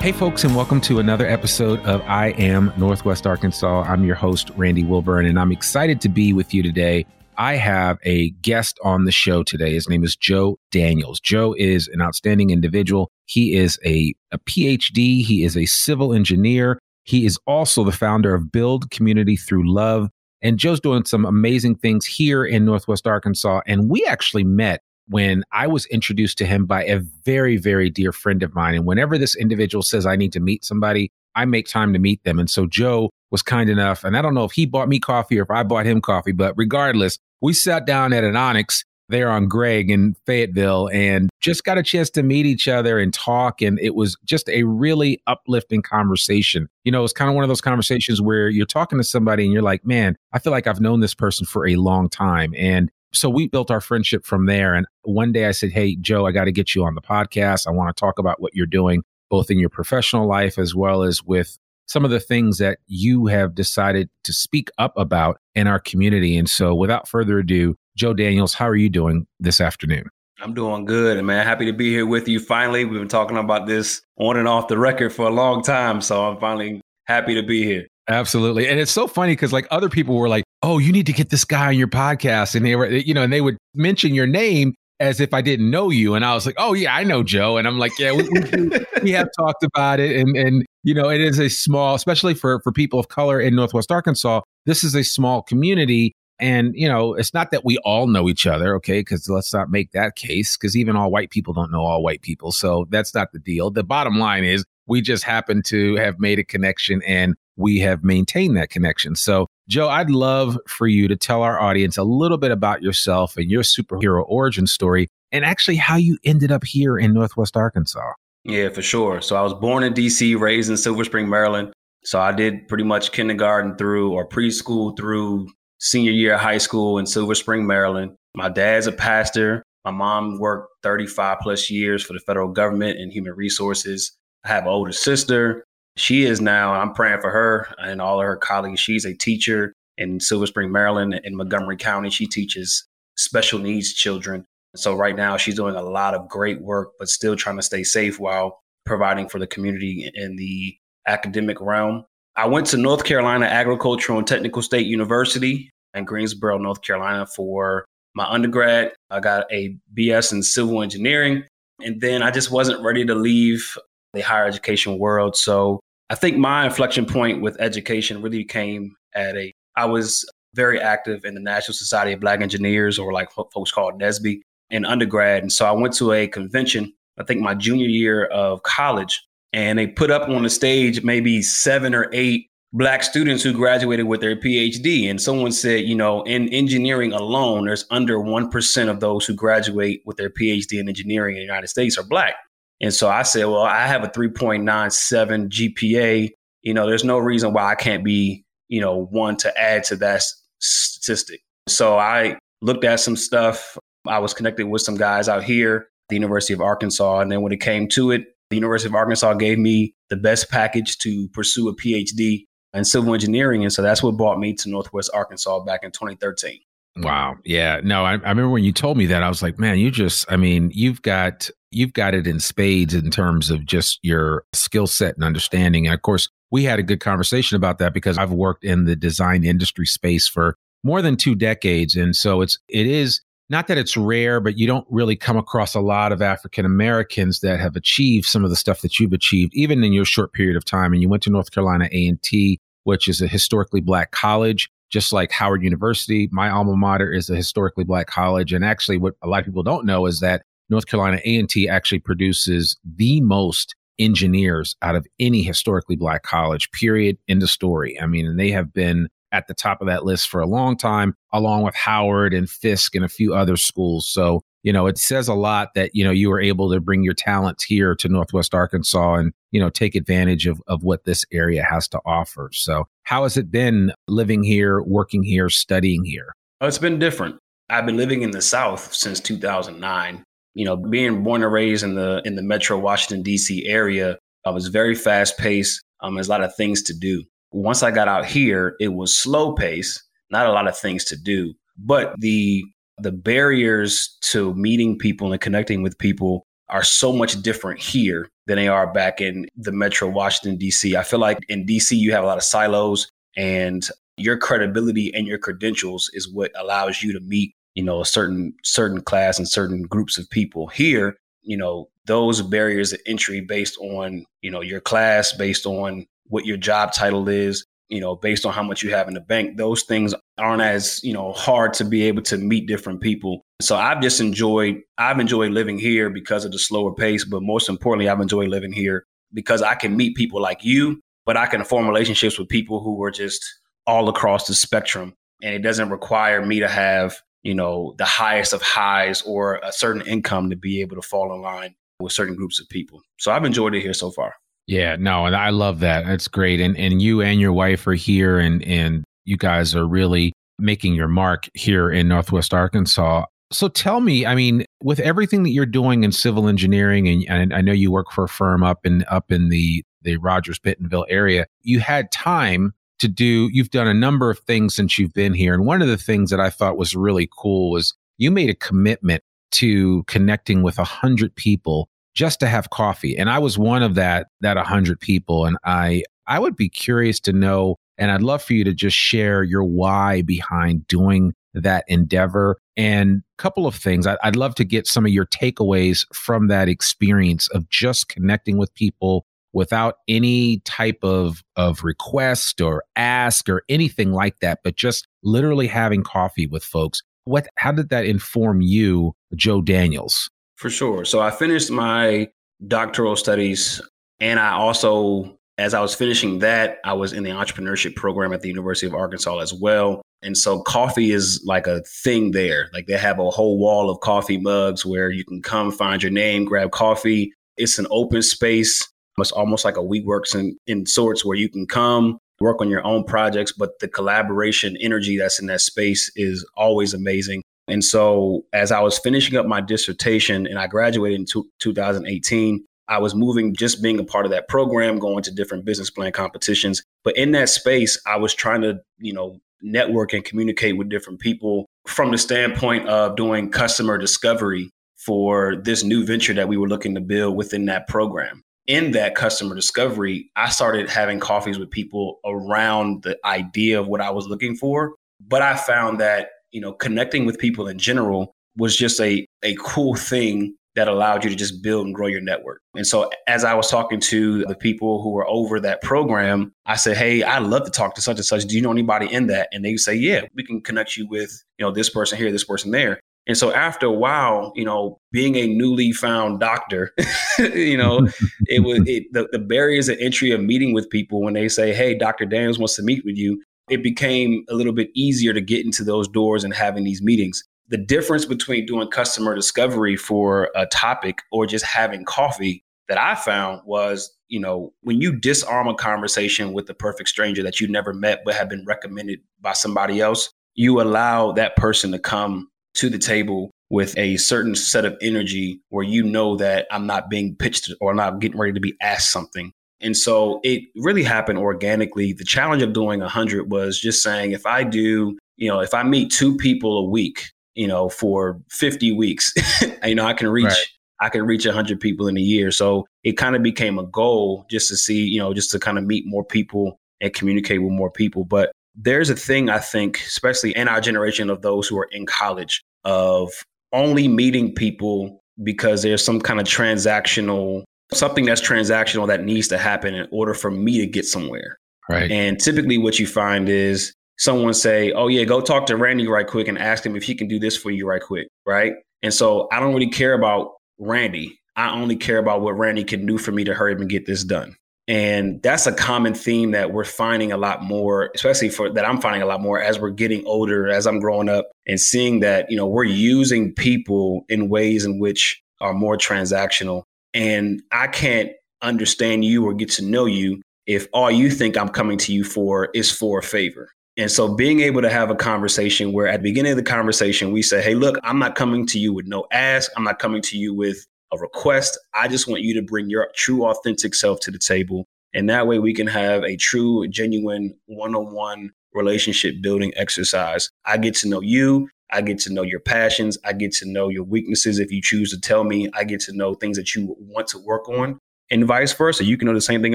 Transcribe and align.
Hey, 0.00 0.12
folks, 0.12 0.44
and 0.44 0.54
welcome 0.54 0.80
to 0.82 1.00
another 1.00 1.26
episode 1.26 1.80
of 1.80 2.00
I 2.02 2.28
Am 2.38 2.72
Northwest 2.76 3.26
Arkansas. 3.26 3.82
I'm 3.82 4.04
your 4.04 4.14
host, 4.14 4.52
Randy 4.56 4.84
Wilburn, 4.84 5.26
and 5.26 5.40
I'm 5.40 5.50
excited 5.50 6.00
to 6.02 6.08
be 6.08 6.32
with 6.32 6.54
you 6.54 6.62
today. 6.62 7.04
I 7.36 7.56
have 7.56 7.98
a 8.04 8.30
guest 8.30 8.78
on 8.84 9.06
the 9.06 9.12
show 9.12 9.42
today. 9.42 9.74
His 9.74 9.88
name 9.88 10.04
is 10.04 10.14
Joe 10.14 10.56
Daniels. 10.70 11.18
Joe 11.18 11.52
is 11.58 11.88
an 11.88 12.00
outstanding 12.00 12.50
individual. 12.50 13.10
He 13.26 13.56
is 13.56 13.76
a, 13.84 14.14
a 14.30 14.38
PhD, 14.38 15.24
he 15.24 15.42
is 15.42 15.56
a 15.56 15.66
civil 15.66 16.14
engineer. 16.14 16.78
He 17.02 17.26
is 17.26 17.36
also 17.44 17.82
the 17.82 17.90
founder 17.90 18.34
of 18.34 18.52
Build 18.52 18.92
Community 18.92 19.34
Through 19.34 19.68
Love. 19.68 20.10
And 20.40 20.60
Joe's 20.60 20.78
doing 20.78 21.06
some 21.06 21.24
amazing 21.24 21.74
things 21.74 22.06
here 22.06 22.44
in 22.44 22.64
Northwest 22.64 23.08
Arkansas. 23.08 23.62
And 23.66 23.90
we 23.90 24.04
actually 24.06 24.44
met 24.44 24.80
when 25.08 25.42
I 25.52 25.66
was 25.66 25.86
introduced 25.86 26.38
to 26.38 26.46
him 26.46 26.66
by 26.66 26.84
a 26.84 27.00
very, 27.24 27.56
very 27.56 27.90
dear 27.90 28.12
friend 28.12 28.42
of 28.42 28.54
mine. 28.54 28.74
And 28.74 28.86
whenever 28.86 29.18
this 29.18 29.36
individual 29.36 29.82
says 29.82 30.06
I 30.06 30.16
need 30.16 30.32
to 30.32 30.40
meet 30.40 30.64
somebody, 30.64 31.10
I 31.34 31.44
make 31.44 31.66
time 31.66 31.92
to 31.92 31.98
meet 31.98 32.22
them. 32.24 32.38
And 32.38 32.50
so 32.50 32.66
Joe 32.66 33.10
was 33.30 33.42
kind 33.42 33.68
enough, 33.70 34.04
and 34.04 34.16
I 34.16 34.22
don't 34.22 34.34
know 34.34 34.44
if 34.44 34.52
he 34.52 34.66
bought 34.66 34.88
me 34.88 34.98
coffee 34.98 35.38
or 35.38 35.42
if 35.42 35.50
I 35.50 35.62
bought 35.62 35.86
him 35.86 36.00
coffee, 36.00 36.32
but 36.32 36.54
regardless, 36.56 37.18
we 37.40 37.52
sat 37.52 37.86
down 37.86 38.12
at 38.12 38.24
an 38.24 38.36
Onyx 38.36 38.84
there 39.08 39.30
on 39.30 39.48
Gregg 39.48 39.90
in 39.90 40.14
Fayetteville 40.26 40.88
and 40.92 41.30
just 41.40 41.64
got 41.64 41.78
a 41.78 41.82
chance 41.82 42.10
to 42.10 42.22
meet 42.22 42.46
each 42.46 42.68
other 42.68 42.98
and 42.98 43.12
talk. 43.12 43.62
And 43.62 43.78
it 43.80 43.94
was 43.94 44.16
just 44.24 44.48
a 44.50 44.64
really 44.64 45.22
uplifting 45.26 45.82
conversation. 45.82 46.68
You 46.84 46.92
know, 46.92 47.04
it's 47.04 47.12
kind 47.12 47.28
of 47.28 47.34
one 47.34 47.44
of 47.44 47.48
those 47.48 47.60
conversations 47.60 48.20
where 48.20 48.48
you're 48.48 48.66
talking 48.66 48.98
to 48.98 49.04
somebody 49.04 49.44
and 49.44 49.52
you're 49.52 49.62
like, 49.62 49.84
man, 49.84 50.16
I 50.32 50.38
feel 50.38 50.50
like 50.50 50.66
I've 50.66 50.80
known 50.80 51.00
this 51.00 51.14
person 51.14 51.46
for 51.46 51.66
a 51.66 51.76
long 51.76 52.08
time. 52.08 52.54
And 52.56 52.90
so 53.12 53.30
we 53.30 53.48
built 53.48 53.70
our 53.70 53.80
friendship 53.80 54.24
from 54.24 54.46
there. 54.46 54.74
And 54.74 54.86
one 55.02 55.32
day 55.32 55.46
I 55.46 55.52
said, 55.52 55.70
Hey, 55.70 55.96
Joe, 55.96 56.26
I 56.26 56.32
got 56.32 56.44
to 56.44 56.52
get 56.52 56.74
you 56.74 56.84
on 56.84 56.94
the 56.94 57.00
podcast. 57.00 57.66
I 57.66 57.70
want 57.70 57.94
to 57.94 57.98
talk 57.98 58.18
about 58.18 58.40
what 58.40 58.54
you're 58.54 58.66
doing, 58.66 59.02
both 59.30 59.50
in 59.50 59.58
your 59.58 59.70
professional 59.70 60.26
life 60.26 60.58
as 60.58 60.74
well 60.74 61.02
as 61.02 61.22
with 61.22 61.58
some 61.86 62.04
of 62.04 62.10
the 62.10 62.20
things 62.20 62.58
that 62.58 62.78
you 62.86 63.26
have 63.26 63.54
decided 63.54 64.10
to 64.24 64.32
speak 64.32 64.70
up 64.78 64.92
about 64.96 65.40
in 65.54 65.66
our 65.66 65.80
community. 65.80 66.36
And 66.36 66.48
so 66.48 66.74
without 66.74 67.08
further 67.08 67.38
ado, 67.38 67.76
Joe 67.96 68.12
Daniels, 68.12 68.54
how 68.54 68.68
are 68.68 68.76
you 68.76 68.90
doing 68.90 69.26
this 69.40 69.60
afternoon? 69.60 70.04
I'm 70.40 70.54
doing 70.54 70.84
good, 70.84 71.16
and 71.16 71.26
man, 71.26 71.44
happy 71.44 71.64
to 71.66 71.72
be 71.72 71.90
here 71.90 72.06
with 72.06 72.28
you. 72.28 72.38
Finally, 72.38 72.84
we've 72.84 73.00
been 73.00 73.08
talking 73.08 73.36
about 73.36 73.66
this 73.66 74.02
on 74.18 74.36
and 74.36 74.46
off 74.46 74.68
the 74.68 74.78
record 74.78 75.12
for 75.12 75.26
a 75.26 75.30
long 75.30 75.64
time, 75.64 76.00
so 76.00 76.24
I'm 76.28 76.38
finally 76.38 76.80
happy 77.06 77.34
to 77.34 77.42
be 77.42 77.64
here. 77.64 77.88
Absolutely. 78.06 78.68
And 78.68 78.78
it's 78.78 78.92
so 78.92 79.08
funny 79.08 79.32
because 79.32 79.52
like 79.52 79.66
other 79.72 79.88
people 79.88 80.16
were 80.16 80.28
like, 80.28 80.44
oh, 80.62 80.78
you 80.78 80.92
need 80.92 81.06
to 81.06 81.12
get 81.12 81.30
this 81.30 81.44
guy 81.44 81.68
on 81.68 81.76
your 81.76 81.88
podcast. 81.88 82.54
And 82.54 82.64
they 82.64 82.76
were, 82.76 82.88
you 82.88 83.14
know, 83.14 83.22
and 83.22 83.32
they 83.32 83.40
would 83.40 83.58
mention 83.74 84.14
your 84.14 84.26
name 84.26 84.74
as 85.00 85.20
if 85.20 85.32
I 85.32 85.40
didn't 85.40 85.70
know 85.70 85.90
you. 85.90 86.14
And 86.14 86.24
I 86.24 86.34
was 86.34 86.44
like, 86.44 86.56
oh, 86.58 86.72
yeah, 86.72 86.94
I 86.94 87.04
know 87.04 87.22
Joe. 87.22 87.56
And 87.56 87.68
I'm 87.68 87.78
like, 87.78 87.96
yeah, 87.98 88.12
we, 88.12 88.28
we, 88.28 88.70
we 89.02 89.10
have 89.12 89.28
talked 89.38 89.62
about 89.62 90.00
it. 90.00 90.16
And, 90.16 90.36
and, 90.36 90.66
you 90.82 90.94
know, 90.94 91.08
it 91.08 91.20
is 91.20 91.38
a 91.38 91.48
small, 91.48 91.94
especially 91.94 92.34
for, 92.34 92.60
for 92.60 92.72
people 92.72 92.98
of 92.98 93.08
color 93.08 93.40
in 93.40 93.54
Northwest 93.54 93.92
Arkansas, 93.92 94.40
this 94.66 94.82
is 94.82 94.94
a 94.94 95.04
small 95.04 95.42
community. 95.42 96.14
And, 96.40 96.74
you 96.74 96.88
know, 96.88 97.14
it's 97.14 97.34
not 97.34 97.50
that 97.50 97.64
we 97.64 97.78
all 97.78 98.06
know 98.06 98.28
each 98.28 98.46
other, 98.46 98.74
okay? 98.76 99.00
Because 99.00 99.28
let's 99.28 99.52
not 99.52 99.70
make 99.70 99.92
that 99.92 100.16
case, 100.16 100.56
because 100.56 100.76
even 100.76 100.96
all 100.96 101.10
white 101.10 101.30
people 101.30 101.52
don't 101.52 101.70
know 101.70 101.84
all 101.84 102.02
white 102.02 102.22
people. 102.22 102.52
So 102.52 102.86
that's 102.90 103.14
not 103.14 103.32
the 103.32 103.40
deal. 103.40 103.70
The 103.70 103.84
bottom 103.84 104.18
line 104.18 104.44
is 104.44 104.64
we 104.86 105.00
just 105.00 105.24
happen 105.24 105.62
to 105.64 105.96
have 105.96 106.18
made 106.18 106.38
a 106.38 106.44
connection 106.44 107.02
and 107.06 107.34
we 107.56 107.78
have 107.80 108.02
maintained 108.02 108.56
that 108.56 108.70
connection. 108.70 109.14
So, 109.16 109.48
Joe, 109.68 109.88
I'd 109.90 110.08
love 110.08 110.58
for 110.66 110.86
you 110.86 111.08
to 111.08 111.16
tell 111.16 111.42
our 111.42 111.60
audience 111.60 111.98
a 111.98 112.02
little 112.02 112.38
bit 112.38 112.50
about 112.50 112.82
yourself 112.82 113.36
and 113.36 113.50
your 113.50 113.62
superhero 113.62 114.24
origin 114.26 114.66
story 114.66 115.08
and 115.30 115.44
actually 115.44 115.76
how 115.76 115.96
you 115.96 116.16
ended 116.24 116.50
up 116.50 116.64
here 116.64 116.96
in 116.96 117.12
Northwest 117.12 117.54
Arkansas. 117.54 118.12
Yeah, 118.44 118.70
for 118.70 118.80
sure. 118.80 119.20
So 119.20 119.36
I 119.36 119.42
was 119.42 119.52
born 119.52 119.84
in 119.84 119.92
DC, 119.92 120.40
raised 120.40 120.70
in 120.70 120.78
Silver 120.78 121.04
Spring, 121.04 121.28
Maryland. 121.28 121.74
So 122.02 122.18
I 122.18 122.32
did 122.32 122.66
pretty 122.66 122.84
much 122.84 123.12
kindergarten 123.12 123.76
through 123.76 124.12
or 124.12 124.26
preschool 124.26 124.96
through 124.96 125.48
senior 125.80 126.12
year 126.12 126.34
of 126.34 126.40
high 126.40 126.58
school 126.58 126.96
in 126.96 127.04
Silver 127.04 127.34
Spring, 127.34 127.66
Maryland. 127.66 128.12
My 128.34 128.48
dad's 128.48 128.86
a 128.86 128.92
pastor. 128.92 129.62
My 129.84 129.90
mom 129.90 130.38
worked 130.38 130.68
35 130.82 131.38
plus 131.42 131.68
years 131.68 132.02
for 132.02 132.14
the 132.14 132.20
federal 132.20 132.48
government 132.48 132.98
in 132.98 133.10
human 133.10 133.34
resources. 133.34 134.16
I 134.46 134.48
have 134.48 134.62
an 134.62 134.70
older 134.70 134.92
sister. 134.92 135.64
She 135.98 136.24
is 136.24 136.40
now, 136.40 136.74
I'm 136.74 136.94
praying 136.94 137.20
for 137.20 137.30
her 137.30 137.66
and 137.78 138.00
all 138.00 138.20
of 138.20 138.24
her 138.24 138.36
colleagues. 138.36 138.78
She's 138.78 139.04
a 139.04 139.14
teacher 139.14 139.72
in 139.96 140.20
Silver 140.20 140.46
Spring, 140.46 140.70
Maryland, 140.70 141.20
in 141.24 141.36
Montgomery 141.36 141.76
County. 141.76 142.08
She 142.08 142.26
teaches 142.26 142.84
special 143.16 143.58
needs 143.58 143.92
children. 143.92 144.44
So 144.76 144.94
right 144.94 145.16
now 145.16 145.36
she's 145.36 145.56
doing 145.56 145.74
a 145.74 145.82
lot 145.82 146.14
of 146.14 146.28
great 146.28 146.62
work, 146.62 146.92
but 147.00 147.08
still 147.08 147.34
trying 147.34 147.56
to 147.56 147.62
stay 147.62 147.82
safe 147.82 148.20
while 148.20 148.60
providing 148.86 149.28
for 149.28 149.40
the 149.40 149.46
community 149.48 150.08
in 150.14 150.36
the 150.36 150.76
academic 151.08 151.60
realm. 151.60 152.04
I 152.36 152.46
went 152.46 152.68
to 152.68 152.76
North 152.76 153.02
Carolina 153.02 153.46
Agricultural 153.46 154.18
and 154.18 154.26
Technical 154.26 154.62
State 154.62 154.86
University 154.86 155.68
in 155.94 156.04
Greensboro, 156.04 156.58
North 156.58 156.82
Carolina 156.82 157.26
for 157.26 157.84
my 158.14 158.24
undergrad. 158.24 158.92
I 159.10 159.18
got 159.18 159.52
a 159.52 159.76
BS 159.96 160.32
in 160.32 160.44
civil 160.44 160.80
engineering. 160.80 161.42
And 161.80 162.00
then 162.00 162.22
I 162.22 162.30
just 162.30 162.52
wasn't 162.52 162.84
ready 162.84 163.04
to 163.04 163.16
leave 163.16 163.76
the 164.14 164.20
higher 164.20 164.46
education 164.46 164.98
world. 164.98 165.36
So 165.36 165.80
I 166.10 166.14
think 166.14 166.38
my 166.38 166.64
inflection 166.64 167.04
point 167.04 167.42
with 167.42 167.60
education 167.60 168.22
really 168.22 168.44
came 168.44 168.96
at 169.14 169.36
a, 169.36 169.52
I 169.76 169.84
was 169.84 170.28
very 170.54 170.80
active 170.80 171.24
in 171.24 171.34
the 171.34 171.40
National 171.40 171.74
Society 171.74 172.12
of 172.12 172.20
Black 172.20 172.40
Engineers, 172.40 172.98
or 172.98 173.12
like 173.12 173.30
folks 173.32 173.70
call 173.70 173.90
it 173.90 173.98
NSBE, 173.98 174.40
in 174.70 174.84
undergrad. 174.84 175.42
And 175.42 175.52
so 175.52 175.66
I 175.66 175.72
went 175.72 175.94
to 175.94 176.12
a 176.12 176.26
convention, 176.26 176.92
I 177.18 177.24
think 177.24 177.40
my 177.40 177.54
junior 177.54 177.86
year 177.86 178.26
of 178.26 178.62
college, 178.62 179.22
and 179.52 179.78
they 179.78 179.86
put 179.86 180.10
up 180.10 180.28
on 180.28 180.42
the 180.42 180.50
stage 180.50 181.02
maybe 181.02 181.42
seven 181.42 181.94
or 181.94 182.10
eight 182.12 182.48
black 182.72 183.02
students 183.02 183.42
who 183.42 183.52
graduated 183.52 184.06
with 184.06 184.20
their 184.20 184.36
PhD. 184.36 185.08
And 185.08 185.20
someone 185.20 185.52
said, 185.52 185.84
you 185.84 185.94
know, 185.94 186.22
in 186.22 186.48
engineering 186.48 187.12
alone, 187.12 187.66
there's 187.66 187.86
under 187.90 188.18
1% 188.18 188.88
of 188.88 189.00
those 189.00 189.24
who 189.24 189.34
graduate 189.34 190.02
with 190.04 190.16
their 190.18 190.30
PhD 190.30 190.78
in 190.78 190.88
engineering 190.88 191.36
in 191.36 191.40
the 191.40 191.46
United 191.46 191.68
States 191.68 191.96
are 191.96 192.04
black. 192.04 192.34
And 192.80 192.94
so 192.94 193.08
I 193.08 193.22
said, 193.22 193.44
well, 193.46 193.62
I 193.62 193.86
have 193.86 194.04
a 194.04 194.08
3.97 194.08 195.48
GPA. 195.48 196.30
You 196.62 196.74
know, 196.74 196.86
there's 196.86 197.04
no 197.04 197.18
reason 197.18 197.52
why 197.52 197.70
I 197.70 197.74
can't 197.74 198.04
be, 198.04 198.44
you 198.68 198.80
know, 198.80 199.06
one 199.06 199.36
to 199.38 199.58
add 199.58 199.84
to 199.84 199.96
that 199.96 200.22
statistic. 200.60 201.40
So 201.66 201.98
I 201.98 202.38
looked 202.62 202.84
at 202.84 203.00
some 203.00 203.16
stuff. 203.16 203.76
I 204.06 204.20
was 204.20 204.32
connected 204.32 204.66
with 204.68 204.82
some 204.82 204.96
guys 204.96 205.28
out 205.28 205.42
here, 205.42 205.88
the 206.08 206.14
University 206.14 206.54
of 206.54 206.60
Arkansas. 206.60 207.20
And 207.20 207.30
then 207.30 207.42
when 207.42 207.52
it 207.52 207.60
came 207.60 207.88
to 207.88 208.10
it, 208.10 208.26
the 208.50 208.56
University 208.56 208.88
of 208.88 208.94
Arkansas 208.94 209.34
gave 209.34 209.58
me 209.58 209.94
the 210.08 210.16
best 210.16 210.50
package 210.50 210.98
to 210.98 211.28
pursue 211.28 211.68
a 211.68 211.76
PhD 211.76 212.46
in 212.72 212.84
civil 212.84 213.12
engineering. 213.12 213.62
And 213.62 213.72
so 213.72 213.82
that's 213.82 214.02
what 214.02 214.16
brought 214.16 214.38
me 214.38 214.54
to 214.54 214.70
Northwest 214.70 215.10
Arkansas 215.12 215.60
back 215.60 215.84
in 215.84 215.90
2013. 215.90 216.60
Wow. 216.96 217.36
Yeah. 217.44 217.80
No, 217.84 218.04
I, 218.04 218.12
I, 218.12 218.14
remember 218.14 218.48
when 218.48 218.64
you 218.64 218.72
told 218.72 218.96
me 218.96 219.06
that, 219.06 219.22
I 219.22 219.28
was 219.28 219.42
like, 219.42 219.58
man, 219.58 219.78
you 219.78 219.90
just, 219.90 220.30
I 220.30 220.36
mean, 220.36 220.70
you've 220.74 221.02
got, 221.02 221.48
you've 221.70 221.92
got 221.92 222.14
it 222.14 222.26
in 222.26 222.40
spades 222.40 222.94
in 222.94 223.10
terms 223.10 223.50
of 223.50 223.64
just 223.64 224.00
your 224.02 224.44
skill 224.52 224.86
set 224.86 225.14
and 225.14 225.22
understanding. 225.22 225.86
And 225.86 225.94
of 225.94 226.02
course, 226.02 226.28
we 226.50 226.64
had 226.64 226.78
a 226.78 226.82
good 226.82 227.00
conversation 227.00 227.56
about 227.56 227.78
that 227.78 227.94
because 227.94 228.18
I've 228.18 228.32
worked 228.32 228.64
in 228.64 228.84
the 228.84 228.96
design 228.96 229.44
industry 229.44 229.86
space 229.86 230.26
for 230.26 230.56
more 230.82 231.02
than 231.02 231.16
two 231.16 231.34
decades. 231.34 231.94
And 231.94 232.16
so 232.16 232.40
it's, 232.40 232.58
it 232.68 232.86
is 232.86 233.20
not 233.50 233.66
that 233.68 233.78
it's 233.78 233.96
rare, 233.96 234.40
but 234.40 234.58
you 234.58 234.66
don't 234.66 234.86
really 234.90 235.16
come 235.16 235.36
across 235.36 235.74
a 235.74 235.80
lot 235.80 236.12
of 236.12 236.20
African 236.20 236.64
Americans 236.66 237.40
that 237.40 237.60
have 237.60 237.76
achieved 237.76 238.26
some 238.26 238.44
of 238.44 238.50
the 238.50 238.56
stuff 238.56 238.82
that 238.82 238.98
you've 238.98 239.12
achieved, 239.12 239.54
even 239.54 239.84
in 239.84 239.92
your 239.92 240.04
short 240.04 240.32
period 240.32 240.56
of 240.56 240.64
time. 240.64 240.92
And 240.92 241.00
you 241.00 241.08
went 241.08 241.22
to 241.24 241.30
North 241.30 241.50
Carolina 241.50 241.88
A&T, 241.90 242.58
which 242.84 243.08
is 243.08 243.22
a 243.22 243.26
historically 243.26 243.80
black 243.80 244.10
college, 244.10 244.70
just 244.90 245.12
like 245.12 245.30
Howard 245.30 245.62
University. 245.62 246.28
My 246.32 246.50
alma 246.50 246.76
mater 246.76 247.12
is 247.12 247.28
a 247.30 247.36
historically 247.36 247.84
black 247.84 248.06
college. 248.06 248.52
And 248.52 248.64
actually, 248.64 248.98
what 248.98 249.14
a 249.22 249.28
lot 249.28 249.40
of 249.40 249.46
people 249.46 249.62
don't 249.62 249.86
know 249.86 250.06
is 250.06 250.20
that 250.20 250.42
North 250.70 250.86
Carolina 250.86 251.20
A&T 251.24 251.68
actually 251.68 252.00
produces 252.00 252.76
the 252.84 253.20
most 253.20 253.74
engineers 253.98 254.76
out 254.82 254.94
of 254.94 255.06
any 255.18 255.42
historically 255.42 255.96
black 255.96 256.22
college, 256.22 256.70
period. 256.70 257.18
End 257.28 257.42
of 257.42 257.50
story. 257.50 258.00
I 258.00 258.06
mean, 258.06 258.26
and 258.26 258.38
they 258.38 258.50
have 258.50 258.72
been 258.72 259.08
at 259.32 259.46
the 259.46 259.54
top 259.54 259.80
of 259.80 259.86
that 259.88 260.04
list 260.04 260.28
for 260.28 260.40
a 260.40 260.46
long 260.46 260.76
time, 260.76 261.14
along 261.32 261.62
with 261.62 261.74
Howard 261.74 262.32
and 262.32 262.48
Fisk 262.48 262.94
and 262.94 263.04
a 263.04 263.08
few 263.08 263.34
other 263.34 263.56
schools. 263.56 264.08
So, 264.08 264.42
you 264.68 264.72
know, 264.74 264.86
it 264.86 264.98
says 264.98 265.28
a 265.28 265.34
lot 265.34 265.72
that, 265.76 265.92
you 265.94 266.04
know, 266.04 266.10
you 266.10 266.28
were 266.28 266.42
able 266.42 266.70
to 266.70 266.78
bring 266.78 267.02
your 267.02 267.14
talents 267.14 267.64
here 267.64 267.94
to 267.94 268.06
Northwest 268.06 268.54
Arkansas 268.54 269.14
and, 269.14 269.32
you 269.50 269.58
know, 269.58 269.70
take 269.70 269.94
advantage 269.94 270.46
of, 270.46 270.60
of 270.66 270.82
what 270.82 271.06
this 271.06 271.24
area 271.32 271.64
has 271.64 271.88
to 271.88 272.00
offer. 272.04 272.50
So, 272.52 272.86
how 273.04 273.22
has 273.22 273.38
it 273.38 273.50
been 273.50 273.94
living 274.08 274.42
here, 274.42 274.82
working 274.82 275.22
here, 275.22 275.48
studying 275.48 276.04
here? 276.04 276.34
Oh, 276.60 276.66
it's 276.66 276.76
been 276.76 276.98
different. 276.98 277.38
I've 277.70 277.86
been 277.86 277.96
living 277.96 278.20
in 278.20 278.32
the 278.32 278.42
South 278.42 278.92
since 278.92 279.20
2009. 279.20 280.22
You 280.52 280.66
know, 280.66 280.76
being 280.76 281.22
born 281.22 281.42
and 281.42 281.50
raised 281.50 281.82
in 281.82 281.94
the 281.94 282.20
in 282.26 282.34
the 282.34 282.42
Metro 282.42 282.78
Washington 282.78 283.22
D.C. 283.22 283.66
area, 283.66 284.18
I 284.44 284.50
was 284.50 284.68
very 284.68 284.94
fast 284.94 285.38
paced. 285.38 285.82
Um, 286.02 286.16
there's 286.16 286.28
a 286.28 286.30
lot 286.30 286.44
of 286.44 286.54
things 286.56 286.82
to 286.82 286.92
do. 286.92 287.24
Once 287.52 287.82
I 287.82 287.90
got 287.90 288.06
out 288.06 288.26
here, 288.26 288.76
it 288.80 288.88
was 288.88 289.16
slow 289.16 289.54
pace, 289.54 289.98
not 290.30 290.44
a 290.44 290.52
lot 290.52 290.68
of 290.68 290.76
things 290.76 291.06
to 291.06 291.16
do, 291.16 291.54
but 291.78 292.12
the 292.18 292.64
the 293.00 293.12
barriers 293.12 294.16
to 294.22 294.54
meeting 294.54 294.98
people 294.98 295.32
and 295.32 295.40
connecting 295.40 295.82
with 295.82 295.98
people 295.98 296.44
are 296.68 296.82
so 296.82 297.12
much 297.12 297.40
different 297.42 297.80
here 297.80 298.28
than 298.46 298.56
they 298.56 298.68
are 298.68 298.92
back 298.92 299.20
in 299.20 299.46
the 299.56 299.72
metro 299.72 300.08
Washington 300.08 300.58
DC. 300.58 300.94
I 300.94 301.02
feel 301.02 301.18
like 301.18 301.38
in 301.48 301.64
DC 301.64 301.96
you 301.96 302.12
have 302.12 302.24
a 302.24 302.26
lot 302.26 302.38
of 302.38 302.44
silos 302.44 303.08
and 303.36 303.88
your 304.16 304.36
credibility 304.36 305.14
and 305.14 305.26
your 305.26 305.38
credentials 305.38 306.10
is 306.12 306.28
what 306.28 306.50
allows 306.58 307.02
you 307.02 307.12
to 307.12 307.20
meet, 307.20 307.54
you 307.74 307.82
know, 307.82 308.00
a 308.00 308.06
certain 308.06 308.52
certain 308.64 309.00
class 309.00 309.38
and 309.38 309.48
certain 309.48 309.82
groups 309.82 310.18
of 310.18 310.28
people. 310.30 310.66
Here, 310.66 311.16
you 311.42 311.56
know, 311.56 311.88
those 312.06 312.42
barriers 312.42 312.92
of 312.92 313.00
entry 313.06 313.40
based 313.40 313.78
on, 313.78 314.24
you 314.42 314.50
know, 314.50 314.60
your 314.60 314.80
class, 314.80 315.32
based 315.32 315.66
on 315.66 316.06
what 316.26 316.44
your 316.44 316.56
job 316.56 316.92
title 316.92 317.28
is, 317.28 317.64
you 317.88 318.00
know, 318.00 318.16
based 318.16 318.44
on 318.44 318.52
how 318.52 318.62
much 318.62 318.82
you 318.82 318.90
have 318.90 319.08
in 319.08 319.14
the 319.14 319.20
bank. 319.20 319.56
Those 319.56 319.82
things 319.82 320.14
aren't 320.36 320.62
as, 320.62 321.02
you 321.02 321.12
know, 321.12 321.32
hard 321.32 321.72
to 321.74 321.84
be 321.84 322.02
able 322.04 322.22
to 322.22 322.36
meet 322.36 322.66
different 322.66 323.00
people. 323.00 323.42
So 323.60 323.76
I've 323.76 324.00
just 324.00 324.20
enjoyed 324.20 324.80
I've 324.98 325.20
enjoyed 325.20 325.52
living 325.52 325.78
here 325.78 326.10
because 326.10 326.44
of 326.44 326.52
the 326.52 326.58
slower 326.58 326.94
pace, 326.94 327.24
but 327.24 327.42
most 327.42 327.68
importantly, 327.68 328.08
I've 328.08 328.20
enjoyed 328.20 328.48
living 328.48 328.72
here 328.72 329.04
because 329.32 329.62
I 329.62 329.74
can 329.74 329.96
meet 329.96 330.16
people 330.16 330.40
like 330.40 330.64
you, 330.64 331.00
but 331.26 331.36
I 331.36 331.46
can 331.46 331.64
form 331.64 331.86
relationships 331.86 332.38
with 332.38 332.48
people 332.48 332.82
who 332.82 333.02
are 333.02 333.10
just 333.10 333.44
all 333.86 334.08
across 334.08 334.46
the 334.46 334.54
spectrum. 334.54 335.14
And 335.42 335.54
it 335.54 335.60
doesn't 335.60 335.90
require 335.90 336.44
me 336.44 336.60
to 336.60 336.68
have, 336.68 337.16
you 337.42 337.54
know, 337.54 337.94
the 337.98 338.04
highest 338.04 338.52
of 338.52 338.62
highs 338.62 339.22
or 339.22 339.60
a 339.62 339.72
certain 339.72 340.02
income 340.02 340.50
to 340.50 340.56
be 340.56 340.80
able 340.80 340.96
to 340.96 341.02
fall 341.02 341.32
in 341.34 341.40
line 341.40 341.74
with 342.00 342.12
certain 342.12 342.34
groups 342.34 342.60
of 342.60 342.68
people. 342.68 343.02
So 343.18 343.32
I've 343.32 343.44
enjoyed 343.44 343.74
it 343.74 343.80
here 343.80 343.94
so 343.94 344.10
far. 344.10 344.34
Yeah, 344.68 344.96
no, 344.96 345.24
and 345.24 345.34
I 345.34 345.48
love 345.48 345.80
that. 345.80 346.04
That's 346.04 346.28
great. 346.28 346.60
And 346.60 346.76
and 346.76 347.00
you 347.00 347.22
and 347.22 347.40
your 347.40 347.54
wife 347.54 347.86
are 347.86 347.94
here 347.94 348.38
and 348.38 348.62
and 348.64 349.02
you 349.24 349.38
guys 349.38 349.74
are 349.74 349.88
really 349.88 350.34
making 350.58 350.94
your 350.94 351.08
mark 351.08 351.48
here 351.54 351.90
in 351.90 352.06
Northwest 352.06 352.52
Arkansas. 352.52 353.24
So 353.50 353.68
tell 353.68 354.00
me, 354.02 354.26
I 354.26 354.34
mean, 354.34 354.66
with 354.82 355.00
everything 355.00 355.42
that 355.44 355.50
you're 355.50 355.64
doing 355.64 356.04
in 356.04 356.12
civil 356.12 356.48
engineering 356.48 357.08
and, 357.08 357.24
and 357.28 357.54
I 357.54 357.62
know 357.62 357.72
you 357.72 357.90
work 357.90 358.12
for 358.12 358.24
a 358.24 358.28
firm 358.28 358.62
up 358.62 358.84
in 358.84 359.04
up 359.08 359.32
in 359.32 359.48
the 359.48 359.82
the 360.02 360.18
Rogers 360.18 360.58
Bentonville 360.58 361.06
area, 361.08 361.46
you 361.62 361.80
had 361.80 362.12
time 362.12 362.74
to 362.98 363.08
do 363.08 363.48
you've 363.50 363.70
done 363.70 363.88
a 363.88 363.94
number 363.94 364.30
of 364.30 364.38
things 364.40 364.74
since 364.74 364.98
you've 364.98 365.14
been 365.14 365.32
here. 365.32 365.54
And 365.54 365.64
one 365.64 365.80
of 365.80 365.88
the 365.88 365.96
things 365.96 366.28
that 366.28 366.40
I 366.40 366.50
thought 366.50 366.76
was 366.76 366.94
really 366.94 367.28
cool 367.38 367.70
was 367.70 367.94
you 368.18 368.30
made 368.30 368.50
a 368.50 368.54
commitment 368.54 369.22
to 369.52 370.02
connecting 370.04 370.62
with 370.62 370.78
a 370.78 370.84
hundred 370.84 371.34
people 371.36 371.88
just 372.14 372.40
to 372.40 372.46
have 372.46 372.70
coffee. 372.70 373.16
And 373.16 373.30
I 373.30 373.38
was 373.38 373.58
one 373.58 373.82
of 373.82 373.94
that 373.94 374.28
that 374.40 374.56
100 374.56 375.00
people. 375.00 375.44
And 375.44 375.56
I 375.64 376.04
I 376.26 376.38
would 376.38 376.56
be 376.56 376.68
curious 376.68 377.20
to 377.20 377.32
know 377.32 377.76
and 377.96 378.10
I'd 378.10 378.22
love 378.22 378.42
for 378.42 378.54
you 378.54 378.64
to 378.64 378.72
just 378.72 378.96
share 378.96 379.42
your 379.42 379.64
why 379.64 380.22
behind 380.22 380.86
doing 380.86 381.34
that 381.54 381.84
endeavor. 381.88 382.56
And 382.76 383.22
a 383.38 383.42
couple 383.42 383.66
of 383.66 383.74
things. 383.74 384.06
I'd, 384.06 384.18
I'd 384.22 384.36
love 384.36 384.54
to 384.56 384.64
get 384.64 384.86
some 384.86 385.04
of 385.04 385.12
your 385.12 385.26
takeaways 385.26 386.06
from 386.14 386.46
that 386.46 386.68
experience 386.68 387.48
of 387.48 387.68
just 387.68 388.08
connecting 388.08 388.56
with 388.56 388.72
people 388.74 389.26
without 389.52 389.96
any 390.06 390.58
type 390.60 390.98
of 391.02 391.42
of 391.56 391.82
request 391.82 392.60
or 392.60 392.84
ask 392.96 393.48
or 393.48 393.62
anything 393.68 394.12
like 394.12 394.38
that 394.40 394.60
but 394.62 394.76
just 394.76 395.08
literally 395.22 395.66
having 395.66 396.02
coffee 396.02 396.46
with 396.46 396.62
folks. 396.62 397.02
What 397.24 397.48
how 397.56 397.72
did 397.72 397.88
that 397.88 398.04
inform 398.04 398.60
you 398.60 399.14
joe 399.34 399.62
daniels 399.62 400.30
for 400.58 400.68
sure. 400.68 401.04
So 401.04 401.20
I 401.20 401.30
finished 401.30 401.70
my 401.70 402.28
doctoral 402.66 403.16
studies, 403.16 403.80
and 404.20 404.38
I 404.38 404.50
also, 404.50 405.38
as 405.56 405.72
I 405.72 405.80
was 405.80 405.94
finishing 405.94 406.40
that, 406.40 406.78
I 406.84 406.92
was 406.92 407.12
in 407.12 407.22
the 407.22 407.30
entrepreneurship 407.30 407.94
program 407.94 408.32
at 408.32 408.42
the 408.42 408.48
University 408.48 408.86
of 408.86 408.94
Arkansas 408.94 409.38
as 409.38 409.54
well. 409.54 410.02
And 410.22 410.36
so 410.36 410.62
coffee 410.62 411.12
is 411.12 411.40
like 411.46 411.68
a 411.68 411.82
thing 412.02 412.32
there. 412.32 412.70
Like 412.72 412.86
they 412.86 412.98
have 412.98 413.20
a 413.20 413.30
whole 413.30 413.58
wall 413.58 413.88
of 413.88 414.00
coffee 414.00 414.38
mugs 414.38 414.84
where 414.84 415.10
you 415.10 415.24
can 415.24 415.40
come 415.40 415.70
find 415.70 416.02
your 416.02 416.10
name, 416.10 416.44
grab 416.44 416.72
coffee. 416.72 417.32
It's 417.56 417.78
an 417.78 417.86
open 417.90 418.22
space. 418.22 418.86
It's 419.16 419.30
almost 419.30 419.64
like 419.64 419.76
a 419.76 419.80
WeWorks 419.80 420.34
in, 420.34 420.56
in 420.66 420.86
sorts 420.86 421.24
where 421.24 421.36
you 421.36 421.48
can 421.48 421.66
come 421.66 422.18
work 422.40 422.60
on 422.60 422.68
your 422.68 422.84
own 422.84 423.04
projects, 423.04 423.52
but 423.52 423.78
the 423.80 423.88
collaboration 423.88 424.76
energy 424.80 425.16
that's 425.16 425.40
in 425.40 425.46
that 425.46 425.60
space 425.60 426.10
is 426.16 426.48
always 426.56 426.94
amazing. 426.94 427.42
And 427.68 427.84
so, 427.84 428.44
as 428.52 428.72
I 428.72 428.80
was 428.80 428.98
finishing 428.98 429.36
up 429.36 429.46
my 429.46 429.60
dissertation 429.60 430.46
and 430.46 430.58
I 430.58 430.66
graduated 430.66 431.20
in 431.20 431.26
2018, 431.60 432.64
I 432.88 432.98
was 432.98 433.14
moving, 433.14 433.54
just 433.54 433.82
being 433.82 433.98
a 433.98 434.04
part 434.04 434.24
of 434.24 434.30
that 434.32 434.48
program, 434.48 434.98
going 434.98 435.22
to 435.24 435.30
different 435.30 435.64
business 435.64 435.90
plan 435.90 436.10
competitions. 436.12 436.82
But 437.04 437.16
in 437.16 437.32
that 437.32 437.50
space, 437.50 438.00
I 438.06 438.16
was 438.16 438.34
trying 438.34 438.62
to, 438.62 438.80
you 438.98 439.12
know, 439.12 439.38
network 439.60 440.12
and 440.12 440.24
communicate 440.24 440.78
with 440.78 440.88
different 440.88 441.20
people 441.20 441.66
from 441.86 442.10
the 442.10 442.18
standpoint 442.18 442.88
of 442.88 443.16
doing 443.16 443.50
customer 443.50 443.98
discovery 443.98 444.70
for 444.96 445.56
this 445.56 445.84
new 445.84 446.04
venture 446.04 446.34
that 446.34 446.48
we 446.48 446.56
were 446.56 446.68
looking 446.68 446.94
to 446.94 447.00
build 447.00 447.36
within 447.36 447.66
that 447.66 447.88
program. 447.88 448.42
In 448.66 448.92
that 448.92 449.14
customer 449.14 449.54
discovery, 449.54 450.30
I 450.36 450.50
started 450.50 450.90
having 450.90 451.20
coffees 451.20 451.58
with 451.58 451.70
people 451.70 452.20
around 452.24 453.02
the 453.02 453.18
idea 453.24 453.80
of 453.80 453.86
what 453.88 454.00
I 454.00 454.10
was 454.10 454.26
looking 454.26 454.56
for. 454.56 454.94
But 455.20 455.42
I 455.42 455.56
found 455.56 456.00
that 456.00 456.28
you 456.50 456.60
know, 456.60 456.72
connecting 456.72 457.26
with 457.26 457.38
people 457.38 457.68
in 457.68 457.78
general 457.78 458.32
was 458.56 458.76
just 458.76 459.00
a, 459.00 459.26
a 459.42 459.54
cool 459.60 459.94
thing 459.94 460.54
that 460.78 460.86
allowed 460.86 461.24
you 461.24 461.30
to 461.30 461.36
just 461.36 461.60
build 461.60 461.86
and 461.86 461.94
grow 461.94 462.06
your 462.06 462.20
network. 462.20 462.60
And 462.76 462.86
so 462.86 463.10
as 463.26 463.42
I 463.42 463.54
was 463.54 463.68
talking 463.68 463.98
to 464.00 464.44
the 464.44 464.54
people 464.54 465.02
who 465.02 465.10
were 465.10 465.26
over 465.26 465.58
that 465.60 465.82
program, 465.82 466.52
I 466.66 466.76
said, 466.76 466.96
Hey, 466.96 467.22
I'd 467.24 467.42
love 467.42 467.64
to 467.64 467.70
talk 467.70 467.94
to 467.96 468.00
such 468.00 468.16
and 468.16 468.24
such. 468.24 468.44
Do 468.44 468.54
you 468.54 468.62
know 468.62 468.70
anybody 468.70 469.12
in 469.12 469.26
that? 469.26 469.48
And 469.52 469.64
they 469.64 469.76
say, 469.76 469.94
Yeah, 469.94 470.22
we 470.34 470.44
can 470.44 470.60
connect 470.60 470.96
you 470.96 471.08
with, 471.08 471.42
you 471.58 471.66
know, 471.66 471.72
this 471.72 471.90
person 471.90 472.16
here, 472.16 472.30
this 472.30 472.44
person 472.44 472.70
there. 472.70 473.00
And 473.26 473.36
so 473.36 473.52
after 473.52 473.86
a 473.86 473.92
while, 473.92 474.52
you 474.54 474.64
know, 474.64 474.98
being 475.12 475.36
a 475.36 475.46
newly 475.46 475.92
found 475.92 476.40
doctor, 476.40 476.94
you 477.38 477.76
know, 477.76 478.08
it 478.46 478.62
was 478.62 478.80
it, 478.86 479.12
the, 479.12 479.28
the 479.32 479.38
barriers 479.38 479.88
of 479.88 479.98
entry 480.00 480.30
of 480.30 480.40
meeting 480.40 480.72
with 480.72 480.88
people 480.90 481.20
when 481.22 481.34
they 481.34 481.48
say, 481.48 481.74
Hey, 481.74 481.94
Dr. 481.94 482.24
Daniels 482.24 482.58
wants 482.58 482.76
to 482.76 482.82
meet 482.82 483.04
with 483.04 483.16
you 483.16 483.42
it 483.70 483.82
became 483.82 484.44
a 484.48 484.54
little 484.54 484.72
bit 484.72 484.90
easier 484.94 485.32
to 485.32 485.40
get 485.40 485.64
into 485.64 485.84
those 485.84 486.08
doors 486.08 486.44
and 486.44 486.54
having 486.54 486.84
these 486.84 487.02
meetings. 487.02 487.44
The 487.68 487.78
difference 487.78 488.24
between 488.24 488.66
doing 488.66 488.88
customer 488.88 489.34
discovery 489.34 489.96
for 489.96 490.50
a 490.54 490.66
topic 490.66 491.18
or 491.30 491.46
just 491.46 491.64
having 491.64 492.04
coffee 492.04 492.64
that 492.88 492.98
I 492.98 493.14
found 493.14 493.60
was, 493.66 494.10
you 494.28 494.40
know, 494.40 494.72
when 494.80 495.00
you 495.00 495.18
disarm 495.18 495.68
a 495.68 495.74
conversation 495.74 496.52
with 496.52 496.66
the 496.66 496.74
perfect 496.74 497.10
stranger 497.10 497.42
that 497.42 497.60
you 497.60 497.68
never 497.68 497.92
met 497.92 498.22
but 498.24 498.34
have 498.34 498.48
been 498.48 498.64
recommended 498.64 499.20
by 499.40 499.52
somebody 499.52 500.00
else, 500.00 500.30
you 500.54 500.80
allow 500.80 501.32
that 501.32 501.56
person 501.56 501.92
to 501.92 501.98
come 501.98 502.48
to 502.74 502.88
the 502.88 502.98
table 502.98 503.50
with 503.70 503.96
a 503.98 504.16
certain 504.16 504.54
set 504.54 504.84
of 504.84 504.96
energy 505.02 505.60
where 505.68 505.84
you 505.84 506.02
know 506.02 506.36
that 506.36 506.66
I'm 506.70 506.86
not 506.86 507.10
being 507.10 507.36
pitched 507.36 507.72
or 507.80 507.90
I'm 507.90 507.96
not 507.96 508.18
getting 508.20 508.38
ready 508.38 508.54
to 508.54 508.60
be 508.60 508.74
asked 508.80 509.12
something. 509.12 509.52
And 509.80 509.96
so 509.96 510.40
it 510.42 510.64
really 510.76 511.02
happened 511.02 511.38
organically. 511.38 512.12
The 512.12 512.24
challenge 512.24 512.62
of 512.62 512.72
doing 512.72 513.00
100 513.00 513.50
was 513.50 513.78
just 513.78 514.02
saying 514.02 514.32
if 514.32 514.44
I 514.44 514.64
do, 514.64 515.16
you 515.36 515.48
know, 515.48 515.60
if 515.60 515.72
I 515.74 515.82
meet 515.82 516.10
two 516.10 516.36
people 516.36 516.78
a 516.78 516.88
week, 516.88 517.30
you 517.54 517.66
know, 517.66 517.88
for 517.88 518.40
50 518.50 518.92
weeks, 518.92 519.32
you 519.84 519.94
know, 519.94 520.04
I 520.04 520.14
can 520.14 520.28
reach 520.28 520.46
right. 520.46 520.66
I 521.00 521.08
can 521.08 521.24
reach 521.24 521.46
100 521.46 521.78
people 521.78 522.08
in 522.08 522.16
a 522.16 522.20
year. 522.20 522.50
So 522.50 522.86
it 523.04 523.12
kind 523.12 523.36
of 523.36 523.42
became 523.42 523.78
a 523.78 523.84
goal 523.84 524.46
just 524.50 524.68
to 524.68 524.76
see, 524.76 525.04
you 525.04 525.20
know, 525.20 525.32
just 525.32 525.50
to 525.52 525.60
kind 525.60 525.78
of 525.78 525.84
meet 525.84 526.04
more 526.06 526.24
people 526.24 526.76
and 527.00 527.14
communicate 527.14 527.62
with 527.62 527.70
more 527.70 527.90
people. 527.90 528.24
But 528.24 528.50
there's 528.74 529.10
a 529.10 529.14
thing 529.14 529.48
I 529.48 529.58
think, 529.58 529.98
especially 529.98 530.56
in 530.56 530.66
our 530.66 530.80
generation 530.80 531.30
of 531.30 531.42
those 531.42 531.68
who 531.68 531.78
are 531.78 531.88
in 531.92 532.04
college, 532.04 532.62
of 532.84 533.30
only 533.72 534.08
meeting 534.08 534.54
people 534.54 535.22
because 535.42 535.82
there's 535.82 536.04
some 536.04 536.20
kind 536.20 536.40
of 536.40 536.46
transactional 536.46 537.62
something 537.92 538.24
that's 538.24 538.40
transactional 538.40 539.06
that 539.06 539.24
needs 539.24 539.48
to 539.48 539.58
happen 539.58 539.94
in 539.94 540.06
order 540.10 540.34
for 540.34 540.50
me 540.50 540.78
to 540.78 540.86
get 540.86 541.04
somewhere. 541.04 541.58
Right. 541.88 542.10
And 542.10 542.38
typically 542.38 542.76
what 542.76 542.98
you 542.98 543.06
find 543.06 543.48
is 543.48 543.94
someone 544.18 544.52
say, 544.54 544.92
"Oh 544.92 545.08
yeah, 545.08 545.24
go 545.24 545.40
talk 545.40 545.66
to 545.66 545.76
Randy 545.76 546.06
right 546.06 546.26
quick 546.26 546.48
and 546.48 546.58
ask 546.58 546.84
him 546.84 546.96
if 546.96 547.02
he 547.02 547.14
can 547.14 547.28
do 547.28 547.38
this 547.38 547.56
for 547.56 547.70
you 547.70 547.86
right 547.86 548.02
quick." 548.02 548.28
Right? 548.46 548.74
And 549.02 549.14
so 549.14 549.48
I 549.52 549.60
don't 549.60 549.72
really 549.72 549.88
care 549.88 550.12
about 550.12 550.52
Randy. 550.78 551.38
I 551.56 551.70
only 551.70 551.96
care 551.96 552.18
about 552.18 552.42
what 552.42 552.58
Randy 552.58 552.84
can 552.84 553.06
do 553.06 553.18
for 553.18 553.32
me 553.32 553.44
to 553.44 553.54
hurry 553.54 553.74
up 553.74 553.80
and 553.80 553.88
get 553.88 554.06
this 554.06 554.22
done. 554.22 554.56
And 554.86 555.42
that's 555.42 555.66
a 555.66 555.72
common 555.72 556.14
theme 556.14 556.52
that 556.52 556.72
we're 556.72 556.84
finding 556.84 557.30
a 557.30 557.36
lot 557.36 557.62
more, 557.62 558.10
especially 558.14 558.48
for 558.48 558.70
that 558.70 558.86
I'm 558.86 559.00
finding 559.00 559.20
a 559.20 559.26
lot 559.26 559.40
more 559.40 559.60
as 559.60 559.78
we're 559.78 559.90
getting 559.90 560.24
older, 560.26 560.68
as 560.68 560.86
I'm 560.86 560.98
growing 560.98 561.28
up 561.28 561.46
and 561.66 561.78
seeing 561.78 562.20
that, 562.20 562.50
you 562.50 562.56
know, 562.56 562.66
we're 562.66 562.84
using 562.84 563.54
people 563.54 564.24
in 564.30 564.48
ways 564.48 564.86
in 564.86 564.98
which 564.98 565.42
are 565.60 565.74
more 565.74 565.98
transactional 565.98 566.84
and 567.18 567.60
I 567.72 567.88
can't 567.88 568.30
understand 568.62 569.24
you 569.24 569.44
or 569.44 569.52
get 569.52 569.70
to 569.72 569.84
know 569.84 570.06
you 570.06 570.40
if 570.66 570.86
all 570.92 571.10
you 571.10 571.30
think 571.30 571.56
I'm 571.56 571.68
coming 571.68 571.98
to 571.98 572.12
you 572.12 572.22
for 572.22 572.70
is 572.74 572.92
for 572.92 573.18
a 573.18 573.22
favor. 573.22 573.70
And 573.96 574.08
so 574.08 574.32
being 574.32 574.60
able 574.60 574.82
to 574.82 574.88
have 574.88 575.10
a 575.10 575.16
conversation 575.16 575.92
where 575.92 576.06
at 576.06 576.20
the 576.20 576.30
beginning 576.30 576.52
of 576.52 576.56
the 576.56 576.62
conversation, 576.62 577.32
we 577.32 577.42
say, 577.42 577.60
Hey, 577.60 577.74
look, 577.74 577.98
I'm 578.04 578.20
not 578.20 578.36
coming 578.36 578.64
to 578.68 578.78
you 578.78 578.92
with 578.92 579.06
no 579.06 579.26
ask. 579.32 579.72
I'm 579.76 579.82
not 579.82 579.98
coming 579.98 580.22
to 580.22 580.38
you 580.38 580.54
with 580.54 580.86
a 581.12 581.18
request. 581.18 581.76
I 581.92 582.06
just 582.06 582.28
want 582.28 582.42
you 582.42 582.54
to 582.54 582.62
bring 582.62 582.88
your 582.88 583.08
true, 583.16 583.44
authentic 583.46 583.96
self 583.96 584.20
to 584.20 584.30
the 584.30 584.38
table. 584.38 584.86
And 585.12 585.28
that 585.28 585.48
way 585.48 585.58
we 585.58 585.74
can 585.74 585.88
have 585.88 586.22
a 586.22 586.36
true, 586.36 586.86
genuine 586.86 587.56
one 587.66 587.96
on 587.96 588.12
one 588.12 588.52
relationship 588.74 589.42
building 589.42 589.72
exercise. 589.74 590.50
I 590.64 590.76
get 590.76 590.94
to 590.96 591.08
know 591.08 591.20
you. 591.20 591.68
I 591.90 592.02
get 592.02 592.18
to 592.20 592.32
know 592.32 592.42
your 592.42 592.60
passions. 592.60 593.18
I 593.24 593.32
get 593.32 593.52
to 593.54 593.66
know 593.66 593.88
your 593.88 594.04
weaknesses. 594.04 594.58
If 594.58 594.70
you 594.70 594.82
choose 594.82 595.10
to 595.10 595.20
tell 595.20 595.44
me, 595.44 595.68
I 595.74 595.84
get 595.84 596.00
to 596.02 596.12
know 596.12 596.34
things 596.34 596.56
that 596.56 596.74
you 596.74 596.96
want 596.98 597.28
to 597.28 597.38
work 597.38 597.68
on 597.68 597.98
and 598.30 598.44
vice 598.44 598.72
versa. 598.72 599.04
You 599.04 599.16
can 599.16 599.26
know 599.26 599.34
the 599.34 599.40
same 599.40 599.62
thing 599.62 599.74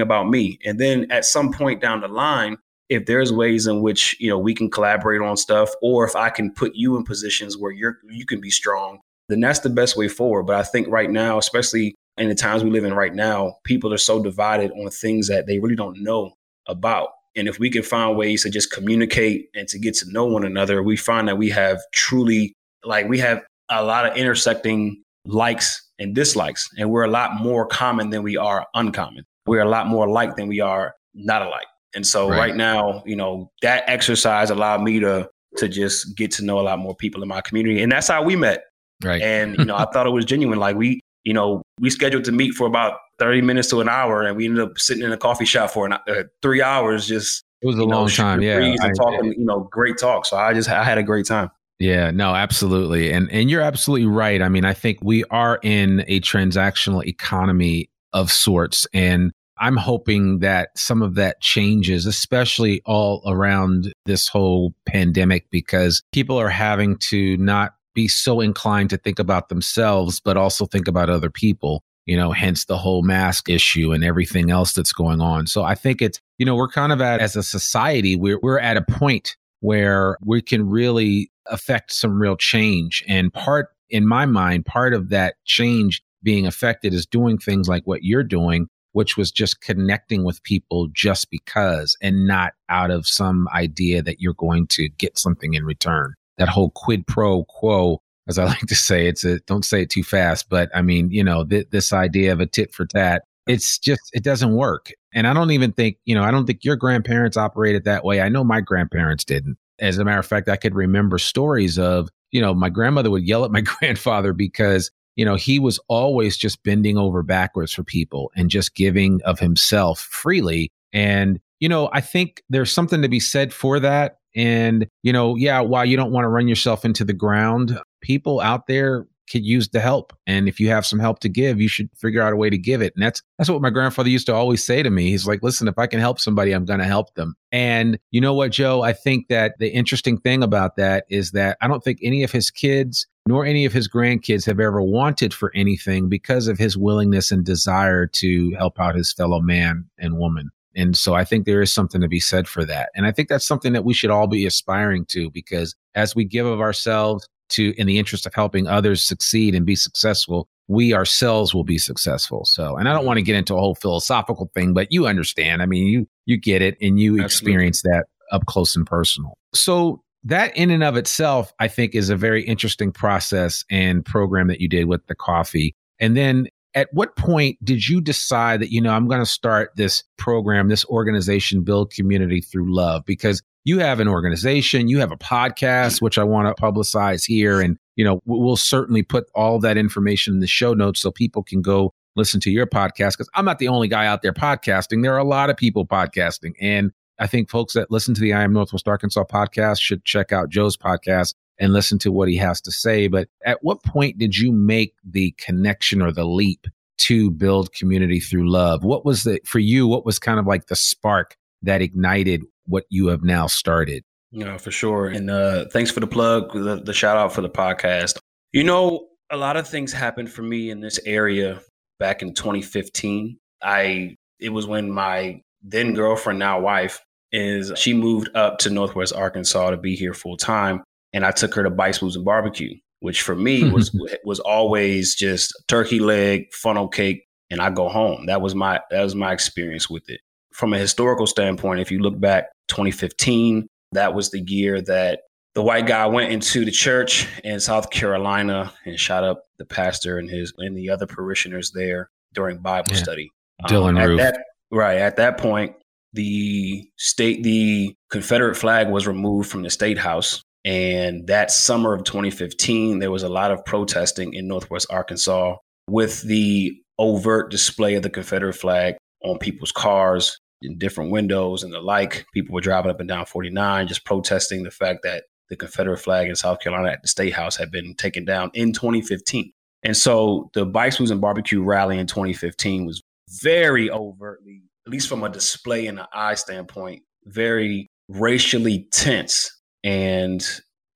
about 0.00 0.28
me. 0.28 0.58
And 0.64 0.78
then 0.78 1.10
at 1.10 1.24
some 1.24 1.52
point 1.52 1.80
down 1.80 2.00
the 2.00 2.08
line, 2.08 2.56
if 2.88 3.06
there's 3.06 3.32
ways 3.32 3.66
in 3.66 3.80
which, 3.80 4.16
you 4.20 4.28
know, 4.28 4.38
we 4.38 4.54
can 4.54 4.70
collaborate 4.70 5.22
on 5.22 5.36
stuff, 5.36 5.70
or 5.82 6.06
if 6.06 6.14
I 6.14 6.30
can 6.30 6.52
put 6.52 6.74
you 6.74 6.96
in 6.96 7.04
positions 7.04 7.56
where 7.56 7.72
you're, 7.72 7.98
you 8.10 8.26
can 8.26 8.40
be 8.40 8.50
strong, 8.50 9.00
then 9.28 9.40
that's 9.40 9.60
the 9.60 9.70
best 9.70 9.96
way 9.96 10.06
forward. 10.06 10.44
But 10.44 10.56
I 10.56 10.62
think 10.62 10.88
right 10.88 11.10
now, 11.10 11.38
especially 11.38 11.94
in 12.18 12.28
the 12.28 12.34
times 12.34 12.62
we 12.62 12.70
live 12.70 12.84
in 12.84 12.92
right 12.92 13.14
now, 13.14 13.56
people 13.64 13.92
are 13.92 13.98
so 13.98 14.22
divided 14.22 14.70
on 14.72 14.90
things 14.90 15.28
that 15.28 15.46
they 15.46 15.58
really 15.58 15.76
don't 15.76 16.02
know 16.02 16.34
about. 16.68 17.08
And 17.36 17.48
if 17.48 17.58
we 17.58 17.70
can 17.70 17.82
find 17.82 18.16
ways 18.16 18.42
to 18.42 18.50
just 18.50 18.70
communicate 18.70 19.48
and 19.54 19.66
to 19.68 19.78
get 19.78 19.94
to 19.96 20.10
know 20.10 20.26
one 20.26 20.44
another, 20.44 20.82
we 20.82 20.96
find 20.96 21.28
that 21.28 21.38
we 21.38 21.50
have 21.50 21.80
truly, 21.92 22.52
like, 22.84 23.08
we 23.08 23.18
have 23.18 23.42
a 23.70 23.82
lot 23.84 24.06
of 24.06 24.16
intersecting 24.16 25.02
likes 25.26 25.80
and 25.98 26.14
dislikes. 26.14 26.68
And 26.78 26.90
we're 26.90 27.04
a 27.04 27.10
lot 27.10 27.40
more 27.40 27.66
common 27.66 28.10
than 28.10 28.22
we 28.22 28.36
are 28.36 28.66
uncommon. 28.74 29.24
We're 29.46 29.62
a 29.62 29.68
lot 29.68 29.88
more 29.88 30.06
alike 30.06 30.36
than 30.36 30.48
we 30.48 30.60
are 30.60 30.94
not 31.14 31.42
alike. 31.42 31.66
And 31.94 32.06
so 32.06 32.28
right. 32.28 32.38
right 32.38 32.56
now, 32.56 33.02
you 33.06 33.16
know, 33.16 33.50
that 33.62 33.84
exercise 33.86 34.50
allowed 34.50 34.82
me 34.82 35.00
to 35.00 35.28
to 35.56 35.68
just 35.68 36.16
get 36.16 36.32
to 36.32 36.44
know 36.44 36.58
a 36.58 36.62
lot 36.62 36.80
more 36.80 36.96
people 36.96 37.22
in 37.22 37.28
my 37.28 37.40
community. 37.40 37.80
And 37.80 37.90
that's 37.92 38.08
how 38.08 38.24
we 38.24 38.34
met. 38.34 38.64
Right. 39.04 39.22
And, 39.22 39.56
you 39.56 39.64
know, 39.64 39.76
I 39.76 39.84
thought 39.92 40.06
it 40.06 40.10
was 40.10 40.24
genuine. 40.24 40.58
Like 40.58 40.76
we, 40.76 41.00
you 41.22 41.32
know, 41.32 41.62
we 41.80 41.90
scheduled 41.90 42.24
to 42.24 42.32
meet 42.32 42.54
for 42.54 42.66
about 42.66 42.98
30 43.18 43.42
minutes 43.42 43.68
to 43.70 43.80
an 43.80 43.88
hour 43.88 44.22
and 44.22 44.36
we 44.36 44.46
ended 44.46 44.64
up 44.64 44.78
sitting 44.78 45.02
in 45.02 45.12
a 45.12 45.16
coffee 45.16 45.44
shop 45.44 45.70
for 45.70 45.86
an, 45.86 45.92
uh, 45.92 46.24
three 46.42 46.62
hours 46.62 47.06
just 47.06 47.44
it 47.62 47.66
was 47.66 47.76
a 47.76 47.84
long 47.84 48.04
know, 48.04 48.08
time 48.08 48.42
yeah. 48.42 48.58
and 48.58 48.96
talking 48.96 49.32
you 49.32 49.44
know 49.44 49.68
great 49.70 49.98
talk. 49.98 50.26
So 50.26 50.36
i 50.36 50.52
just 50.52 50.68
i 50.68 50.84
had 50.84 50.98
a 50.98 51.02
great 51.02 51.26
time. 51.26 51.50
Yeah 51.78 52.10
no 52.10 52.34
absolutely. 52.34 53.12
And 53.12 53.30
and 53.30 53.50
you're 53.50 53.62
absolutely 53.62 54.06
right. 54.06 54.42
I 54.42 54.48
mean 54.48 54.64
i 54.64 54.74
think 54.74 54.98
we 55.02 55.24
are 55.24 55.58
in 55.62 56.04
a 56.06 56.20
transactional 56.20 57.04
economy 57.04 57.88
of 58.12 58.30
sorts 58.30 58.86
and 58.94 59.32
i'm 59.58 59.76
hoping 59.76 60.38
that 60.38 60.70
some 60.76 61.02
of 61.02 61.16
that 61.16 61.40
changes 61.40 62.06
especially 62.06 62.80
all 62.86 63.22
around 63.26 63.92
this 64.06 64.28
whole 64.28 64.72
pandemic 64.86 65.46
because 65.50 66.02
people 66.12 66.38
are 66.38 66.48
having 66.48 66.96
to 66.98 67.36
not 67.38 67.74
be 67.92 68.08
so 68.08 68.40
inclined 68.40 68.90
to 68.90 68.96
think 68.96 69.18
about 69.18 69.48
themselves 69.48 70.20
but 70.20 70.36
also 70.36 70.64
think 70.64 70.88
about 70.88 71.10
other 71.10 71.30
people 71.30 71.82
you 72.06 72.16
know, 72.16 72.32
hence 72.32 72.64
the 72.66 72.76
whole 72.76 73.02
mask 73.02 73.48
issue 73.48 73.92
and 73.92 74.04
everything 74.04 74.50
else 74.50 74.72
that's 74.72 74.92
going 74.92 75.20
on. 75.20 75.46
So 75.46 75.62
I 75.62 75.74
think 75.74 76.02
it's, 76.02 76.20
you 76.38 76.46
know, 76.46 76.54
we're 76.54 76.68
kind 76.68 76.92
of 76.92 77.00
at, 77.00 77.20
as 77.20 77.36
a 77.36 77.42
society, 77.42 78.16
we're, 78.16 78.38
we're 78.42 78.58
at 78.58 78.76
a 78.76 78.82
point 78.82 79.36
where 79.60 80.18
we 80.22 80.42
can 80.42 80.68
really 80.68 81.30
affect 81.46 81.92
some 81.92 82.20
real 82.20 82.36
change. 82.36 83.02
And 83.08 83.32
part, 83.32 83.68
in 83.88 84.06
my 84.06 84.26
mind, 84.26 84.66
part 84.66 84.92
of 84.92 85.08
that 85.10 85.36
change 85.44 86.02
being 86.22 86.46
affected 86.46 86.92
is 86.92 87.06
doing 87.06 87.38
things 87.38 87.68
like 87.68 87.82
what 87.86 88.02
you're 88.02 88.24
doing, 88.24 88.68
which 88.92 89.16
was 89.16 89.30
just 89.30 89.60
connecting 89.60 90.24
with 90.24 90.42
people 90.42 90.88
just 90.92 91.30
because 91.30 91.96
and 92.02 92.26
not 92.26 92.52
out 92.68 92.90
of 92.90 93.06
some 93.06 93.48
idea 93.54 94.02
that 94.02 94.20
you're 94.20 94.34
going 94.34 94.66
to 94.68 94.88
get 94.88 95.18
something 95.18 95.54
in 95.54 95.64
return. 95.64 96.14
That 96.38 96.48
whole 96.48 96.70
quid 96.70 97.06
pro 97.06 97.44
quo 97.44 98.02
as 98.28 98.38
I 98.38 98.44
like 98.46 98.60
to 98.60 98.74
say, 98.74 99.06
it's 99.06 99.24
a 99.24 99.40
don't 99.40 99.64
say 99.64 99.82
it 99.82 99.90
too 99.90 100.04
fast, 100.04 100.48
but 100.48 100.70
I 100.74 100.82
mean, 100.82 101.10
you 101.10 101.24
know, 101.24 101.44
th- 101.44 101.68
this 101.70 101.92
idea 101.92 102.32
of 102.32 102.40
a 102.40 102.46
tit 102.46 102.74
for 102.74 102.86
tat, 102.86 103.22
it's 103.46 103.78
just 103.78 104.02
it 104.12 104.22
doesn't 104.22 104.54
work. 104.54 104.90
And 105.12 105.26
I 105.26 105.32
don't 105.32 105.50
even 105.50 105.72
think, 105.72 105.98
you 106.04 106.14
know, 106.14 106.22
I 106.22 106.30
don't 106.30 106.46
think 106.46 106.64
your 106.64 106.76
grandparents 106.76 107.36
operated 107.36 107.84
that 107.84 108.04
way. 108.04 108.20
I 108.20 108.28
know 108.28 108.44
my 108.44 108.60
grandparents 108.60 109.24
didn't. 109.24 109.58
As 109.80 109.98
a 109.98 110.04
matter 110.04 110.20
of 110.20 110.26
fact, 110.26 110.48
I 110.48 110.56
could 110.56 110.74
remember 110.74 111.18
stories 111.18 111.78
of, 111.78 112.08
you 112.30 112.40
know, 112.40 112.54
my 112.54 112.68
grandmother 112.68 113.10
would 113.10 113.26
yell 113.26 113.44
at 113.44 113.50
my 113.50 113.60
grandfather 113.80 114.32
because 114.32 114.90
you 115.16 115.24
know, 115.24 115.36
he 115.36 115.58
was 115.58 115.78
always 115.88 116.36
just 116.36 116.62
bending 116.62 116.98
over 116.98 117.22
backwards 117.22 117.72
for 117.72 117.84
people 117.84 118.30
and 118.36 118.50
just 118.50 118.74
giving 118.74 119.20
of 119.22 119.38
himself 119.38 120.00
freely. 120.00 120.70
And, 120.92 121.40
you 121.60 121.68
know, 121.68 121.88
I 121.92 122.00
think 122.00 122.42
there's 122.50 122.72
something 122.72 123.02
to 123.02 123.08
be 123.08 123.20
said 123.20 123.52
for 123.52 123.78
that. 123.80 124.18
And, 124.34 124.88
you 125.02 125.12
know, 125.12 125.36
yeah, 125.36 125.60
while 125.60 125.84
you 125.84 125.96
don't 125.96 126.10
want 126.10 126.24
to 126.24 126.28
run 126.28 126.48
yourself 126.48 126.84
into 126.84 127.04
the 127.04 127.12
ground, 127.12 127.78
people 128.04 128.40
out 128.40 128.66
there 128.66 129.06
could 129.30 129.44
use 129.44 129.70
the 129.70 129.80
help. 129.80 130.12
And 130.26 130.48
if 130.48 130.60
you 130.60 130.68
have 130.68 130.84
some 130.84 130.98
help 130.98 131.20
to 131.20 131.30
give, 131.30 131.58
you 131.60 131.66
should 131.66 131.88
figure 131.96 132.20
out 132.20 132.34
a 132.34 132.36
way 132.36 132.50
to 132.50 132.58
give 132.58 132.82
it. 132.82 132.92
And 132.94 133.02
that's 133.02 133.22
that's 133.38 133.48
what 133.48 133.62
my 133.62 133.70
grandfather 133.70 134.10
used 134.10 134.26
to 134.26 134.34
always 134.34 134.62
say 134.62 134.82
to 134.82 134.90
me. 134.90 135.10
He's 135.10 135.26
like, 135.26 135.42
listen, 135.42 135.66
if 135.66 135.78
I 135.78 135.86
can 135.86 135.98
help 135.98 136.20
somebody, 136.20 136.52
I'm 136.52 136.66
gonna 136.66 136.84
help 136.84 137.14
them. 137.14 137.34
And 137.50 137.98
you 138.10 138.20
know 138.20 138.34
what, 138.34 138.52
Joe? 138.52 138.82
I 138.82 138.92
think 138.92 139.28
that 139.28 139.54
the 139.58 139.70
interesting 139.70 140.18
thing 140.18 140.42
about 140.42 140.76
that 140.76 141.06
is 141.08 141.30
that 141.30 141.56
I 141.62 141.68
don't 141.68 141.82
think 141.82 142.00
any 142.02 142.22
of 142.22 142.32
his 142.32 142.50
kids 142.50 143.06
nor 143.26 143.46
any 143.46 143.64
of 143.64 143.72
his 143.72 143.88
grandkids 143.88 144.44
have 144.44 144.60
ever 144.60 144.82
wanted 144.82 145.32
for 145.32 145.50
anything 145.54 146.10
because 146.10 146.46
of 146.46 146.58
his 146.58 146.76
willingness 146.76 147.32
and 147.32 147.42
desire 147.42 148.06
to 148.06 148.50
help 148.58 148.78
out 148.78 148.94
his 148.94 149.14
fellow 149.14 149.40
man 149.40 149.88
and 149.98 150.18
woman. 150.18 150.50
And 150.76 150.96
so 150.96 151.14
I 151.14 151.24
think 151.24 151.46
there 151.46 151.62
is 151.62 151.72
something 151.72 152.00
to 152.00 152.08
be 152.08 152.20
said 152.20 152.48
for 152.48 152.64
that. 152.64 152.90
And 152.94 153.06
I 153.06 153.12
think 153.12 153.28
that's 153.28 153.46
something 153.46 153.72
that 153.72 153.84
we 153.84 153.94
should 153.94 154.10
all 154.10 154.26
be 154.26 154.44
aspiring 154.44 155.06
to 155.06 155.30
because 155.30 155.74
as 155.94 156.16
we 156.16 156.24
give 156.24 156.46
of 156.46 156.60
ourselves, 156.60 157.28
to 157.50 157.74
in 157.78 157.86
the 157.86 157.98
interest 157.98 158.26
of 158.26 158.34
helping 158.34 158.66
others 158.66 159.02
succeed 159.02 159.54
and 159.54 159.66
be 159.66 159.76
successful 159.76 160.48
we 160.68 160.94
ourselves 160.94 161.54
will 161.54 161.64
be 161.64 161.78
successful. 161.78 162.44
So 162.44 162.76
and 162.76 162.88
i 162.88 162.92
don't 162.92 163.00
mm-hmm. 163.00 163.08
want 163.08 163.18
to 163.18 163.22
get 163.22 163.36
into 163.36 163.54
a 163.54 163.60
whole 163.60 163.74
philosophical 163.74 164.50
thing 164.54 164.74
but 164.74 164.88
you 164.90 165.06
understand. 165.06 165.62
I 165.62 165.66
mean 165.66 165.86
you 165.86 166.06
you 166.26 166.38
get 166.38 166.62
it 166.62 166.76
and 166.80 166.98
you 166.98 167.20
Absolutely. 167.20 167.24
experience 167.24 167.82
that 167.82 168.04
up 168.32 168.46
close 168.46 168.74
and 168.76 168.86
personal. 168.86 169.36
So 169.54 170.02
that 170.24 170.56
in 170.56 170.70
and 170.70 170.82
of 170.82 170.96
itself 170.96 171.52
i 171.58 171.68
think 171.68 171.94
is 171.94 172.08
a 172.08 172.16
very 172.16 172.42
interesting 172.44 172.90
process 172.90 173.64
and 173.70 174.04
program 174.04 174.48
that 174.48 174.60
you 174.60 174.68
did 174.68 174.86
with 174.86 175.06
the 175.06 175.14
coffee. 175.14 175.74
And 176.00 176.16
then 176.16 176.48
at 176.74 176.88
what 176.92 177.16
point 177.16 177.56
did 177.64 177.86
you 177.88 178.00
decide 178.00 178.60
that 178.60 178.70
you 178.70 178.80
know 178.80 178.92
i'm 178.92 179.08
going 179.08 179.20
to 179.20 179.26
start 179.26 179.70
this 179.76 180.02
program 180.16 180.68
this 180.68 180.84
organization 180.86 181.62
build 181.62 181.92
community 181.92 182.40
through 182.40 182.74
love 182.74 183.04
because 183.04 183.42
you 183.64 183.78
have 183.78 183.98
an 183.98 184.08
organization, 184.08 184.88
you 184.88 185.00
have 185.00 185.10
a 185.10 185.16
podcast, 185.16 186.02
which 186.02 186.18
I 186.18 186.24
want 186.24 186.54
to 186.54 186.62
publicize 186.62 187.24
here. 187.26 187.60
And, 187.60 187.78
you 187.96 188.04
know, 188.04 188.20
we'll 188.26 188.56
certainly 188.56 189.02
put 189.02 189.26
all 189.34 189.58
that 189.60 189.78
information 189.78 190.34
in 190.34 190.40
the 190.40 190.46
show 190.46 190.74
notes 190.74 191.00
so 191.00 191.10
people 191.10 191.42
can 191.42 191.62
go 191.62 191.92
listen 192.14 192.40
to 192.40 192.50
your 192.50 192.66
podcast 192.66 193.12
because 193.12 193.30
I'm 193.34 193.46
not 193.46 193.58
the 193.58 193.68
only 193.68 193.88
guy 193.88 194.06
out 194.06 194.22
there 194.22 194.32
podcasting. 194.32 195.02
There 195.02 195.14
are 195.14 195.18
a 195.18 195.24
lot 195.24 195.50
of 195.50 195.56
people 195.56 195.86
podcasting. 195.86 196.52
And 196.60 196.92
I 197.18 197.26
think 197.26 197.48
folks 197.48 197.72
that 197.72 197.90
listen 197.90 198.14
to 198.14 198.20
the 198.20 198.34
I 198.34 198.42
Am 198.42 198.52
Northwest 198.52 198.86
Arkansas 198.86 199.24
podcast 199.24 199.80
should 199.80 200.04
check 200.04 200.30
out 200.30 200.50
Joe's 200.50 200.76
podcast 200.76 201.34
and 201.58 201.72
listen 201.72 201.98
to 202.00 202.12
what 202.12 202.28
he 202.28 202.36
has 202.36 202.60
to 202.62 202.72
say. 202.72 203.08
But 203.08 203.28
at 203.44 203.58
what 203.62 203.82
point 203.82 204.18
did 204.18 204.36
you 204.36 204.52
make 204.52 204.94
the 205.04 205.32
connection 205.38 206.02
or 206.02 206.12
the 206.12 206.24
leap 206.24 206.66
to 206.96 207.30
build 207.30 207.72
community 207.72 208.20
through 208.20 208.50
love? 208.50 208.84
What 208.84 209.04
was 209.04 209.24
the, 209.24 209.40
for 209.44 209.58
you, 209.58 209.86
what 209.86 210.06
was 210.06 210.18
kind 210.18 210.38
of 210.38 210.46
like 210.46 210.66
the 210.66 210.76
spark 210.76 211.36
that 211.64 211.82
ignited 211.82 212.42
what 212.66 212.84
you 212.88 213.08
have 213.08 213.22
now 213.22 213.46
started. 213.46 214.04
Yeah, 214.30 214.56
for 214.58 214.70
sure. 214.70 215.06
And 215.06 215.30
uh, 215.30 215.66
thanks 215.66 215.90
for 215.90 216.00
the 216.00 216.06
plug, 216.06 216.52
the, 216.52 216.82
the 216.84 216.92
shout 216.92 217.16
out 217.16 217.32
for 217.32 217.40
the 217.40 217.50
podcast. 217.50 218.18
You 218.52 218.64
know, 218.64 219.08
a 219.30 219.36
lot 219.36 219.56
of 219.56 219.68
things 219.68 219.92
happened 219.92 220.30
for 220.30 220.42
me 220.42 220.70
in 220.70 220.80
this 220.80 220.98
area 221.04 221.60
back 221.98 222.22
in 222.22 222.34
2015. 222.34 223.38
I 223.62 224.16
it 224.40 224.50
was 224.50 224.66
when 224.66 224.90
my 224.90 225.40
then 225.62 225.94
girlfriend, 225.94 226.38
now 226.38 226.60
wife, 226.60 227.00
is 227.32 227.72
she 227.76 227.94
moved 227.94 228.28
up 228.34 228.58
to 228.58 228.70
Northwest 228.70 229.14
Arkansas 229.14 229.70
to 229.70 229.76
be 229.76 229.94
here 229.94 230.14
full 230.14 230.36
time, 230.36 230.82
and 231.14 231.24
I 231.24 231.30
took 231.30 231.54
her 231.54 231.62
to 231.62 231.70
Blues 231.70 232.16
and 232.16 232.24
Barbecue, 232.26 232.76
which 233.00 233.22
for 233.22 233.34
me 233.34 233.70
was 233.70 233.90
was 234.24 234.40
always 234.40 235.14
just 235.14 235.54
turkey 235.68 236.00
leg, 236.00 236.52
funnel 236.52 236.88
cake, 236.88 237.24
and 237.48 237.62
I 237.62 237.70
go 237.70 237.88
home. 237.88 238.26
That 238.26 238.42
was 238.42 238.54
my 238.54 238.80
that 238.90 239.02
was 239.02 239.14
my 239.14 239.32
experience 239.32 239.88
with 239.88 240.10
it 240.10 240.20
from 240.54 240.72
a 240.72 240.78
historical 240.78 241.26
standpoint, 241.26 241.80
if 241.80 241.90
you 241.90 241.98
look 241.98 242.18
back 242.18 242.46
2015, 242.68 243.66
that 243.92 244.14
was 244.14 244.30
the 244.30 244.40
year 244.40 244.80
that 244.80 245.22
the 245.54 245.62
white 245.62 245.86
guy 245.86 246.06
went 246.06 246.32
into 246.32 246.64
the 246.64 246.70
church 246.70 247.28
in 247.42 247.60
South 247.60 247.90
Carolina 247.90 248.72
and 248.86 248.98
shot 248.98 249.24
up 249.24 249.44
the 249.58 249.64
pastor 249.64 250.18
and 250.18 250.30
his 250.30 250.52
and 250.58 250.76
the 250.76 250.90
other 250.90 251.06
parishioners 251.06 251.72
there 251.72 252.08
during 252.32 252.58
Bible 252.58 252.92
yeah. 252.92 253.02
study. 253.02 253.30
Dylann 253.68 254.00
um, 254.00 254.10
Roof. 254.10 254.18
That, 254.18 254.38
right. 254.70 254.98
At 254.98 255.16
that 255.16 255.38
point, 255.38 255.74
the 256.12 256.88
state 256.96 257.42
the 257.42 257.94
Confederate 258.10 258.56
flag 258.56 258.88
was 258.88 259.06
removed 259.06 259.50
from 259.50 259.62
the 259.62 259.70
state 259.70 259.98
house. 259.98 260.42
And 260.64 261.26
that 261.26 261.50
summer 261.50 261.92
of 261.92 262.04
2015, 262.04 262.98
there 262.98 263.10
was 263.10 263.22
a 263.22 263.28
lot 263.28 263.50
of 263.50 263.64
protesting 263.64 264.32
in 264.32 264.48
Northwest 264.48 264.86
Arkansas 264.90 265.56
with 265.88 266.22
the 266.22 266.80
overt 266.98 267.50
display 267.50 267.94
of 267.94 268.02
the 268.02 268.10
Confederate 268.10 268.54
flag 268.54 268.96
on 269.22 269.38
people's 269.38 269.72
cars, 269.72 270.38
in 270.64 270.78
different 270.78 271.10
windows 271.10 271.62
and 271.62 271.72
the 271.72 271.80
like. 271.80 272.26
People 272.32 272.54
were 272.54 272.60
driving 272.60 272.90
up 272.90 273.00
and 273.00 273.08
down 273.08 273.26
49, 273.26 273.86
just 273.86 274.04
protesting 274.04 274.62
the 274.62 274.70
fact 274.70 275.00
that 275.02 275.24
the 275.50 275.56
Confederate 275.56 275.98
flag 275.98 276.28
in 276.28 276.34
South 276.34 276.60
Carolina 276.60 276.90
at 276.90 277.02
the 277.02 277.08
State 277.08 277.34
House 277.34 277.56
had 277.56 277.70
been 277.70 277.94
taken 277.94 278.24
down 278.24 278.50
in 278.54 278.72
2015. 278.72 279.52
And 279.82 279.96
so 279.96 280.50
the 280.54 280.64
Bikes 280.64 280.96
Blues 280.96 281.10
and 281.10 281.20
Barbecue 281.20 281.62
rally 281.62 281.98
in 281.98 282.06
2015 282.06 282.86
was 282.86 283.02
very 283.42 283.90
overtly, 283.90 284.62
at 284.86 284.92
least 284.92 285.08
from 285.08 285.22
a 285.22 285.28
display 285.28 285.86
and 285.86 285.98
an 285.98 286.06
eye 286.14 286.34
standpoint, 286.34 287.02
very 287.26 287.88
racially 288.08 288.88
tense. 288.90 289.50
And 289.84 290.44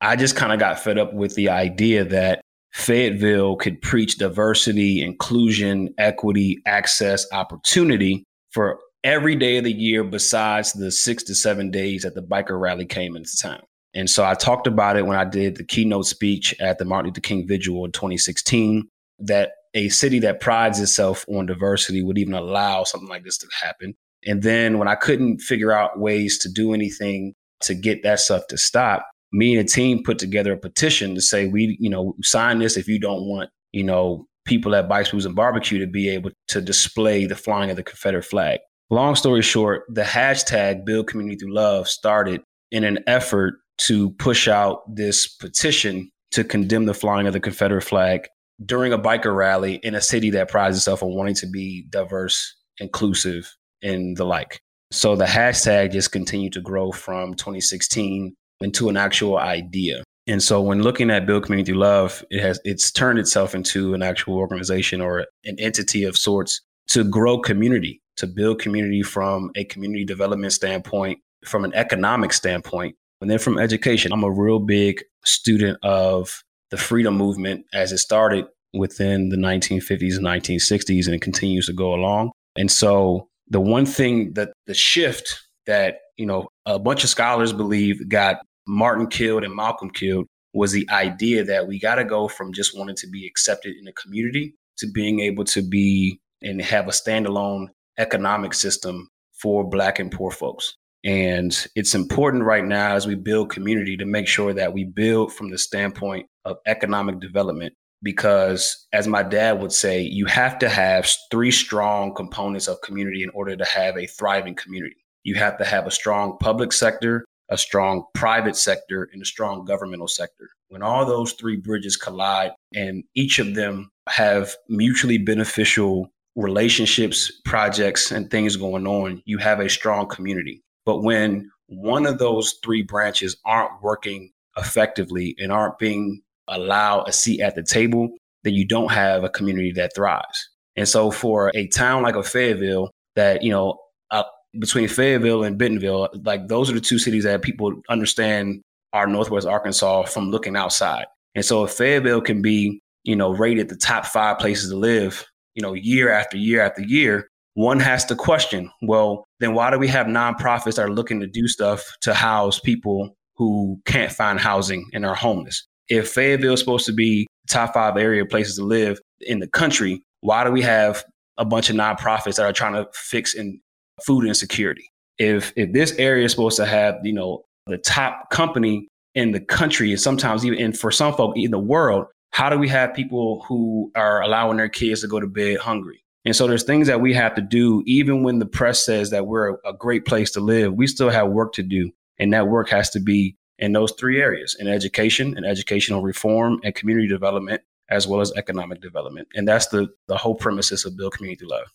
I 0.01 0.17
just 0.17 0.35
kind 0.35 0.53
of 0.53 0.59
got 0.59 0.81
fed 0.81 0.99
up 0.99 1.13
with 1.13 1.35
the 1.35 1.51
idea 1.51 2.05
that 2.07 2.41
Fayetteville 2.73 3.57
could 3.57 3.81
preach 3.83 4.19
diversity, 4.19 5.03
inclusion, 5.03 5.95
equity, 5.99 6.61
access, 6.67 7.27
opportunity 7.33 8.25
for 8.51 8.81
every 9.05 9.37
day 9.37 9.59
of 9.59 9.65
the 9.65 9.73
year 9.73 10.03
besides 10.03 10.73
the 10.73 10.91
six 10.91 11.23
to 11.25 11.35
seven 11.35 11.71
days 11.71 12.03
that 12.03 12.15
the 12.15 12.23
biker 12.23 12.59
rally 12.59 12.87
came 12.87 13.15
into 13.15 13.37
town. 13.41 13.61
And 13.95 14.09
so 14.09 14.25
I 14.25 14.35
talked 14.35 14.67
about 14.67 14.97
it 14.97 15.07
when 15.07 15.19
I 15.19 15.25
did 15.25 15.57
the 15.57 15.65
keynote 15.65 16.07
speech 16.07 16.55
at 16.61 16.79
the 16.79 16.85
Martin 16.85 17.11
Luther 17.11 17.21
King 17.21 17.47
Vigil 17.47 17.85
in 17.85 17.93
2016 17.93 18.89
that 19.21 19.53
a 19.75 19.89
city 19.89 20.19
that 20.21 20.41
prides 20.41 20.81
itself 20.81 21.25
on 21.29 21.47
diversity 21.47 22.03
would 22.03 22.19
even 22.19 22.35
allow 22.35 22.85
something 22.85 23.09
like 23.09 23.25
this 23.25 23.39
to 23.39 23.47
happen. 23.63 23.95
And 24.27 24.43
then 24.43 24.79
when 24.79 24.89
I 24.89 24.95
couldn't 24.95 25.39
figure 25.41 25.73
out 25.73 25.99
ways 25.99 26.39
to 26.41 26.51
do 26.51 26.75
anything 26.75 27.35
to 27.63 27.75
get 27.75 28.03
that 28.03 28.21
stuff 28.21 28.47
to 28.49 28.59
stop, 28.59 29.07
me 29.33 29.57
and 29.57 29.67
the 29.67 29.71
team 29.71 30.03
put 30.03 30.19
together 30.19 30.53
a 30.53 30.59
petition 30.59 31.15
to 31.15 31.21
say 31.21 31.47
we, 31.47 31.77
you 31.81 31.91
know, 31.91 32.15
sign 32.23 32.59
this 32.59 32.77
if 32.77 32.89
you 32.89 32.99
don't 32.99 33.27
want, 33.27 33.51
you 33.73 33.85
know, 33.85 34.27
people 34.47 34.75
at 34.75 34.89
Bikes 34.89 35.11
Blues 35.11 35.27
and 35.27 35.37
Barbecue 35.37 35.79
to 35.79 35.87
be 35.87 36.09
able 36.09 36.31
to 36.49 36.61
display 36.61 37.27
the 37.27 37.37
flying 37.37 37.71
of 37.71 37.77
the 37.77 37.83
Confederate 37.83 38.25
flag. 38.25 38.61
Long 38.91 39.15
story 39.15 39.43
short, 39.43 39.85
the 39.91 40.03
hashtag 40.03 40.87
Build 40.87 41.09
Community 41.09 41.37
Through 41.37 41.55
Love 41.55 41.89
started 41.89 42.41
in 42.71 42.85
an 42.85 43.01
effort 43.07 43.57
to 43.79 44.11
push 44.13 44.49
out 44.49 44.83
this 44.95 45.29
petition 45.29 46.11
to 46.31 46.43
condemn 46.43 46.87
the 46.87 46.95
flying 46.95 47.27
of 47.27 47.35
the 47.35 47.41
Confederate 47.41 47.83
flag 47.83 48.27
during 48.65 48.93
a 48.93 48.99
biker 48.99 49.37
rally 49.37 49.75
in 49.77 49.95
a 49.95 50.01
city 50.01 50.31
that 50.31 50.49
prides 50.49 50.77
itself 50.77 51.03
on 51.03 51.15
wanting 51.15 51.35
to 51.35 51.47
be 51.47 51.87
diverse, 51.91 52.57
inclusive, 52.79 53.55
and 53.83 54.17
the 54.17 54.25
like. 54.25 54.61
So 54.91 55.17
the 55.17 55.25
hashtag 55.25 55.93
just 55.93 56.13
continued 56.13 56.55
to 56.55 56.61
grow 56.61 56.93
from 56.93 57.35
2016 57.35 58.35
into 58.61 58.89
an 58.89 58.97
actual 58.97 59.39
idea. 59.39 60.03
And 60.27 60.43
so 60.43 60.61
when 60.61 60.83
looking 60.83 61.11
at 61.11 61.27
Build 61.27 61.45
Community 61.45 61.73
Love, 61.73 62.25
it 62.31 62.41
has 62.41 62.61
it's 62.65 62.91
turned 62.91 63.19
itself 63.19 63.55
into 63.55 63.95
an 63.95 64.03
actual 64.03 64.37
organization 64.37 65.01
or 65.01 65.27
an 65.45 65.57
entity 65.59 66.05
of 66.05 66.17
sorts 66.17 66.61
to 66.89 67.05
grow 67.05 67.39
community 67.39 68.01
to 68.17 68.27
build 68.27 68.61
community 68.61 69.03
from 69.03 69.51
a 69.57 69.65
community 69.65 70.05
development 70.05 70.53
standpoint, 70.53 71.21
from 71.45 71.65
an 71.65 71.73
economic 71.75 72.33
standpoint, 72.33 72.97
and 73.21 73.31
then 73.31 73.39
from 73.39 73.59
education. 73.59 74.13
I'm 74.13 74.25
a 74.25 74.31
real 74.31 74.59
big 74.59 75.03
student 75.25 75.79
of 75.83 76.43
the 76.71 76.77
freedom 76.77 77.17
movement 77.17 77.65
as 77.73 77.93
it 77.93 77.99
started 77.99 78.45
within 78.75 79.31
the 79.31 79.37
1950s 79.37 80.17
and 80.17 80.27
1960s 80.27 81.07
and 81.07 81.15
it 81.15 81.23
continues 81.23 81.67
to 81.67 81.73
go 81.73 81.95
along. 81.95 82.33
And 82.57 82.71
so 82.71 83.29
the 83.51 83.61
one 83.61 83.87
thing 83.87 84.33
that 84.35 84.53
the 84.67 84.75
shift 84.75 85.43
that, 85.67 85.99
you 86.17 86.27
know, 86.27 86.49
a 86.67 86.79
bunch 86.79 87.05
of 87.05 87.11
scholars 87.11 87.53
believe 87.53 88.09
got 88.09 88.39
Martin 88.67 89.07
killed 89.07 89.45
and 89.45 89.55
Malcolm 89.55 89.91
killed 89.91 90.27
was 90.55 90.73
the 90.73 90.89
idea 90.91 91.45
that 91.45 91.67
we 91.67 91.79
got 91.79 91.97
to 91.97 92.05
go 92.05 92.29
from 92.29 92.53
just 92.53 92.77
wanting 92.77 92.97
to 92.97 93.07
be 93.07 93.27
accepted 93.27 93.77
in 93.77 93.85
the 93.85 93.93
community 93.93 94.55
to 94.79 94.87
being 94.93 95.21
able 95.21 95.45
to 95.45 95.63
be 95.63 96.21
and 96.43 96.61
have 96.63 96.89
a 96.89 96.93
standalone 96.93 97.67
economic 97.99 98.55
system 98.55 99.09
for 99.41 99.69
Black 99.69 99.99
and 99.99 100.11
poor 100.11 100.31
folks. 100.31 100.75
And 101.05 101.57
it's 101.75 101.95
important 101.95 102.45
right 102.45 102.65
now 102.65 102.95
as 102.95 103.07
we 103.07 103.15
build 103.15 103.51
community 103.51 103.97
to 103.97 104.05
make 104.05 104.27
sure 104.27 104.53
that 104.53 104.73
we 104.73 104.85
build 104.85 105.33
from 105.33 105.51
the 105.51 105.59
standpoint 105.59 106.27
of 106.45 106.57
economic 106.67 107.21
development. 107.21 107.75
Because, 108.03 108.87
as 108.93 109.09
my 109.09 109.23
dad 109.23 109.61
would 109.61 109.73
say, 109.73 110.03
you 110.03 110.27
have 110.27 110.59
to 110.61 110.69
have 110.69 111.11
three 111.31 111.51
strong 111.51 112.15
components 112.15 112.69
of 112.69 112.81
community 112.83 113.23
in 113.23 113.31
order 113.31 113.57
to 113.57 113.65
have 113.65 113.97
a 113.97 114.07
thriving 114.07 114.55
community. 114.55 114.97
You 115.25 115.35
have 115.35 115.59
to 115.59 115.65
have 115.65 115.87
a 115.87 115.91
strong 115.91 116.39
public 116.41 116.73
sector, 116.73 117.25
a 117.49 117.59
strong 117.59 118.05
private 118.15 118.57
sector, 118.57 119.09
and 119.13 119.21
a 119.21 119.27
strong 119.27 119.65
governmental 119.65 120.07
sector. 120.07 120.49
When 120.69 120.83
all 120.83 121.05
those 121.07 121.33
three 121.33 121.57
bridges 121.57 121.97
collide 121.97 122.53
and 122.75 123.03
each 123.15 123.39
of 123.39 123.55
them 123.55 123.91
have 124.09 124.55
mutually 124.69 125.19
beneficial 125.19 126.09
relationships, 126.37 127.33
projects, 127.45 128.13
and 128.13 128.31
things 128.31 128.55
going 128.57 128.87
on, 128.87 129.23
you 129.25 129.39
have 129.39 129.59
a 129.59 129.69
strong 129.69 130.07
community. 130.07 130.63
But 130.87 131.03
when 131.03 131.51
one 131.67 132.07
of 132.07 132.19
those 132.19 132.55
three 132.63 132.83
branches 132.83 133.37
aren't 133.45 133.83
working 133.83 134.31
effectively 134.57 135.35
and 135.39 135.53
aren't 135.53 135.79
being 135.79 136.23
allowed 136.49 137.09
a 137.09 137.13
seat 137.13 137.41
at 137.41 137.55
the 137.55 137.63
table, 137.63 138.11
then 138.45 138.55
you 138.55 138.67
don't 138.67 138.93
have 138.93 139.25
a 139.25 139.29
community 139.29 139.73
that 139.73 139.95
thrives. 139.95 140.51
And 140.77 140.89
so 140.89 141.11
for 141.11 141.51
a 141.55 141.67
town 141.69 142.03
like 142.03 142.15
a 142.15 142.23
Fayetteville 142.23 142.91
that, 143.17 143.43
you 143.43 143.51
know, 143.51 143.79
uh, 144.11 144.23
between 144.59 144.89
Fayetteville 144.89 145.43
and 145.43 145.59
Bentonville, 145.59 146.09
like 146.25 146.49
those 146.49 146.71
are 146.71 146.75
the 146.75 146.81
two 146.81 146.99
cities 146.99 147.25
that 147.25 147.43
people 147.43 147.73
understand 147.89 148.63
are 148.93 149.07
Northwest 149.07 149.47
Arkansas 149.47 150.05
from 150.05 150.31
looking 150.31 150.57
outside. 150.57 151.07
And 151.35 151.45
so 151.45 151.65
if 151.65 151.73
Fayetteville 151.73 152.21
can 152.21 152.43
be, 152.43 152.81
you 153.05 153.17
know, 153.17 153.31
rated 153.31 153.69
the 153.69 153.77
top 153.77 154.07
five 154.07 154.39
places 154.39 154.71
to 154.71 154.77
live, 154.77 155.27
you 155.55 155.63
know, 155.63 155.75
year 155.75 156.11
after 156.11 156.37
year 156.37 156.63
after 156.63 156.83
year, 156.83 157.29
one 157.55 157.81
has 157.81 158.05
to 158.05 158.15
question, 158.15 158.71
well, 158.83 159.25
then 159.41 159.53
why 159.53 159.71
do 159.71 159.79
we 159.79 159.89
have 159.89 160.07
nonprofits 160.07 160.77
that 160.77 160.83
are 160.83 160.93
looking 160.93 161.19
to 161.21 161.27
do 161.27 161.49
stuff 161.49 161.85
to 162.03 162.15
house 162.15 162.61
people 162.61 163.17
who 163.37 163.81
can't 163.85 164.13
find 164.13 164.39
housing 164.39 164.89
and 164.95 165.05
are 165.05 165.17
homeless? 165.17 165.67
If 165.89 166.11
Fayetteville 166.11 166.55
is 166.55 166.61
supposed 166.61 166.87
to 166.87 166.93
be 166.93 167.27
top 167.49 167.75
five 167.75 167.97
area 167.97 168.25
places 168.27 168.57
to 168.57 168.65
live 168.65 169.01
in 169.21 169.41
the 169.41 169.49
country, 169.49 170.03
why 170.21 170.45
do 170.45 170.51
we 170.51 170.63
have 170.63 171.05
a 171.39 171.45
bunch 171.45 171.71
of 171.71 171.77
nonprofits 171.77 172.37
that 172.37 172.45
are 172.45 172.53
trying 172.53 172.75
to 172.75 172.89
fix 172.93 173.35
in 173.35 173.61
food 174.05 174.27
insecurity? 174.27 174.91
If 175.19 175.53
if 175.57 175.73
this 175.73 175.93
area 175.99 176.25
is 176.25 176.33
supposed 176.33 176.57
to 176.57 176.67
have, 176.67 176.97
you 177.03 177.13
know, 177.13 177.45
the 177.67 177.79
top 177.79 178.31
company 178.31 178.89
in 179.15 179.33
the 179.33 179.41
country 179.41 179.91
and 179.91 180.01
sometimes 180.01 180.45
even 180.45 180.61
and 180.61 180.79
for 180.79 180.91
some 180.91 181.15
folk 181.15 181.37
in 181.37 181.51
the 181.51 181.59
world, 181.59 182.07
how 182.31 182.49
do 182.49 182.59
we 182.59 182.69
have 182.69 182.95
people 182.95 183.45
who 183.49 183.91
are 183.95 184.23
allowing 184.23 184.59
their 184.59 184.69
kids 184.69 185.01
to 185.01 185.09
go 185.09 185.19
to 185.19 185.27
bed 185.27 185.59
hungry? 185.59 186.05
And 186.25 186.37
so 186.37 186.47
there's 186.47 186.65
things 186.65 186.89
that 186.89 187.01
we 187.01 187.15
have 187.15 187.35
to 187.37 187.41
do, 187.41 187.83
even 187.87 188.23
when 188.23 188.39
the 188.39 188.47
press 188.47 188.85
says 188.85 189.11
that 189.11 189.27
we're 189.27 189.57
a 189.65 189.73
great 189.73 190.05
place 190.05 190.31
to 190.33 190.41
live, 190.41 190.75
we 190.75 190.87
still 190.87 191.09
have 191.09 191.29
work 191.29 191.55
to 191.55 191.63
do. 191.63 191.91
And 192.19 192.33
that 192.33 192.49
work 192.49 192.69
has 192.69 192.91
to 192.91 193.01
be 193.01 193.37
in 193.59 193.73
those 193.73 193.93
three 193.93 194.21
areas 194.21 194.57
in 194.59 194.69
education 194.69 195.37
and 195.37 195.45
educational 195.45 196.03
reform 196.03 196.61
and 196.65 196.75
community 196.75 197.09
development, 197.09 197.63
as 197.91 198.07
well 198.07 198.21
as 198.21 198.33
economic 198.37 198.81
development. 198.81 199.29
And 199.35 199.47
that's 199.47 199.69
the, 199.69 199.89
the 200.07 200.17
whole 200.17 200.35
premises 200.35 200.85
of 200.85 200.97
Build 200.97 201.15
Community 201.15 201.45
Love. 201.45 201.73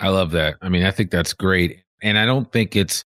I 0.00 0.08
love 0.08 0.30
that. 0.32 0.56
I 0.62 0.68
mean, 0.68 0.84
I 0.84 0.90
think 0.90 1.10
that's 1.10 1.34
great. 1.34 1.82
And 2.02 2.18
I 2.18 2.26
don't 2.26 2.50
think 2.50 2.76
it's 2.76 3.04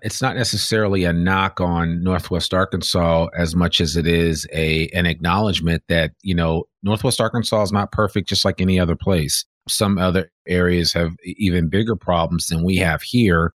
it's 0.00 0.22
not 0.22 0.36
necessarily 0.36 1.02
a 1.02 1.12
knock 1.12 1.60
on 1.60 2.04
Northwest 2.04 2.54
Arkansas 2.54 3.26
as 3.36 3.56
much 3.56 3.80
as 3.80 3.96
it 3.96 4.06
is 4.06 4.46
a 4.52 4.88
an 4.90 5.06
acknowledgement 5.06 5.82
that, 5.88 6.12
you 6.22 6.34
know, 6.34 6.64
Northwest 6.82 7.20
Arkansas 7.20 7.62
is 7.62 7.72
not 7.72 7.90
perfect 7.90 8.28
just 8.28 8.44
like 8.44 8.60
any 8.60 8.78
other 8.78 8.94
place. 8.94 9.44
Some 9.68 9.98
other 9.98 10.30
areas 10.46 10.92
have 10.92 11.16
even 11.24 11.68
bigger 11.68 11.96
problems 11.96 12.46
than 12.46 12.62
we 12.62 12.76
have 12.76 13.02
here 13.02 13.52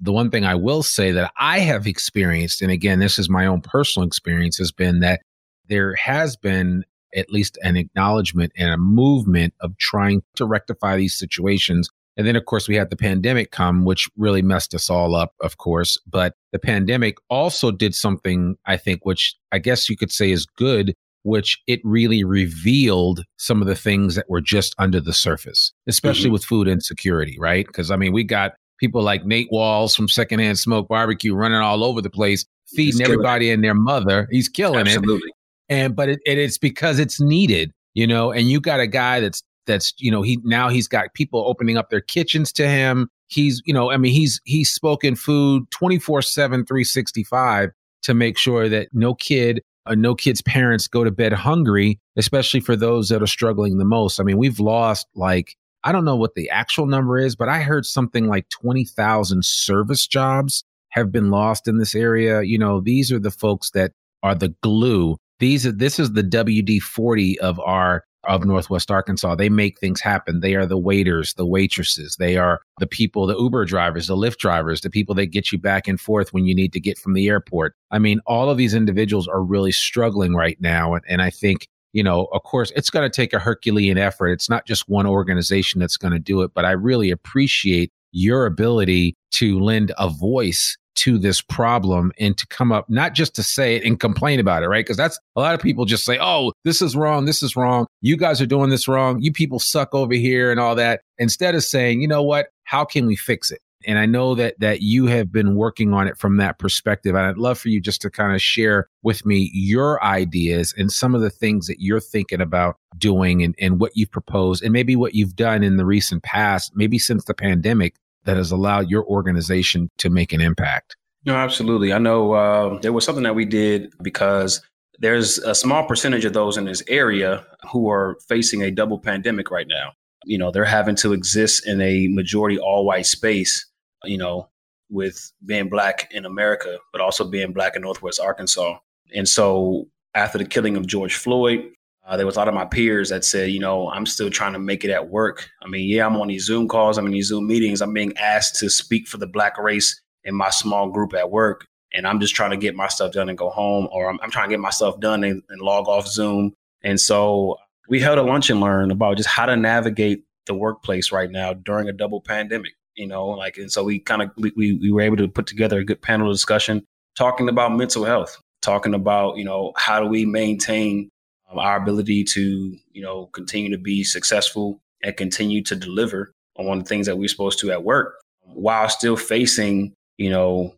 the 0.00 0.12
one 0.12 0.30
thing 0.30 0.44
I 0.44 0.54
will 0.54 0.82
say 0.82 1.12
that 1.12 1.32
I 1.36 1.60
have 1.60 1.86
experienced, 1.86 2.62
and 2.62 2.70
again, 2.70 2.98
this 2.98 3.18
is 3.18 3.28
my 3.28 3.46
own 3.46 3.60
personal 3.60 4.06
experience, 4.06 4.58
has 4.58 4.72
been 4.72 5.00
that 5.00 5.20
there 5.68 5.94
has 5.94 6.36
been 6.36 6.84
at 7.14 7.30
least 7.30 7.58
an 7.62 7.76
acknowledgement 7.76 8.52
and 8.56 8.70
a 8.70 8.78
movement 8.78 9.54
of 9.60 9.76
trying 9.78 10.22
to 10.36 10.46
rectify 10.46 10.96
these 10.96 11.18
situations. 11.18 11.88
And 12.16 12.26
then, 12.26 12.36
of 12.36 12.44
course, 12.44 12.68
we 12.68 12.76
had 12.76 12.90
the 12.90 12.96
pandemic 12.96 13.50
come, 13.50 13.84
which 13.84 14.08
really 14.16 14.42
messed 14.42 14.74
us 14.74 14.90
all 14.90 15.14
up, 15.14 15.34
of 15.40 15.58
course. 15.58 15.98
But 16.06 16.34
the 16.52 16.58
pandemic 16.58 17.16
also 17.28 17.70
did 17.70 17.94
something, 17.94 18.56
I 18.66 18.76
think, 18.76 19.04
which 19.04 19.36
I 19.52 19.58
guess 19.58 19.88
you 19.88 19.96
could 19.96 20.12
say 20.12 20.30
is 20.30 20.46
good, 20.46 20.94
which 21.22 21.60
it 21.66 21.80
really 21.84 22.24
revealed 22.24 23.24
some 23.36 23.60
of 23.60 23.68
the 23.68 23.74
things 23.74 24.14
that 24.14 24.28
were 24.28 24.40
just 24.40 24.74
under 24.78 25.00
the 25.00 25.12
surface, 25.12 25.72
especially 25.86 26.26
mm-hmm. 26.26 26.34
with 26.34 26.44
food 26.44 26.68
insecurity, 26.68 27.36
right? 27.38 27.66
Because, 27.66 27.90
I 27.90 27.96
mean, 27.96 28.12
we 28.12 28.24
got 28.24 28.52
people 28.80 29.02
like 29.02 29.24
Nate 29.24 29.48
Walls 29.52 29.94
from 29.94 30.08
Secondhand 30.08 30.58
Smoke 30.58 30.88
Barbecue 30.88 31.34
running 31.34 31.60
all 31.60 31.84
over 31.84 32.00
the 32.00 32.10
place, 32.10 32.44
feeding 32.66 33.02
everybody 33.02 33.50
and 33.50 33.62
their 33.62 33.74
mother. 33.74 34.26
He's 34.30 34.48
killing 34.48 34.88
Absolutely. 34.88 35.28
it. 35.28 35.34
And 35.68 35.94
but 35.94 36.08
it, 36.08 36.18
it, 36.26 36.38
it's 36.38 36.58
because 36.58 36.98
it's 36.98 37.20
needed, 37.20 37.72
you 37.94 38.06
know. 38.06 38.32
And 38.32 38.50
you 38.50 38.60
got 38.60 38.80
a 38.80 38.88
guy 38.88 39.20
that's 39.20 39.42
that's 39.66 39.94
you 39.98 40.10
know 40.10 40.22
he 40.22 40.40
now 40.42 40.68
he's 40.68 40.88
got 40.88 41.14
people 41.14 41.44
opening 41.46 41.76
up 41.76 41.90
their 41.90 42.00
kitchens 42.00 42.50
to 42.54 42.66
him. 42.66 43.08
He's 43.28 43.62
you 43.64 43.72
know 43.72 43.92
I 43.92 43.96
mean 43.96 44.12
he's 44.12 44.40
he's 44.44 44.70
spoken 44.70 45.14
food 45.14 45.70
24 45.70 46.22
7 46.22 46.66
365 46.66 47.70
to 48.02 48.14
make 48.14 48.38
sure 48.38 48.68
that 48.68 48.88
no 48.92 49.14
kid 49.14 49.62
uh, 49.86 49.94
no 49.94 50.14
kids 50.14 50.42
parents 50.42 50.88
go 50.88 51.04
to 51.04 51.10
bed 51.10 51.32
hungry 51.32 51.98
especially 52.16 52.60
for 52.60 52.76
those 52.76 53.08
that 53.08 53.22
are 53.22 53.26
struggling 53.26 53.78
the 53.78 53.84
most 53.84 54.20
i 54.20 54.22
mean 54.22 54.36
we've 54.36 54.60
lost 54.60 55.06
like 55.14 55.56
I 55.84 55.92
don't 55.92 56.04
know 56.04 56.16
what 56.16 56.34
the 56.34 56.50
actual 56.50 56.86
number 56.86 57.18
is, 57.18 57.36
but 57.36 57.48
I 57.48 57.60
heard 57.60 57.86
something 57.86 58.26
like 58.26 58.48
20,000 58.50 59.44
service 59.44 60.06
jobs 60.06 60.64
have 60.90 61.10
been 61.10 61.30
lost 61.30 61.68
in 61.68 61.78
this 61.78 61.94
area. 61.94 62.42
You 62.42 62.58
know, 62.58 62.80
these 62.80 63.10
are 63.12 63.18
the 63.18 63.30
folks 63.30 63.70
that 63.70 63.92
are 64.22 64.34
the 64.34 64.54
glue. 64.62 65.16
These 65.38 65.66
are 65.66 65.72
this 65.72 65.98
is 65.98 66.12
the 66.12 66.22
WD 66.22 66.82
40 66.82 67.40
of 67.40 67.58
our 67.60 68.04
of 68.24 68.44
Northwest 68.44 68.90
Arkansas. 68.90 69.34
They 69.34 69.48
make 69.48 69.78
things 69.78 70.00
happen. 70.00 70.40
They 70.40 70.54
are 70.54 70.66
the 70.66 70.78
waiters, 70.78 71.34
the 71.34 71.46
waitresses. 71.46 72.16
They 72.18 72.36
are 72.36 72.60
the 72.78 72.86
people, 72.86 73.26
the 73.26 73.38
Uber 73.38 73.64
drivers, 73.64 74.08
the 74.08 74.16
Lyft 74.16 74.36
drivers, 74.36 74.82
the 74.82 74.90
people 74.90 75.14
that 75.14 75.26
get 75.26 75.50
you 75.52 75.58
back 75.58 75.88
and 75.88 75.98
forth 75.98 76.32
when 76.32 76.44
you 76.44 76.54
need 76.54 76.72
to 76.74 76.80
get 76.80 76.98
from 76.98 77.14
the 77.14 77.28
airport. 77.28 77.74
I 77.90 77.98
mean, 77.98 78.20
all 78.26 78.50
of 78.50 78.58
these 78.58 78.74
individuals 78.74 79.26
are 79.26 79.42
really 79.42 79.72
struggling 79.72 80.34
right 80.34 80.60
now. 80.60 80.94
And, 80.94 81.04
and 81.08 81.22
I 81.22 81.30
think 81.30 81.68
you 81.92 82.02
know, 82.02 82.28
of 82.32 82.42
course, 82.42 82.72
it's 82.76 82.90
going 82.90 83.08
to 83.08 83.14
take 83.14 83.32
a 83.32 83.38
Herculean 83.38 83.98
effort. 83.98 84.28
It's 84.28 84.48
not 84.48 84.66
just 84.66 84.88
one 84.88 85.06
organization 85.06 85.80
that's 85.80 85.96
going 85.96 86.12
to 86.12 86.18
do 86.18 86.42
it, 86.42 86.52
but 86.54 86.64
I 86.64 86.72
really 86.72 87.10
appreciate 87.10 87.90
your 88.12 88.46
ability 88.46 89.16
to 89.32 89.60
lend 89.60 89.92
a 89.98 90.08
voice 90.08 90.76
to 90.96 91.18
this 91.18 91.40
problem 91.40 92.12
and 92.18 92.36
to 92.36 92.46
come 92.48 92.72
up, 92.72 92.90
not 92.90 93.14
just 93.14 93.34
to 93.36 93.42
say 93.42 93.76
it 93.76 93.84
and 93.84 93.98
complain 93.98 94.38
about 94.38 94.62
it, 94.62 94.68
right? 94.68 94.84
Because 94.84 94.96
that's 94.96 95.18
a 95.36 95.40
lot 95.40 95.54
of 95.54 95.60
people 95.60 95.84
just 95.84 96.04
say, 96.04 96.18
oh, 96.20 96.52
this 96.64 96.82
is 96.82 96.94
wrong. 96.94 97.24
This 97.24 97.42
is 97.42 97.56
wrong. 97.56 97.86
You 98.02 98.16
guys 98.16 98.40
are 98.40 98.46
doing 98.46 98.70
this 98.70 98.86
wrong. 98.86 99.20
You 99.20 99.32
people 99.32 99.58
suck 99.58 99.94
over 99.94 100.14
here 100.14 100.50
and 100.50 100.60
all 100.60 100.74
that. 100.74 101.00
Instead 101.18 101.54
of 101.54 101.64
saying, 101.64 102.02
you 102.02 102.08
know 102.08 102.22
what? 102.22 102.48
How 102.64 102.84
can 102.84 103.06
we 103.06 103.16
fix 103.16 103.50
it? 103.50 103.60
And 103.86 103.98
I 103.98 104.06
know 104.06 104.34
that 104.34 104.58
that 104.60 104.82
you 104.82 105.06
have 105.06 105.32
been 105.32 105.54
working 105.54 105.94
on 105.94 106.06
it 106.06 106.18
from 106.18 106.36
that 106.36 106.58
perspective. 106.58 107.14
And 107.14 107.24
I'd 107.26 107.38
love 107.38 107.58
for 107.58 107.68
you 107.68 107.80
just 107.80 108.02
to 108.02 108.10
kind 108.10 108.34
of 108.34 108.42
share 108.42 108.88
with 109.02 109.24
me 109.24 109.50
your 109.52 110.02
ideas 110.04 110.74
and 110.76 110.92
some 110.92 111.14
of 111.14 111.20
the 111.20 111.30
things 111.30 111.66
that 111.66 111.80
you're 111.80 112.00
thinking 112.00 112.40
about 112.40 112.76
doing 112.98 113.42
and, 113.42 113.54
and 113.58 113.80
what 113.80 113.92
you've 113.94 114.10
proposed 114.10 114.62
and 114.62 114.72
maybe 114.72 114.96
what 114.96 115.14
you've 115.14 115.36
done 115.36 115.62
in 115.62 115.76
the 115.76 115.86
recent 115.86 116.22
past, 116.22 116.72
maybe 116.74 116.98
since 116.98 117.24
the 117.24 117.34
pandemic 117.34 117.96
that 118.24 118.36
has 118.36 118.50
allowed 118.50 118.90
your 118.90 119.04
organization 119.04 119.90
to 119.98 120.10
make 120.10 120.32
an 120.32 120.40
impact. 120.40 120.96
No, 121.24 121.34
absolutely. 121.34 121.92
I 121.92 121.98
know 121.98 122.32
uh, 122.32 122.78
there 122.80 122.92
was 122.92 123.04
something 123.04 123.24
that 123.24 123.34
we 123.34 123.44
did 123.44 123.92
because 124.02 124.62
there's 124.98 125.38
a 125.38 125.54
small 125.54 125.86
percentage 125.86 126.24
of 126.24 126.32
those 126.32 126.56
in 126.56 126.64
this 126.64 126.82
area 126.88 127.46
who 127.70 127.88
are 127.88 128.16
facing 128.28 128.62
a 128.62 128.70
double 128.70 128.98
pandemic 128.98 129.50
right 129.50 129.66
now. 129.68 129.92
You 130.24 130.38
know, 130.38 130.50
they're 130.50 130.64
having 130.64 130.96
to 130.96 131.12
exist 131.12 131.66
in 131.66 131.80
a 131.80 132.08
majority 132.08 132.58
all 132.58 132.84
white 132.84 133.06
space 133.06 133.66
you 134.04 134.18
know, 134.18 134.48
with 134.90 135.32
being 135.46 135.68
black 135.68 136.08
in 136.12 136.24
America, 136.24 136.78
but 136.92 137.00
also 137.00 137.24
being 137.24 137.52
black 137.52 137.76
in 137.76 137.82
Northwest 137.82 138.20
Arkansas. 138.20 138.78
And 139.14 139.28
so 139.28 139.86
after 140.14 140.38
the 140.38 140.44
killing 140.44 140.76
of 140.76 140.86
George 140.86 141.14
Floyd, 141.14 141.72
uh, 142.06 142.16
there 142.16 142.26
was 142.26 142.36
a 142.36 142.38
lot 142.38 142.48
of 142.48 142.54
my 142.54 142.64
peers 142.64 143.10
that 143.10 143.24
said, 143.24 143.50
you 143.50 143.60
know, 143.60 143.88
I'm 143.90 144.06
still 144.06 144.30
trying 144.30 144.52
to 144.54 144.58
make 144.58 144.84
it 144.84 144.90
at 144.90 145.10
work. 145.10 145.48
I 145.62 145.68
mean, 145.68 145.88
yeah, 145.88 146.06
I'm 146.06 146.16
on 146.16 146.28
these 146.28 146.44
Zoom 146.44 146.66
calls, 146.66 146.98
I'm 146.98 147.06
in 147.06 147.12
these 147.12 147.28
Zoom 147.28 147.46
meetings, 147.46 147.80
I'm 147.80 147.92
being 147.92 148.16
asked 148.16 148.56
to 148.56 148.68
speak 148.68 149.06
for 149.06 149.18
the 149.18 149.28
black 149.28 149.58
race 149.58 150.00
in 150.24 150.34
my 150.34 150.50
small 150.50 150.90
group 150.90 151.14
at 151.14 151.30
work. 151.30 151.66
And 151.92 152.06
I'm 152.06 152.20
just 152.20 152.34
trying 152.34 152.50
to 152.50 152.56
get 152.56 152.74
my 152.74 152.88
stuff 152.88 153.12
done 153.12 153.28
and 153.28 153.38
go 153.38 153.50
home, 153.50 153.88
or 153.92 154.08
I'm, 154.08 154.18
I'm 154.22 154.30
trying 154.30 154.48
to 154.48 154.52
get 154.52 154.60
my 154.60 154.70
stuff 154.70 154.98
done 155.00 155.24
and, 155.24 155.42
and 155.48 155.60
log 155.60 155.88
off 155.88 156.06
Zoom. 156.08 156.52
And 156.82 157.00
so 157.00 157.56
we 157.88 158.00
held 158.00 158.18
a 158.18 158.22
lunch 158.22 158.48
and 158.50 158.60
learn 158.60 158.90
about 158.90 159.16
just 159.16 159.28
how 159.28 159.46
to 159.46 159.56
navigate 159.56 160.24
the 160.46 160.54
workplace 160.54 161.12
right 161.12 161.30
now 161.30 161.52
during 161.52 161.88
a 161.88 161.92
double 161.92 162.20
pandemic 162.20 162.72
you 162.96 163.06
know, 163.06 163.26
like, 163.26 163.56
and 163.56 163.70
so 163.70 163.84
we 163.84 163.98
kind 163.98 164.22
of, 164.22 164.30
we, 164.36 164.52
we 164.54 164.90
were 164.90 165.00
able 165.00 165.16
to 165.16 165.28
put 165.28 165.46
together 165.46 165.78
a 165.78 165.84
good 165.84 166.02
panel 166.02 166.30
discussion 166.30 166.84
talking 167.16 167.48
about 167.48 167.74
mental 167.74 168.04
health, 168.04 168.40
talking 168.62 168.94
about, 168.94 169.36
you 169.36 169.44
know, 169.44 169.72
how 169.76 170.00
do 170.00 170.06
we 170.06 170.24
maintain 170.24 171.08
um, 171.50 171.58
our 171.58 171.76
ability 171.76 172.24
to, 172.24 172.76
you 172.92 173.02
know, 173.02 173.26
continue 173.26 173.70
to 173.70 173.78
be 173.78 174.04
successful 174.04 174.80
and 175.02 175.16
continue 175.16 175.62
to 175.62 175.76
deliver 175.76 176.32
on 176.56 176.80
the 176.80 176.84
things 176.84 177.06
that 177.06 177.16
we're 177.16 177.28
supposed 177.28 177.58
to 177.58 177.70
at 177.70 177.84
work 177.84 178.16
while 178.44 178.88
still 178.88 179.16
facing, 179.16 179.92
you 180.18 180.30
know, 180.30 180.74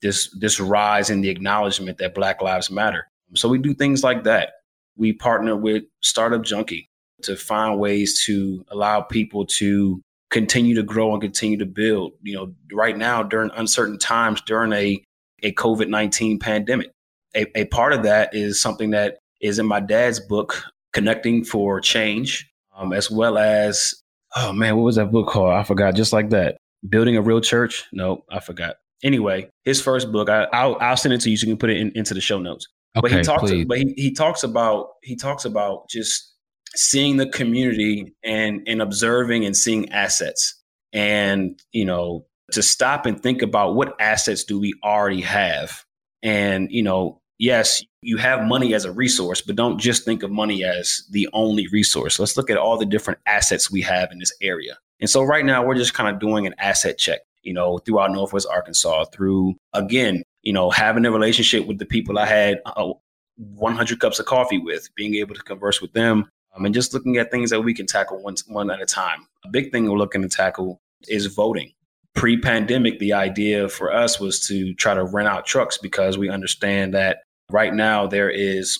this, 0.00 0.28
this 0.38 0.60
rise 0.60 1.10
in 1.10 1.22
the 1.22 1.30
acknowledgement 1.30 1.98
that 1.98 2.14
Black 2.14 2.42
Lives 2.42 2.70
Matter. 2.70 3.08
So 3.34 3.48
we 3.48 3.58
do 3.58 3.74
things 3.74 4.04
like 4.04 4.24
that. 4.24 4.52
We 4.96 5.12
partner 5.12 5.56
with 5.56 5.84
Startup 6.02 6.42
Junkie 6.42 6.88
to 7.22 7.36
find 7.36 7.80
ways 7.80 8.22
to 8.26 8.64
allow 8.68 9.00
people 9.00 9.46
to 9.46 10.00
continue 10.34 10.74
to 10.74 10.82
grow 10.82 11.12
and 11.12 11.22
continue 11.22 11.56
to 11.56 11.64
build. 11.64 12.12
You 12.22 12.34
know, 12.34 12.54
right 12.72 12.98
now 12.98 13.22
during 13.22 13.50
uncertain 13.54 13.98
times, 13.98 14.42
during 14.42 14.72
a 14.72 15.02
a 15.42 15.52
COVID 15.52 15.88
19 15.88 16.38
pandemic. 16.38 16.90
A, 17.36 17.46
a 17.58 17.64
part 17.66 17.92
of 17.92 18.02
that 18.02 18.34
is 18.34 18.60
something 18.60 18.90
that 18.90 19.18
is 19.40 19.58
in 19.58 19.66
my 19.66 19.80
dad's 19.80 20.20
book, 20.20 20.64
Connecting 20.92 21.44
for 21.44 21.80
Change, 21.80 22.50
um, 22.76 22.92
as 22.92 23.10
well 23.10 23.38
as, 23.38 23.94
oh 24.36 24.52
man, 24.52 24.76
what 24.76 24.82
was 24.82 24.96
that 24.96 25.10
book 25.10 25.28
called? 25.28 25.52
I 25.52 25.62
forgot, 25.64 25.94
just 25.94 26.12
like 26.12 26.30
that. 26.30 26.56
Building 26.88 27.16
a 27.16 27.22
Real 27.22 27.40
Church? 27.40 27.84
No, 27.92 28.24
I 28.30 28.40
forgot. 28.40 28.76
Anyway, 29.02 29.48
his 29.64 29.82
first 29.82 30.12
book, 30.12 30.28
I, 30.28 30.66
will 30.66 30.78
I'll 30.80 30.96
send 30.96 31.14
it 31.14 31.20
to 31.22 31.30
you 31.30 31.36
so 31.36 31.46
you 31.46 31.52
can 31.52 31.58
put 31.58 31.70
it 31.70 31.78
in, 31.78 31.92
into 31.94 32.14
the 32.14 32.20
show 32.20 32.38
notes. 32.38 32.68
Okay, 32.96 33.02
but 33.02 33.12
he 33.12 33.22
talks, 33.22 33.42
please. 33.42 33.66
but 33.66 33.78
he, 33.78 33.92
he 33.96 34.12
talks 34.12 34.44
about 34.44 34.90
he 35.02 35.16
talks 35.16 35.44
about 35.44 35.88
just 35.90 36.33
seeing 36.74 37.16
the 37.16 37.28
community 37.28 38.12
and 38.22 38.62
and 38.66 38.82
observing 38.82 39.44
and 39.44 39.56
seeing 39.56 39.90
assets. 39.90 40.54
And 40.92 41.60
you 41.72 41.84
know 41.84 42.26
to 42.52 42.62
stop 42.62 43.06
and 43.06 43.20
think 43.20 43.42
about 43.42 43.74
what 43.74 43.98
assets 44.00 44.44
do 44.44 44.60
we 44.60 44.74
already 44.84 45.22
have? 45.22 45.84
And 46.22 46.70
you 46.70 46.82
know 46.82 47.20
yes 47.38 47.82
you 48.00 48.16
have 48.16 48.44
money 48.44 48.74
as 48.74 48.84
a 48.84 48.92
resource 48.92 49.40
but 49.40 49.56
don't 49.56 49.80
just 49.80 50.04
think 50.04 50.22
of 50.22 50.30
money 50.30 50.62
as 50.62 51.02
the 51.10 51.28
only 51.32 51.66
resource. 51.68 52.18
Let's 52.18 52.36
look 52.36 52.50
at 52.50 52.56
all 52.56 52.78
the 52.78 52.86
different 52.86 53.18
assets 53.26 53.70
we 53.70 53.82
have 53.82 54.12
in 54.12 54.18
this 54.18 54.32
area. 54.40 54.78
And 55.00 55.10
so 55.10 55.22
right 55.22 55.44
now 55.44 55.64
we're 55.64 55.74
just 55.74 55.94
kind 55.94 56.14
of 56.14 56.20
doing 56.20 56.46
an 56.46 56.54
asset 56.58 56.96
check 56.98 57.20
you 57.44 57.52
know 57.52 57.78
throughout 57.78 58.10
northwest 58.10 58.48
arkansas 58.50 59.04
through 59.04 59.54
again 59.72 60.22
you 60.42 60.52
know 60.52 60.70
having 60.70 61.04
a 61.04 61.10
relationship 61.10 61.66
with 61.66 61.78
the 61.78 61.86
people 61.86 62.18
i 62.18 62.26
had 62.26 62.60
uh, 62.66 62.92
100 63.36 64.00
cups 64.00 64.18
of 64.18 64.26
coffee 64.26 64.58
with 64.58 64.88
being 64.94 65.14
able 65.14 65.34
to 65.34 65.42
converse 65.42 65.80
with 65.80 65.92
them 65.92 66.28
um, 66.56 66.64
and 66.64 66.74
just 66.74 66.94
looking 66.94 67.16
at 67.16 67.30
things 67.30 67.50
that 67.50 67.60
we 67.60 67.74
can 67.74 67.86
tackle 67.86 68.22
one, 68.22 68.36
one 68.48 68.70
at 68.70 68.80
a 68.80 68.86
time 68.86 69.26
a 69.44 69.48
big 69.48 69.70
thing 69.70 69.88
we're 69.88 69.98
looking 69.98 70.22
to 70.22 70.28
tackle 70.28 70.80
is 71.08 71.26
voting. 71.26 71.72
Pre 72.14 72.40
pandemic, 72.40 72.98
the 72.98 73.12
idea 73.12 73.68
for 73.68 73.92
us 73.92 74.20
was 74.20 74.46
to 74.46 74.74
try 74.74 74.94
to 74.94 75.04
rent 75.04 75.28
out 75.28 75.46
trucks 75.46 75.78
because 75.78 76.16
we 76.16 76.28
understand 76.28 76.94
that 76.94 77.18
right 77.50 77.74
now 77.74 78.06
there 78.06 78.30
is 78.30 78.78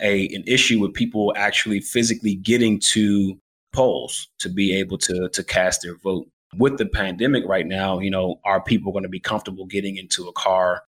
a, 0.00 0.26
an 0.28 0.42
issue 0.46 0.80
with 0.80 0.94
people 0.94 1.32
actually 1.36 1.80
physically 1.80 2.36
getting 2.36 2.80
to 2.80 3.38
polls 3.72 4.28
to 4.38 4.48
be 4.48 4.74
able 4.74 4.98
to, 4.98 5.28
to 5.28 5.44
cast 5.44 5.82
their 5.82 5.96
vote. 5.98 6.26
With 6.56 6.78
the 6.78 6.86
pandemic 6.86 7.44
right 7.46 7.66
now, 7.66 8.00
you 8.00 8.10
know, 8.10 8.40
are 8.44 8.62
people 8.62 8.92
going 8.92 9.04
to 9.04 9.08
be 9.08 9.20
comfortable 9.20 9.66
getting 9.66 9.96
into 9.96 10.26
a 10.26 10.32
car? 10.32 10.82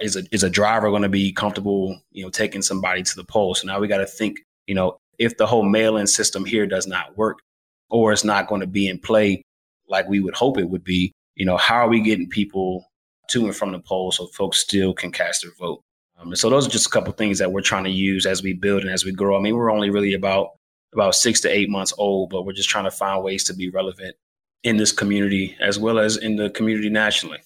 Is 0.00 0.16
a, 0.16 0.22
is 0.32 0.42
a 0.42 0.50
driver 0.50 0.88
going 0.88 1.02
to 1.02 1.10
be 1.10 1.30
comfortable, 1.30 2.00
you 2.10 2.24
know, 2.24 2.30
taking 2.30 2.62
somebody 2.62 3.02
to 3.02 3.14
the 3.14 3.22
polls? 3.22 3.60
So 3.60 3.66
now 3.66 3.78
we 3.78 3.86
got 3.86 3.98
to 3.98 4.06
think, 4.06 4.38
you 4.66 4.74
know, 4.74 4.98
if 5.18 5.36
the 5.36 5.46
whole 5.46 5.64
mail 5.64 5.96
in 5.96 6.06
system 6.06 6.44
here 6.44 6.66
does 6.66 6.86
not 6.86 7.16
work 7.16 7.40
or 7.90 8.12
it's 8.12 8.24
not 8.24 8.46
going 8.46 8.60
to 8.60 8.66
be 8.66 8.88
in 8.88 8.98
play, 8.98 9.42
like 9.88 10.08
we 10.08 10.20
would 10.20 10.34
hope 10.34 10.58
it 10.58 10.70
would 10.70 10.84
be, 10.84 11.12
you 11.34 11.44
know, 11.44 11.56
how 11.56 11.76
are 11.76 11.88
we 11.88 12.00
getting 12.00 12.28
people 12.28 12.84
to 13.30 13.44
and 13.44 13.56
from 13.56 13.72
the 13.72 13.78
polls 13.78 14.16
so 14.16 14.26
folks 14.28 14.58
still 14.58 14.94
can 14.94 15.10
cast 15.10 15.42
their 15.42 15.52
vote? 15.58 15.82
Um, 16.18 16.28
and 16.28 16.38
so 16.38 16.50
those 16.50 16.66
are 16.66 16.70
just 16.70 16.86
a 16.86 16.90
couple 16.90 17.12
things 17.12 17.38
that 17.38 17.52
we're 17.52 17.60
trying 17.60 17.84
to 17.84 17.90
use 17.90 18.26
as 18.26 18.42
we 18.42 18.52
build 18.52 18.82
and 18.82 18.90
as 18.90 19.04
we 19.04 19.12
grow. 19.12 19.36
I 19.36 19.40
mean, 19.40 19.56
we're 19.56 19.72
only 19.72 19.90
really 19.90 20.14
about 20.14 20.50
about 20.92 21.14
six 21.14 21.40
to 21.42 21.48
eight 21.48 21.68
months 21.68 21.92
old, 21.98 22.30
but 22.30 22.44
we're 22.46 22.52
just 22.52 22.70
trying 22.70 22.84
to 22.84 22.90
find 22.90 23.22
ways 23.22 23.44
to 23.44 23.54
be 23.54 23.68
relevant 23.68 24.16
in 24.64 24.78
this 24.78 24.90
community 24.90 25.56
as 25.60 25.78
well 25.78 25.98
as 25.98 26.16
in 26.16 26.36
the 26.36 26.50
community 26.50 26.88
nationally. 26.88 27.38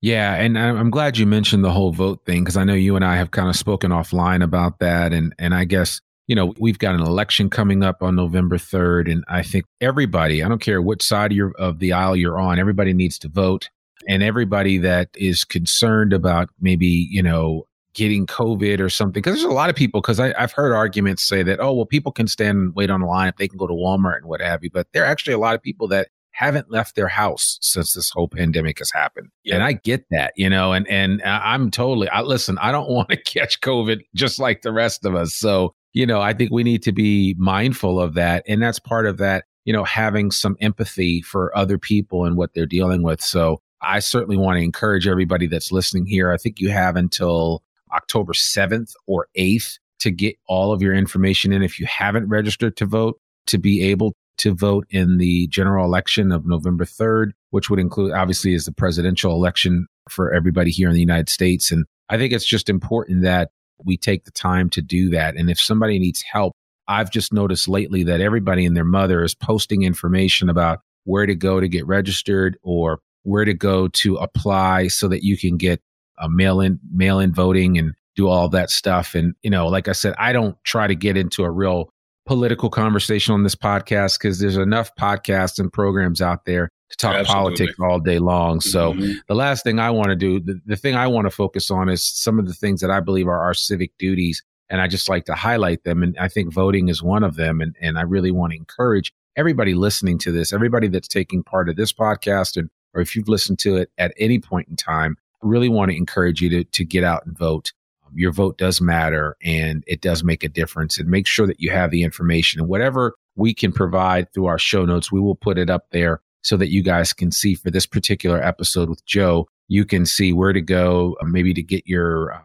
Yeah, 0.00 0.34
and 0.34 0.56
I'm 0.58 0.90
glad 0.90 1.18
you 1.18 1.26
mentioned 1.26 1.64
the 1.64 1.72
whole 1.72 1.92
vote 1.92 2.24
thing 2.24 2.44
because 2.44 2.56
I 2.56 2.64
know 2.64 2.74
you 2.74 2.94
and 2.94 3.04
I 3.04 3.16
have 3.16 3.32
kind 3.32 3.48
of 3.48 3.56
spoken 3.56 3.90
offline 3.90 4.44
about 4.44 4.78
that, 4.78 5.12
and 5.12 5.34
and 5.38 5.54
I 5.54 5.64
guess 5.64 6.00
you 6.28 6.34
know, 6.34 6.54
we've 6.60 6.78
got 6.78 6.94
an 6.94 7.00
election 7.00 7.50
coming 7.50 7.82
up 7.82 8.02
on 8.02 8.14
November 8.14 8.58
3rd. 8.58 9.10
And 9.10 9.24
I 9.28 9.42
think 9.42 9.64
everybody, 9.80 10.44
I 10.44 10.48
don't 10.48 10.60
care 10.60 10.80
what 10.80 11.02
side 11.02 11.32
of, 11.32 11.52
of 11.58 11.78
the 11.78 11.92
aisle 11.92 12.14
you're 12.14 12.38
on, 12.38 12.58
everybody 12.58 12.92
needs 12.92 13.18
to 13.20 13.28
vote. 13.28 13.70
And 14.06 14.22
everybody 14.22 14.78
that 14.78 15.08
is 15.14 15.42
concerned 15.42 16.12
about 16.12 16.50
maybe, 16.60 16.86
you 16.86 17.22
know, 17.22 17.66
getting 17.94 18.26
COVID 18.26 18.78
or 18.78 18.90
something, 18.90 19.22
because 19.22 19.34
there's 19.34 19.50
a 19.50 19.54
lot 19.54 19.70
of 19.70 19.76
people, 19.76 20.00
because 20.00 20.20
I've 20.20 20.52
heard 20.52 20.72
arguments 20.72 21.26
say 21.26 21.42
that, 21.42 21.60
oh, 21.60 21.72
well, 21.72 21.86
people 21.86 22.12
can 22.12 22.28
stand 22.28 22.58
and 22.58 22.74
wait 22.74 22.90
on 22.90 23.00
the 23.00 23.06
line 23.06 23.28
if 23.28 23.36
they 23.36 23.48
can 23.48 23.58
go 23.58 23.66
to 23.66 23.72
Walmart 23.72 24.18
and 24.18 24.26
what 24.26 24.40
have 24.40 24.62
you. 24.62 24.70
But 24.70 24.86
there 24.92 25.04
are 25.04 25.06
actually 25.06 25.32
a 25.32 25.38
lot 25.38 25.54
of 25.54 25.62
people 25.62 25.88
that 25.88 26.08
haven't 26.32 26.70
left 26.70 26.94
their 26.94 27.08
house 27.08 27.58
since 27.60 27.94
this 27.94 28.10
whole 28.10 28.28
pandemic 28.28 28.78
has 28.78 28.92
happened. 28.92 29.28
Yeah. 29.42 29.56
And 29.56 29.64
I 29.64 29.72
get 29.72 30.04
that, 30.10 30.32
you 30.36 30.48
know, 30.48 30.72
and 30.72 30.86
and 30.86 31.20
uh, 31.22 31.40
I'm 31.42 31.70
totally 31.70 32.08
I 32.08 32.20
listen, 32.20 32.56
I 32.58 32.70
don't 32.70 32.88
want 32.90 33.08
to 33.08 33.16
catch 33.16 33.60
COVID 33.60 34.02
just 34.14 34.38
like 34.38 34.62
the 34.62 34.72
rest 34.72 35.04
of 35.04 35.16
us. 35.16 35.34
So 35.34 35.74
you 35.92 36.06
know, 36.06 36.20
I 36.20 36.32
think 36.32 36.50
we 36.50 36.62
need 36.62 36.82
to 36.84 36.92
be 36.92 37.34
mindful 37.38 38.00
of 38.00 38.14
that. 38.14 38.44
And 38.46 38.62
that's 38.62 38.78
part 38.78 39.06
of 39.06 39.18
that, 39.18 39.44
you 39.64 39.72
know, 39.72 39.84
having 39.84 40.30
some 40.30 40.56
empathy 40.60 41.22
for 41.22 41.56
other 41.56 41.78
people 41.78 42.24
and 42.24 42.36
what 42.36 42.54
they're 42.54 42.66
dealing 42.66 43.02
with. 43.02 43.20
So 43.20 43.60
I 43.80 44.00
certainly 44.00 44.36
want 44.36 44.58
to 44.58 44.64
encourage 44.64 45.06
everybody 45.06 45.46
that's 45.46 45.72
listening 45.72 46.06
here. 46.06 46.32
I 46.32 46.36
think 46.36 46.60
you 46.60 46.70
have 46.70 46.96
until 46.96 47.62
October 47.92 48.32
7th 48.32 48.92
or 49.06 49.28
8th 49.36 49.78
to 50.00 50.10
get 50.10 50.36
all 50.46 50.72
of 50.72 50.82
your 50.82 50.94
information 50.94 51.52
in. 51.52 51.62
If 51.62 51.80
you 51.80 51.86
haven't 51.86 52.28
registered 52.28 52.76
to 52.76 52.86
vote, 52.86 53.18
to 53.46 53.58
be 53.58 53.82
able 53.82 54.14
to 54.38 54.54
vote 54.54 54.86
in 54.90 55.18
the 55.18 55.48
general 55.48 55.84
election 55.84 56.30
of 56.32 56.46
November 56.46 56.84
3rd, 56.84 57.32
which 57.50 57.70
would 57.70 57.80
include 57.80 58.12
obviously 58.12 58.54
is 58.54 58.66
the 58.66 58.72
presidential 58.72 59.32
election 59.32 59.86
for 60.08 60.32
everybody 60.32 60.70
here 60.70 60.88
in 60.88 60.94
the 60.94 61.00
United 61.00 61.28
States. 61.28 61.72
And 61.72 61.84
I 62.08 62.16
think 62.18 62.32
it's 62.32 62.46
just 62.46 62.68
important 62.68 63.22
that 63.22 63.50
we 63.84 63.96
take 63.96 64.24
the 64.24 64.30
time 64.30 64.70
to 64.70 64.82
do 64.82 65.10
that. 65.10 65.36
And 65.36 65.50
if 65.50 65.60
somebody 65.60 65.98
needs 65.98 66.22
help, 66.22 66.52
I've 66.88 67.10
just 67.10 67.32
noticed 67.32 67.68
lately 67.68 68.02
that 68.04 68.20
everybody 68.20 68.64
and 68.64 68.76
their 68.76 68.84
mother 68.84 69.22
is 69.22 69.34
posting 69.34 69.82
information 69.82 70.48
about 70.48 70.80
where 71.04 71.26
to 71.26 71.34
go 71.34 71.60
to 71.60 71.68
get 71.68 71.86
registered 71.86 72.58
or 72.62 73.00
where 73.22 73.44
to 73.44 73.54
go 73.54 73.88
to 73.88 74.16
apply 74.16 74.88
so 74.88 75.08
that 75.08 75.22
you 75.22 75.36
can 75.36 75.56
get 75.56 75.80
a 76.18 76.28
mail 76.28 76.60
in 76.60 76.80
mail 76.92 77.20
in 77.20 77.32
voting 77.32 77.78
and 77.78 77.94
do 78.16 78.28
all 78.28 78.48
that 78.48 78.70
stuff. 78.70 79.14
And, 79.14 79.34
you 79.42 79.50
know, 79.50 79.68
like 79.68 79.86
I 79.86 79.92
said, 79.92 80.14
I 80.18 80.32
don't 80.32 80.56
try 80.64 80.86
to 80.86 80.94
get 80.94 81.16
into 81.16 81.44
a 81.44 81.50
real 81.50 81.90
political 82.26 82.68
conversation 82.68 83.32
on 83.32 83.42
this 83.42 83.54
podcast 83.54 84.18
because 84.18 84.38
there's 84.38 84.56
enough 84.56 84.90
podcasts 84.96 85.58
and 85.58 85.72
programs 85.72 86.20
out 86.20 86.44
there 86.44 86.68
to 86.90 86.96
talk 86.96 87.14
Absolutely. 87.14 87.34
politics 87.34 87.74
all 87.80 88.00
day 88.00 88.18
long. 88.18 88.60
So 88.60 88.94
mm-hmm. 88.94 89.18
the 89.26 89.34
last 89.34 89.62
thing 89.62 89.78
I 89.78 89.90
want 89.90 90.08
to 90.08 90.16
do, 90.16 90.40
the, 90.40 90.60
the 90.64 90.76
thing 90.76 90.94
I 90.94 91.06
want 91.06 91.26
to 91.26 91.30
focus 91.30 91.70
on 91.70 91.88
is 91.88 92.04
some 92.04 92.38
of 92.38 92.46
the 92.46 92.54
things 92.54 92.80
that 92.80 92.90
I 92.90 93.00
believe 93.00 93.28
are 93.28 93.40
our 93.40 93.54
civic 93.54 93.96
duties. 93.98 94.42
And 94.70 94.80
I 94.80 94.86
just 94.86 95.08
like 95.08 95.24
to 95.26 95.34
highlight 95.34 95.84
them. 95.84 96.02
And 96.02 96.16
I 96.18 96.28
think 96.28 96.52
voting 96.52 96.88
is 96.88 97.02
one 97.02 97.24
of 97.24 97.36
them. 97.36 97.60
And, 97.60 97.74
and 97.80 97.98
I 97.98 98.02
really 98.02 98.30
want 98.30 98.52
to 98.52 98.58
encourage 98.58 99.12
everybody 99.36 99.74
listening 99.74 100.18
to 100.18 100.32
this, 100.32 100.52
everybody 100.52 100.88
that's 100.88 101.08
taking 101.08 101.42
part 101.42 101.68
of 101.68 101.76
this 101.76 101.92
podcast, 101.92 102.56
and 102.56 102.68
or 102.94 103.00
if 103.00 103.14
you've 103.14 103.28
listened 103.28 103.58
to 103.60 103.76
it 103.76 103.90
at 103.98 104.12
any 104.18 104.38
point 104.38 104.68
in 104.68 104.76
time, 104.76 105.16
I 105.42 105.46
really 105.46 105.68
want 105.68 105.90
to 105.90 105.96
encourage 105.96 106.40
you 106.40 106.48
to, 106.50 106.64
to 106.64 106.84
get 106.84 107.04
out 107.04 107.24
and 107.24 107.36
vote. 107.36 107.72
Um, 108.04 108.12
your 108.14 108.32
vote 108.32 108.58
does 108.58 108.80
matter 108.80 109.36
and 109.42 109.84
it 109.86 110.00
does 110.00 110.24
make 110.24 110.42
a 110.42 110.48
difference. 110.48 110.98
And 110.98 111.08
make 111.08 111.26
sure 111.26 111.46
that 111.46 111.60
you 111.60 111.70
have 111.70 111.90
the 111.90 112.02
information 112.02 112.60
and 112.60 112.68
whatever 112.68 113.14
we 113.36 113.54
can 113.54 113.72
provide 113.72 114.32
through 114.32 114.46
our 114.46 114.58
show 114.58 114.84
notes, 114.84 115.12
we 115.12 115.20
will 115.20 115.36
put 115.36 115.58
it 115.58 115.70
up 115.70 115.86
there 115.92 116.20
so 116.42 116.56
that 116.56 116.70
you 116.70 116.82
guys 116.82 117.12
can 117.12 117.30
see 117.30 117.54
for 117.54 117.70
this 117.70 117.86
particular 117.86 118.42
episode 118.42 118.88
with 118.88 119.04
Joe, 119.04 119.48
you 119.68 119.84
can 119.84 120.06
see 120.06 120.32
where 120.32 120.52
to 120.52 120.60
go, 120.60 121.16
uh, 121.20 121.24
maybe 121.24 121.52
to 121.54 121.62
get 121.62 121.86
your 121.86 122.32
uh, 122.32 122.40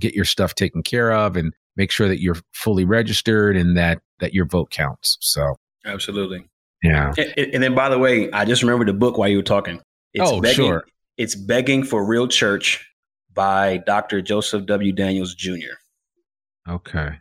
get 0.00 0.14
your 0.14 0.24
stuff 0.24 0.54
taken 0.54 0.82
care 0.82 1.12
of, 1.12 1.36
and 1.36 1.54
make 1.76 1.90
sure 1.90 2.08
that 2.08 2.20
you're 2.20 2.36
fully 2.52 2.84
registered 2.84 3.56
and 3.56 3.76
that 3.76 4.00
that 4.20 4.34
your 4.34 4.46
vote 4.46 4.70
counts. 4.70 5.16
So 5.20 5.56
absolutely, 5.84 6.46
yeah. 6.82 7.12
And, 7.16 7.54
and 7.54 7.62
then, 7.62 7.74
by 7.74 7.88
the 7.88 7.98
way, 7.98 8.30
I 8.32 8.44
just 8.44 8.62
remembered 8.62 8.88
the 8.88 8.94
book 8.94 9.18
while 9.18 9.28
you 9.28 9.38
were 9.38 9.42
talking. 9.42 9.80
It's 10.12 10.30
oh, 10.30 10.40
begging, 10.40 10.54
sure. 10.54 10.84
It's 11.16 11.34
begging 11.34 11.84
for 11.84 12.04
real 12.04 12.28
church 12.28 12.88
by 13.32 13.78
Dr. 13.78 14.22
Joseph 14.22 14.66
W. 14.66 14.92
Daniels 14.92 15.34
Jr. 15.34 15.74
Okay. 16.68 17.18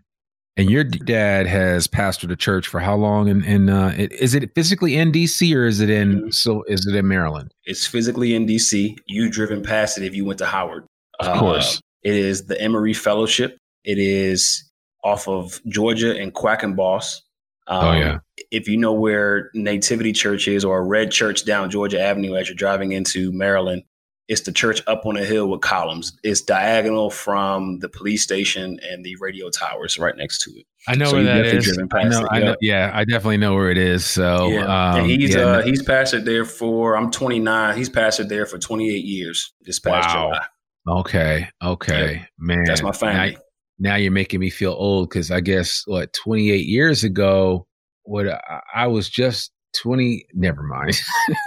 And 0.56 0.70
your 0.70 0.84
dad 0.84 1.48
has 1.48 1.88
pastored 1.88 2.32
a 2.32 2.36
church 2.36 2.68
for 2.68 2.80
how 2.80 2.96
long? 2.96 3.28
And, 3.28 3.44
and 3.44 3.70
uh, 3.72 3.92
is 3.96 4.36
it 4.36 4.54
physically 4.54 4.96
in 4.96 5.12
DC 5.12 5.56
or 5.56 5.66
is 5.66 5.80
it 5.80 5.90
in 5.90 6.16
mm-hmm. 6.16 6.30
so 6.30 6.64
is 6.68 6.86
it 6.86 6.96
in 6.96 7.08
Maryland? 7.08 7.52
It's 7.66 7.88
physically 7.88 8.36
in 8.36 8.46
DC. 8.46 8.96
You 9.08 9.30
driven 9.30 9.64
past 9.64 9.98
it 9.98 10.04
if 10.04 10.14
you 10.14 10.26
went 10.26 10.38
to 10.40 10.46
Howard. 10.46 10.86
Of 11.20 11.40
course. 11.40 11.78
Uh, 11.78 11.80
it 12.04 12.16
is 12.16 12.46
the 12.46 12.60
Emory 12.62 12.94
Fellowship. 12.94 13.58
It 13.84 13.98
is 13.98 14.70
off 15.04 15.28
of 15.28 15.60
Georgia 15.68 16.16
and 16.16 16.34
Quackenbos. 16.34 17.22
Um, 17.68 17.86
oh 17.86 17.94
yeah. 17.94 18.20
If 18.52 18.68
you 18.68 18.78
know 18.78 18.94
where 18.94 19.50
Nativity 19.56 20.12
Church 20.12 20.48
is 20.48 20.64
or 20.64 20.86
red 20.86 21.12
church 21.12 21.46
down 21.46 21.72
Georgia 21.72 22.00
Avenue 22.00 22.36
as 22.36 22.48
you're 22.48 22.56
driving 22.56 22.92
into 22.92 23.32
Maryland, 23.32 23.84
it's 24.28 24.42
the 24.42 24.52
church 24.52 24.82
up 24.88 25.06
on 25.06 25.18
a 25.18 25.26
hill 25.26 25.48
with 25.50 25.62
columns. 25.62 26.18
It's 26.24 26.42
diagonal 26.42 27.10
from 27.10 27.80
the 27.80 27.90
police 27.90 28.24
station 28.24 28.80
and 28.82 29.04
the 29.04 29.16
radio 29.18 29.50
towers 29.50 30.00
right 30.00 30.16
next 30.16 30.40
to 30.44 30.52
it. 30.52 30.66
I 30.88 30.96
know 30.96 31.06
so 31.06 31.16
where 31.16 31.24
that 31.24 31.46
is. 31.46 31.78
I 31.94 32.04
know, 32.04 32.28
I 32.32 32.40
know, 32.40 32.56
yeah, 32.62 32.92
I 32.94 33.04
definitely 33.06 33.38
know 33.38 33.54
where 33.54 33.70
it 33.70 33.78
is. 33.78 34.06
So 34.06 34.48
yeah. 34.48 34.94
Um, 34.94 35.06
he's 35.06 35.36
yeah. 35.36 35.42
uh, 35.42 35.62
he's 35.62 35.84
pastored 35.84 36.26
there 36.26 36.46
for 36.46 36.96
I'm 36.96 37.12
29. 37.12 37.78
He's 37.78 37.90
pastored 37.90 38.30
there 38.30 38.46
for 38.46 38.58
28 38.58 39.04
years. 39.04 39.54
This 39.62 39.80
past 39.80 40.16
wow. 40.16 40.30
July. 40.30 40.46
Okay, 41.00 41.50
okay, 41.64 42.14
yeah. 42.16 42.26
man. 42.38 42.64
That's 42.66 42.84
my 42.84 42.92
family. 42.92 43.32
Now, 43.32 43.40
now 43.80 43.96
you're 43.96 44.12
making 44.12 44.40
me 44.40 44.50
feel 44.50 44.74
old 44.74 45.10
because 45.10 45.32
I 45.32 45.40
guess 45.40 45.84
what 45.86 46.14
28 46.14 46.66
years 46.66 47.04
ago, 47.04 47.68
what 48.04 48.28
I, 48.28 48.60
I 48.74 48.88
was 48.88 49.10
just 49.10 49.52
20 49.74 50.26
never 50.34 50.64
mind. 50.64 51.00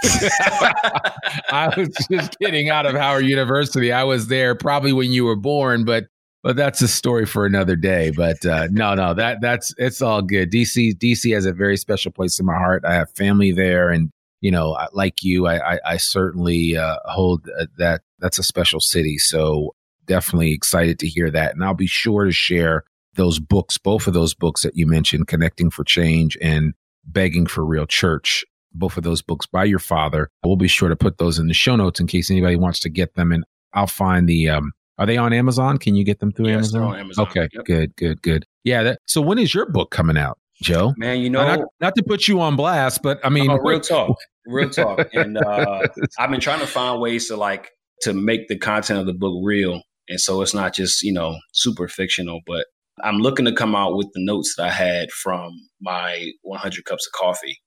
I 1.49 1.73
was 1.75 1.89
just 2.11 2.37
kidding 2.39 2.69
out 2.69 2.85
of 2.85 2.95
howard 2.95 3.25
university. 3.25 3.91
I 3.91 4.03
was 4.03 4.27
there 4.27 4.55
probably 4.55 4.93
when 4.93 5.11
you 5.11 5.25
were 5.25 5.35
born 5.35 5.85
but 5.85 6.05
but 6.43 6.55
that's 6.55 6.81
a 6.81 6.87
story 6.87 7.25
for 7.25 7.45
another 7.45 7.75
day. 7.75 8.11
But 8.15 8.45
uh, 8.45 8.67
no 8.71 8.93
no 8.95 9.13
that 9.13 9.39
that's 9.41 9.73
it's 9.77 10.01
all 10.01 10.21
good. 10.21 10.51
Dc 10.51 10.95
dc 10.97 11.33
has 11.33 11.45
a 11.45 11.53
very 11.53 11.77
special 11.77 12.11
place 12.11 12.39
in 12.39 12.45
my 12.45 12.55
heart. 12.55 12.83
I 12.85 12.93
have 12.93 13.09
family 13.11 13.51
there 13.51 13.89
and 13.89 14.11
you 14.41 14.51
know 14.51 14.77
like 14.93 15.23
you 15.23 15.47
i 15.47 15.73
i, 15.73 15.79
I 15.85 15.97
certainly 15.97 16.77
uh, 16.77 16.97
hold 17.05 17.49
uh, 17.59 17.65
that 17.77 18.01
that's 18.19 18.39
a 18.39 18.43
special 18.43 18.79
city. 18.79 19.17
So 19.17 19.73
definitely 20.05 20.53
excited 20.53 20.99
to 20.99 21.07
hear 21.07 21.29
that. 21.31 21.53
And 21.53 21.63
i'll 21.63 21.73
be 21.73 21.87
sure 21.87 22.25
to 22.25 22.31
share 22.31 22.83
those 23.17 23.39
books 23.39 23.77
both 23.77 24.07
of 24.07 24.13
those 24.13 24.33
books 24.33 24.61
that 24.61 24.77
you 24.77 24.87
mentioned 24.87 25.27
connecting 25.27 25.69
for 25.69 25.83
change 25.83 26.37
and 26.41 26.73
Begging 27.07 27.47
for 27.47 27.65
Real 27.65 27.85
Church, 27.85 28.45
both 28.73 28.97
of 28.97 29.03
those 29.03 29.21
books 29.21 29.45
by 29.45 29.63
your 29.63 29.79
father. 29.79 30.29
We'll 30.43 30.55
be 30.55 30.67
sure 30.67 30.89
to 30.89 30.95
put 30.95 31.17
those 31.17 31.39
in 31.39 31.47
the 31.47 31.53
show 31.53 31.75
notes 31.75 31.99
in 31.99 32.07
case 32.07 32.29
anybody 32.29 32.55
wants 32.55 32.79
to 32.81 32.89
get 32.89 33.15
them. 33.15 33.31
And 33.31 33.43
I'll 33.73 33.87
find 33.87 34.27
the, 34.27 34.49
um, 34.49 34.73
are 34.97 35.05
they 35.05 35.17
on 35.17 35.33
Amazon? 35.33 35.77
Can 35.77 35.95
you 35.95 36.03
get 36.03 36.19
them 36.19 36.31
through 36.31 36.47
yes, 36.47 36.73
Amazon? 36.73 36.99
Amazon? 36.99 37.27
Okay, 37.27 37.49
yep. 37.53 37.65
good, 37.65 37.95
good, 37.95 38.21
good. 38.21 38.45
Yeah. 38.63 38.83
That, 38.83 38.99
so 39.05 39.21
when 39.21 39.37
is 39.37 39.53
your 39.53 39.65
book 39.65 39.91
coming 39.91 40.17
out, 40.17 40.39
Joe? 40.61 40.93
Man, 40.97 41.19
you 41.19 41.29
know, 41.29 41.45
not, 41.45 41.67
not, 41.79 41.95
to 41.95 42.03
put 42.03 42.27
you 42.27 42.41
on 42.41 42.55
blast, 42.55 43.01
but 43.01 43.19
I 43.23 43.29
mean, 43.29 43.49
oh, 43.49 43.57
real 43.57 43.79
talk, 43.79 44.17
real 44.45 44.69
talk. 44.69 45.07
And 45.13 45.37
uh, 45.37 45.87
I've 46.19 46.31
been 46.31 46.39
trying 46.39 46.59
to 46.59 46.67
find 46.67 46.99
ways 46.99 47.27
to 47.27 47.37
like 47.37 47.69
to 48.01 48.13
make 48.13 48.47
the 48.47 48.57
content 48.57 48.99
of 48.99 49.05
the 49.05 49.13
book 49.13 49.39
real, 49.43 49.81
and 50.09 50.19
so 50.19 50.41
it's 50.41 50.53
not 50.53 50.73
just 50.73 51.03
you 51.03 51.13
know 51.13 51.37
super 51.53 51.87
fictional, 51.87 52.41
but 52.47 52.65
I'm 53.03 53.17
looking 53.17 53.45
to 53.45 53.53
come 53.53 53.75
out 53.75 53.95
with 53.95 54.07
the 54.13 54.23
notes 54.23 54.55
that 54.55 54.65
I 54.65 54.71
had 54.71 55.11
from 55.11 55.51
my 55.81 56.31
100 56.41 56.85
cups 56.85 57.07
of 57.07 57.13
coffee 57.13 57.57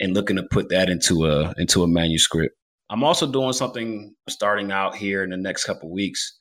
and 0.00 0.14
looking 0.14 0.36
to 0.36 0.44
put 0.50 0.68
that 0.70 0.88
into 0.88 1.26
a 1.26 1.52
into 1.58 1.82
a 1.82 1.88
manuscript. 1.88 2.54
I'm 2.90 3.04
also 3.04 3.30
doing 3.30 3.52
something 3.52 4.14
starting 4.28 4.72
out 4.72 4.96
here 4.96 5.22
in 5.22 5.30
the 5.30 5.36
next 5.36 5.64
couple 5.64 5.92
weeks, 5.92 6.38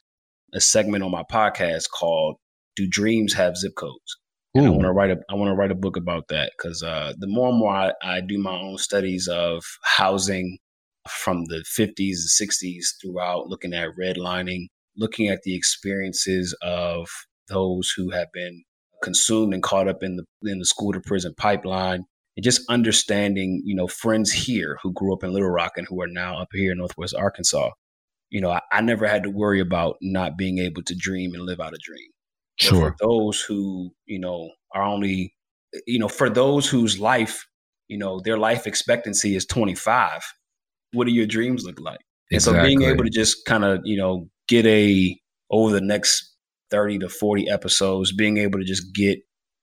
a 0.53 0.61
segment 0.61 1.03
on 1.03 1.11
my 1.11 1.23
podcast 1.31 1.85
called 1.93 2.37
"Do 2.75 2.87
Dreams 2.87 3.33
Have 3.33 3.57
Zip 3.57 3.73
Codes?" 3.75 4.17
And 4.55 4.65
I 4.65 4.69
want 4.69 4.83
to 4.83 4.91
write 4.91 5.11
a 5.11 5.17
I 5.29 5.35
want 5.35 5.49
to 5.49 5.55
write 5.55 5.71
a 5.71 5.75
book 5.75 5.97
about 5.97 6.29
that 6.29 6.51
because 6.57 6.81
uh, 6.81 7.13
the 7.17 7.27
more 7.27 7.49
and 7.49 7.59
more 7.59 7.73
I, 7.73 7.91
I 8.01 8.21
do 8.21 8.37
my 8.37 8.57
own 8.57 8.77
studies 8.77 9.27
of 9.27 9.63
housing 9.83 10.57
from 11.07 11.45
the 11.45 11.63
50s 11.77 12.17
and 12.41 12.49
60s 12.49 12.85
throughout, 13.01 13.47
looking 13.47 13.73
at 13.73 13.89
redlining, 13.99 14.67
looking 14.97 15.27
at 15.27 15.41
the 15.43 15.55
experiences 15.55 16.55
of 16.61 17.07
those 17.47 17.93
who 17.95 18.11
have 18.11 18.27
been 18.33 18.63
consumed 19.01 19.53
and 19.53 19.63
caught 19.63 19.87
up 19.87 20.01
in 20.01 20.17
the 20.17 20.51
in 20.51 20.59
the 20.59 20.65
school 20.65 20.91
to 20.91 20.99
prison 20.99 21.33
pipeline 21.37 22.03
and 22.35 22.43
just 22.43 22.61
understanding 22.69 23.61
you 23.63 23.75
know 23.75 23.87
friends 23.87 24.31
here 24.31 24.77
who 24.81 24.91
grew 24.93 25.13
up 25.13 25.23
in 25.23 25.33
little 25.33 25.49
rock 25.49 25.73
and 25.77 25.87
who 25.87 26.01
are 26.01 26.07
now 26.07 26.39
up 26.41 26.49
here 26.51 26.71
in 26.71 26.77
northwest 26.77 27.15
arkansas. 27.15 27.69
You 28.29 28.41
know 28.41 28.51
i, 28.51 28.61
I 28.71 28.81
never 28.81 29.07
had 29.07 29.23
to 29.23 29.29
worry 29.29 29.59
about 29.59 29.97
not 30.01 30.37
being 30.37 30.57
able 30.57 30.83
to 30.83 30.95
dream 30.95 31.33
and 31.33 31.43
live 31.43 31.59
out 31.59 31.73
a 31.73 31.79
dream. 31.81 32.09
Sure 32.57 32.91
for 32.91 32.95
those 32.99 33.41
who 33.41 33.91
you 34.05 34.19
know 34.19 34.49
are 34.73 34.83
only 34.83 35.33
you 35.85 35.99
know 35.99 36.09
for 36.09 36.29
those 36.29 36.67
whose 36.67 36.99
life 36.99 37.45
you 37.87 37.97
know 37.97 38.19
their 38.19 38.37
life 38.37 38.65
expectancy 38.65 39.35
is 39.35 39.45
25 39.45 40.21
what 40.93 41.07
do 41.07 41.13
your 41.13 41.27
dreams 41.27 41.63
look 41.63 41.79
like? 41.79 41.99
And 42.31 42.41
so 42.41 42.61
being 42.61 42.81
able 42.81 43.03
to 43.03 43.09
just 43.09 43.45
kind 43.45 43.63
of 43.63 43.81
you 43.85 43.97
know 43.97 44.29
get 44.47 44.65
a 44.65 45.17
over 45.49 45.71
the 45.71 45.81
next 45.81 46.35
30 46.71 46.99
to 46.99 47.09
40 47.09 47.49
episodes, 47.49 48.13
being 48.13 48.37
able 48.37 48.59
to 48.59 48.65
just 48.65 48.93
get 48.93 49.19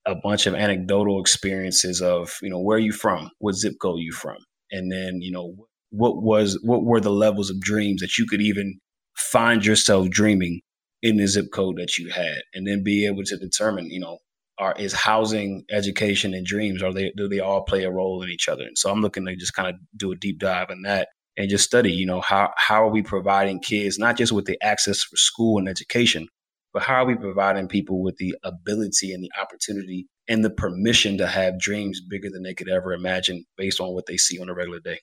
a 0.06 0.14
bunch 0.14 0.46
of 0.46 0.54
anecdotal 0.54 1.20
experiences 1.20 2.02
of, 2.02 2.32
you 2.42 2.50
know, 2.50 2.60
where 2.60 2.76
are 2.76 2.80
you 2.80 2.92
from? 2.92 3.30
What 3.38 3.54
zip 3.54 3.74
code 3.80 4.00
you 4.00 4.12
from? 4.12 4.36
And 4.70 4.92
then, 4.92 5.20
you 5.20 5.30
know, 5.30 5.54
what 5.90 6.22
was 6.22 6.58
what 6.62 6.84
were 6.84 7.00
the 7.00 7.10
levels 7.10 7.50
of 7.50 7.60
dreams 7.60 8.00
that 8.00 8.18
you 8.18 8.26
could 8.26 8.42
even 8.42 8.78
find 9.16 9.64
yourself 9.64 10.10
dreaming 10.10 10.60
in 11.02 11.16
the 11.16 11.26
zip 11.26 11.46
code 11.52 11.76
that 11.76 11.98
you 11.98 12.10
had 12.10 12.38
and 12.52 12.66
then 12.66 12.82
be 12.82 13.06
able 13.06 13.22
to 13.24 13.36
determine, 13.36 13.86
you 13.90 14.00
know, 14.00 14.18
are 14.58 14.74
is 14.78 14.92
housing, 14.92 15.64
education, 15.70 16.34
and 16.34 16.46
dreams, 16.46 16.82
are 16.82 16.92
they 16.92 17.12
do 17.16 17.28
they 17.28 17.40
all 17.40 17.62
play 17.62 17.84
a 17.84 17.90
role 17.90 18.22
in 18.22 18.30
each 18.30 18.48
other? 18.48 18.64
And 18.64 18.78
so 18.78 18.90
I'm 18.90 19.02
looking 19.02 19.26
to 19.26 19.36
just 19.36 19.54
kind 19.54 19.68
of 19.68 19.76
do 19.96 20.12
a 20.12 20.16
deep 20.16 20.38
dive 20.38 20.70
in 20.70 20.82
that 20.82 21.08
and 21.36 21.50
just 21.50 21.64
study, 21.64 21.92
you 21.92 22.06
know, 22.06 22.20
how 22.20 22.50
how 22.56 22.84
are 22.84 22.90
we 22.90 23.02
providing 23.02 23.60
kids 23.60 23.98
not 23.98 24.16
just 24.16 24.32
with 24.32 24.46
the 24.46 24.58
access 24.62 25.02
for 25.02 25.16
school 25.16 25.58
and 25.58 25.68
education, 25.68 26.28
but 26.74 26.82
how 26.82 26.96
are 26.96 27.06
we 27.06 27.14
providing 27.14 27.68
people 27.68 28.02
with 28.02 28.16
the 28.16 28.34
ability 28.42 29.14
and 29.14 29.22
the 29.22 29.30
opportunity 29.40 30.08
and 30.28 30.44
the 30.44 30.50
permission 30.50 31.16
to 31.18 31.26
have 31.26 31.58
dreams 31.58 32.00
bigger 32.00 32.28
than 32.30 32.42
they 32.42 32.52
could 32.52 32.68
ever 32.68 32.92
imagine 32.92 33.44
based 33.56 33.80
on 33.80 33.94
what 33.94 34.06
they 34.06 34.16
see 34.16 34.38
on 34.40 34.48
a 34.48 34.54
regular 34.54 34.80
day? 34.80 34.98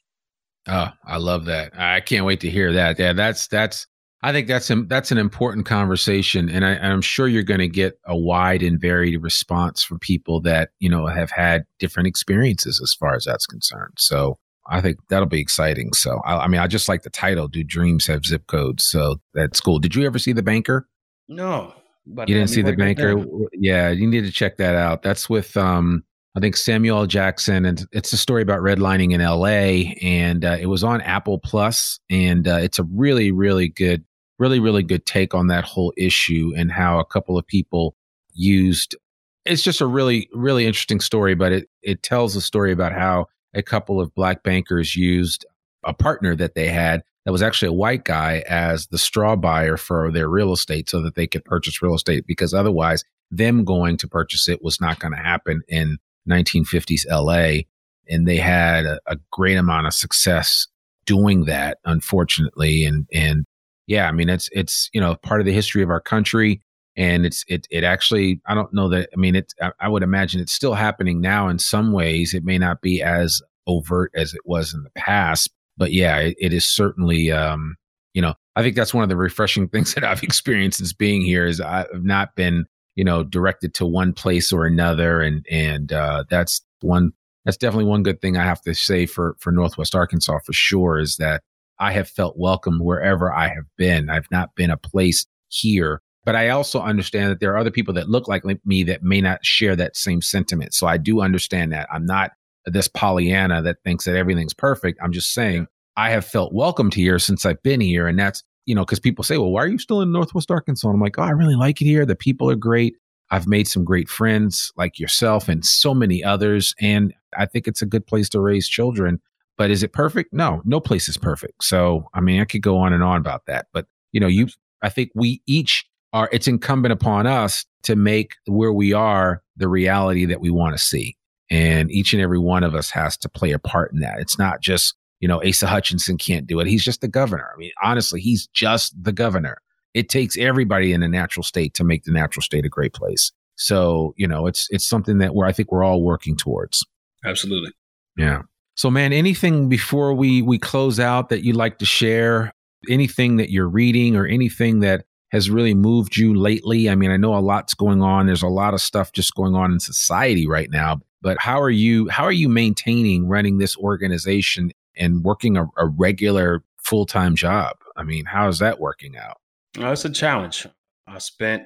Oh, 0.68 0.90
I 1.08 1.18
love 1.18 1.46
that. 1.46 1.72
I 1.80 2.02
can't 2.02 2.26
wait 2.26 2.42
to 2.42 2.50
hear 2.50 2.74
that. 2.74 3.00
Yeah, 3.00 3.14
that's 3.14 3.48
that's 3.48 3.88
I 4.22 4.32
think 4.32 4.48
that's 4.48 4.70
an, 4.70 4.88
that's 4.88 5.12
an 5.12 5.18
important 5.18 5.66
conversation, 5.66 6.48
and, 6.48 6.64
I, 6.64 6.74
am 6.74 7.02
sure 7.02 7.28
you're 7.28 7.42
going 7.42 7.60
to 7.60 7.68
get 7.68 7.98
a 8.06 8.16
wide 8.16 8.62
and 8.62 8.80
varied 8.80 9.20
response 9.24 9.84
from 9.84 9.98
people 9.98 10.42
that 10.42 10.70
you 10.80 10.90
know 10.90 11.08
have 11.08 11.32
had 11.32 11.64
different 11.80 12.08
experiences 12.08 12.80
as 12.84 12.94
far 12.94 13.16
as 13.16 13.26
that's 13.26 13.48
concerned. 13.48 13.94
So 13.98 14.38
I 14.68 14.82
think 14.82 14.98
that'll 15.10 15.26
be 15.26 15.42
exciting. 15.42 15.94
So 15.94 16.22
I, 16.24 16.44
I 16.44 16.48
mean, 16.48 16.62
I 16.62 16.68
just 16.68 16.88
like 16.88 17.02
the 17.02 17.10
title. 17.10 17.48
Do 17.48 17.64
dreams 17.64 18.06
have 18.06 18.26
zip 18.26 18.46
codes? 18.46 18.86
So 18.86 19.16
that's 19.34 19.60
cool. 19.60 19.80
Did 19.80 19.96
you 19.96 20.06
ever 20.06 20.20
see 20.20 20.34
The 20.34 20.44
Banker? 20.44 20.88
No. 21.28 21.74
But 22.06 22.30
you 22.30 22.36
didn't 22.36 22.50
see 22.50 22.62
the 22.62 22.76
banker? 22.76 23.24
Yeah, 23.54 23.90
you 23.90 24.08
need 24.08 24.26
to 24.26 24.32
check 24.32 24.58
that 24.58 24.76
out. 24.76 25.04
That's 25.04 25.30
with 25.30 25.56
um 25.56 26.04
I 26.36 26.40
think 26.40 26.56
Samuel 26.56 27.08
Jackson, 27.08 27.66
and 27.66 27.86
it's 27.92 28.14
a 28.14 28.18
story 28.18 28.42
about 28.42 28.62
redlining 28.62 29.12
in 29.12 29.20
L.A. 29.20 29.98
and 30.02 30.46
uh, 30.46 30.58
it 30.60 30.68
was 30.68 30.82
on 30.84 31.02
Apple 31.02 31.40
Plus, 31.40 32.00
and 32.10 32.48
uh, 32.48 32.56
it's 32.56 32.80
a 32.80 32.84
really, 32.84 33.34
really 33.34 33.68
good, 33.68 34.06
really, 34.40 34.60
really 34.62 34.82
good 34.82 35.06
take 35.06 35.34
on 35.34 35.48
that 35.48 35.66
whole 35.66 35.94
issue 35.98 36.54
and 36.56 36.72
how 36.72 37.00
a 37.00 37.06
couple 37.06 37.38
of 37.38 37.46
people 37.46 37.96
used. 38.34 38.96
It's 39.44 39.62
just 39.62 39.82
a 39.82 39.86
really, 39.86 40.30
really 40.32 40.66
interesting 40.66 41.02
story, 41.02 41.36
but 41.36 41.52
it 41.52 41.70
it 41.82 42.02
tells 42.02 42.36
a 42.38 42.42
story 42.42 42.72
about 42.72 42.94
how 42.94 43.26
a 43.54 43.62
couple 43.62 44.00
of 44.00 44.16
black 44.16 44.42
bankers 44.42 44.96
used 44.96 45.46
a 45.84 45.94
partner 45.94 46.36
that 46.38 46.56
they 46.56 46.70
had 46.70 47.04
that 47.26 47.32
was 47.32 47.42
actually 47.42 47.70
a 47.70 47.74
white 47.74 48.04
guy 48.04 48.44
as 48.50 48.88
the 48.88 48.98
straw 48.98 49.36
buyer 49.36 49.78
for 49.78 50.12
their 50.12 50.28
real 50.28 50.54
estate 50.54 50.90
so 50.90 51.02
that 51.02 51.16
they 51.16 51.28
could 51.28 51.46
purchase 51.46 51.82
real 51.82 51.94
estate 51.94 52.26
because 52.26 52.54
otherwise 52.54 53.04
them 53.30 53.64
going 53.64 53.98
to 53.98 54.08
purchase 54.08 54.50
it 54.50 54.64
was 54.64 54.82
not 54.82 55.00
going 55.00 55.14
to 55.14 55.18
happen 55.18 55.62
in 55.68 55.98
1950s 56.30 57.06
LA. 57.10 57.64
And 58.10 58.28
they 58.28 58.38
had 58.38 58.86
a, 58.86 59.00
a, 59.08 59.18
great 59.32 59.56
amount 59.56 59.88
of 59.88 59.94
success 59.94 60.68
doing 61.06 61.46
that, 61.46 61.78
unfortunately. 61.86 62.84
And, 62.84 63.08
and 63.14 63.46
yeah, 63.88 64.08
I 64.08 64.12
mean, 64.12 64.28
it's, 64.28 64.50
it's, 64.52 64.90
you 64.94 65.00
know, 65.00 65.16
part 65.16 65.40
of 65.40 65.46
the 65.46 65.54
history 65.54 65.82
of 65.82 65.90
our 65.90 66.02
country. 66.02 66.62
And 66.98 67.26
it's, 67.26 67.46
it, 67.48 67.68
it 67.72 67.84
actually, 67.84 68.42
I 68.48 68.54
don't 68.54 68.74
know 68.74 68.90
that, 68.90 69.10
I 69.14 69.18
mean, 69.18 69.36
it, 69.36 69.54
I, 69.62 69.72
I 69.80 69.88
would 69.88 70.04
imagine 70.04 70.42
it's 70.42 70.52
still 70.52 70.74
happening 70.74 71.22
now 71.22 71.48
in 71.48 71.58
some 71.58 71.94
ways. 71.94 72.34
It 72.34 72.44
may 72.44 72.58
not 72.58 72.82
be 72.82 73.02
as 73.02 73.42
overt 73.66 74.12
as 74.14 74.34
it 74.34 74.42
was 74.44 74.74
in 74.74 74.84
the 74.84 74.90
past, 74.92 75.50
but 75.78 75.92
yeah, 75.92 76.18
it, 76.18 76.36
it 76.40 76.54
is 76.54 76.66
certainly, 76.66 77.32
um, 77.32 77.76
you 78.14 78.22
know, 78.22 78.34
I 78.56 78.62
think 78.62 78.76
that's 78.76 78.94
one 78.94 79.04
of 79.04 79.10
the 79.10 79.16
refreshing 79.16 79.68
things 79.70 79.94
that 79.94 80.04
I've 80.04 80.24
experienced 80.24 80.80
since 80.80 80.94
being 80.94 81.22
here 81.22 81.46
is 81.46 81.62
I've 81.62 82.04
not 82.04 82.36
been, 82.36 82.66
you 82.96 83.04
know, 83.04 83.24
directed 83.24 83.74
to 83.76 83.86
one 83.86 84.14
place 84.14 84.52
or 84.52 84.66
another. 84.66 85.22
And, 85.22 85.46
and, 85.50 85.92
uh, 85.92 86.26
that's 86.30 86.62
one, 86.82 87.12
that's 87.46 87.58
definitely 87.58 87.86
one 87.86 88.04
good 88.04 88.22
thing 88.22 88.38
I 88.38 88.44
have 88.44 88.62
to 88.62 88.76
say 88.76 89.06
for, 89.06 89.36
for 89.40 89.52
Northwest 89.52 89.96
Arkansas 89.96 90.40
for 90.46 90.54
sure 90.54 91.00
is 91.00 91.18
that 91.18 91.42
I 91.80 91.92
have 91.94 92.08
felt 92.08 92.38
welcome 92.38 92.80
wherever 92.80 93.34
I 93.34 93.48
have 93.48 93.66
been. 93.78 94.10
I've 94.10 94.30
not 94.30 94.54
been 94.56 94.70
a 94.70 94.78
place 94.78 95.26
here, 95.48 96.02
but 96.24 96.36
I 96.36 96.50
also 96.50 96.80
understand 96.80 97.32
that 97.32 97.40
there 97.40 97.52
are 97.54 97.58
other 97.58 97.72
people 97.72 97.94
that 97.96 98.10
look 98.10 98.28
like 98.28 98.44
me 98.66 98.84
that 98.84 99.02
may 99.02 99.20
not 99.20 99.44
share 99.44 99.76
that 99.76 99.98
same 99.98 100.22
sentiment. 100.22 100.76
So 100.76 100.86
I 100.86 100.98
do 100.98 101.22
understand 101.22 101.74
that 101.74 101.88
I'm 101.92 102.06
not 102.06 102.32
this 102.66 102.88
Pollyanna 102.88 103.62
that 103.64 103.78
thinks 103.84 104.06
that 104.06 104.16
everything's 104.16 104.54
perfect. 104.54 105.00
I'm 105.02 105.12
just 105.12 105.34
saying 105.34 105.68
I 105.98 106.12
have 106.12 106.26
felt 106.26 106.54
welcomed 106.54 106.94
here 106.94 107.20
since 107.20 107.46
I've 107.46 107.62
been 107.64 107.82
here. 107.82 108.08
And 108.08 108.18
that's, 108.18 108.44
you 108.66 108.76
know, 108.76 108.86
because 108.86 109.00
people 109.00 109.24
say, 109.24 109.38
well, 109.38 109.52
why 109.52 109.64
are 109.64 109.68
you 109.68 109.78
still 109.78 110.02
in 110.02 110.12
Northwest 110.12 110.52
Arkansas? 110.52 110.88
And 110.88 110.96
I'm 110.96 111.02
like, 111.02 111.18
oh, 111.18 111.24
I 111.24 111.32
really 111.32 111.56
like 111.56 111.82
it 111.82 111.86
here. 111.86 112.06
The 112.06 112.16
people 112.16 112.50
are 112.50 112.56
great. 112.56 112.96
I've 113.32 113.48
made 113.48 113.68
some 113.68 113.84
great 113.84 114.10
friends 114.10 114.72
like 114.76 115.00
yourself 115.00 115.48
and 115.48 115.66
so 115.66 115.94
many 115.94 116.24
others. 116.24 116.76
And 116.80 117.14
I 117.38 117.46
think 117.46 117.68
it's 117.68 117.82
a 117.82 117.86
good 117.86 118.06
place 118.06 118.30
to 118.30 118.42
raise 118.42 118.68
children. 118.68 119.22
But 119.58 119.72
is 119.72 119.84
it 119.84 119.94
perfect? 119.94 120.34
No, 120.34 120.62
no 120.66 120.80
place 120.80 121.08
is 121.08 121.18
perfect. 121.18 121.64
So, 121.64 122.10
I 122.14 122.22
mean, 122.22 122.42
I 122.42 122.46
could 122.46 122.62
go 122.62 122.78
on 122.78 122.94
and 122.94 123.04
on 123.04 123.18
about 123.18 123.46
that. 123.46 123.68
But, 123.74 123.86
you 124.12 124.20
know, 124.20 124.28
you, 124.28 124.48
I 124.82 124.90
think 124.90 125.12
we 125.16 125.42
each 125.46 125.86
are, 126.14 126.30
it's 126.32 126.48
incumbent 126.48 126.94
upon 126.94 127.28
us 127.28 127.66
to 127.84 127.96
make 127.96 128.36
where 128.48 128.74
we 128.74 128.94
are 128.94 129.44
the 129.56 129.68
reality 129.68 130.26
that 130.26 130.42
we 130.42 130.50
want 130.50 130.76
to 130.76 130.84
see. 130.84 131.16
And 131.52 131.92
each 131.92 132.14
and 132.14 132.22
every 132.22 132.40
one 132.40 132.64
of 132.64 132.74
us 132.74 132.90
has 132.92 133.18
to 133.18 133.30
play 133.30 133.52
a 133.52 133.60
part 133.60 133.92
in 133.92 134.00
that. 134.00 134.20
It's 134.20 134.40
not 134.40 134.62
just, 134.62 134.96
you 135.20 135.28
know, 135.28 135.44
Asa 135.44 135.68
Hutchinson 135.68 136.18
can't 136.18 136.48
do 136.48 136.62
it. 136.62 136.68
He's 136.68 136.84
just 136.84 137.02
the 137.02 137.10
governor. 137.10 137.52
I 137.54 137.58
mean, 137.58 137.72
honestly, 137.84 138.22
he's 138.22 138.48
just 138.48 138.96
the 139.04 139.12
governor. 139.12 139.58
It 139.94 140.08
takes 140.08 140.38
everybody 140.38 140.94
in 140.94 141.04
a 141.04 141.10
natural 141.10 141.44
state 141.44 141.74
to 141.74 141.84
make 141.84 142.06
the 142.06 142.12
natural 142.12 142.42
state 142.42 142.66
a 142.66 142.70
great 142.70 142.94
place. 142.94 143.34
So, 143.56 144.14
you 144.18 144.28
know, 144.28 144.48
it's 144.48 144.68
it's 144.72 144.88
something 144.88 145.18
that 145.18 145.36
where 145.36 145.46
I 145.46 145.52
think 145.52 145.72
we're 145.72 145.84
all 145.84 146.02
working 146.02 146.38
towards. 146.38 146.86
Absolutely. 147.26 147.72
Yeah. 148.18 148.44
So, 148.76 148.90
man, 148.90 149.12
anything 149.12 149.68
before 149.68 150.14
we 150.14 150.42
we 150.42 150.58
close 150.58 151.00
out 151.00 151.30
that 151.30 151.44
you'd 151.44 151.58
like 151.58 151.78
to 151.80 151.86
share? 151.86 152.54
Anything 152.90 153.36
that 153.36 153.52
you're 153.52 153.70
reading 153.70 154.16
or 154.16 154.26
anything 154.26 154.80
that 154.80 155.06
has 155.32 155.52
really 155.52 155.76
moved 155.76 156.18
you 156.18 156.34
lately? 156.34 156.90
I 156.90 156.96
mean, 156.96 157.12
I 157.12 157.18
know 157.18 157.36
a 157.36 157.40
lot's 157.40 157.76
going 157.76 158.02
on. 158.02 158.26
There's 158.26 158.42
a 158.42 158.48
lot 158.48 158.74
of 158.74 158.82
stuff 158.82 159.12
just 159.12 159.36
going 159.36 159.54
on 159.54 159.72
in 159.72 159.80
society 159.80 160.48
right 160.48 160.72
now. 160.72 161.02
But 161.22 161.38
how 161.40 161.62
are 161.62 161.70
you? 161.70 162.10
How 162.10 162.24
are 162.24 162.32
you 162.32 162.50
maintaining 162.50 163.28
running 163.28 163.58
this 163.58 163.78
organization 163.78 164.72
and 164.98 165.24
working 165.24 165.58
a, 165.58 165.66
a 165.78 165.88
regular 165.88 166.64
full 166.84 167.06
time 167.06 167.36
job? 167.36 167.78
I 167.96 168.04
mean, 168.04 168.26
how 168.26 168.48
is 168.48 168.60
that 168.60 168.80
working 168.80 169.18
out? 169.18 169.38
Well, 169.78 169.92
it's 169.92 170.06
a 170.06 170.10
challenge. 170.10 170.68
I 171.08 171.18
spent 171.20 171.64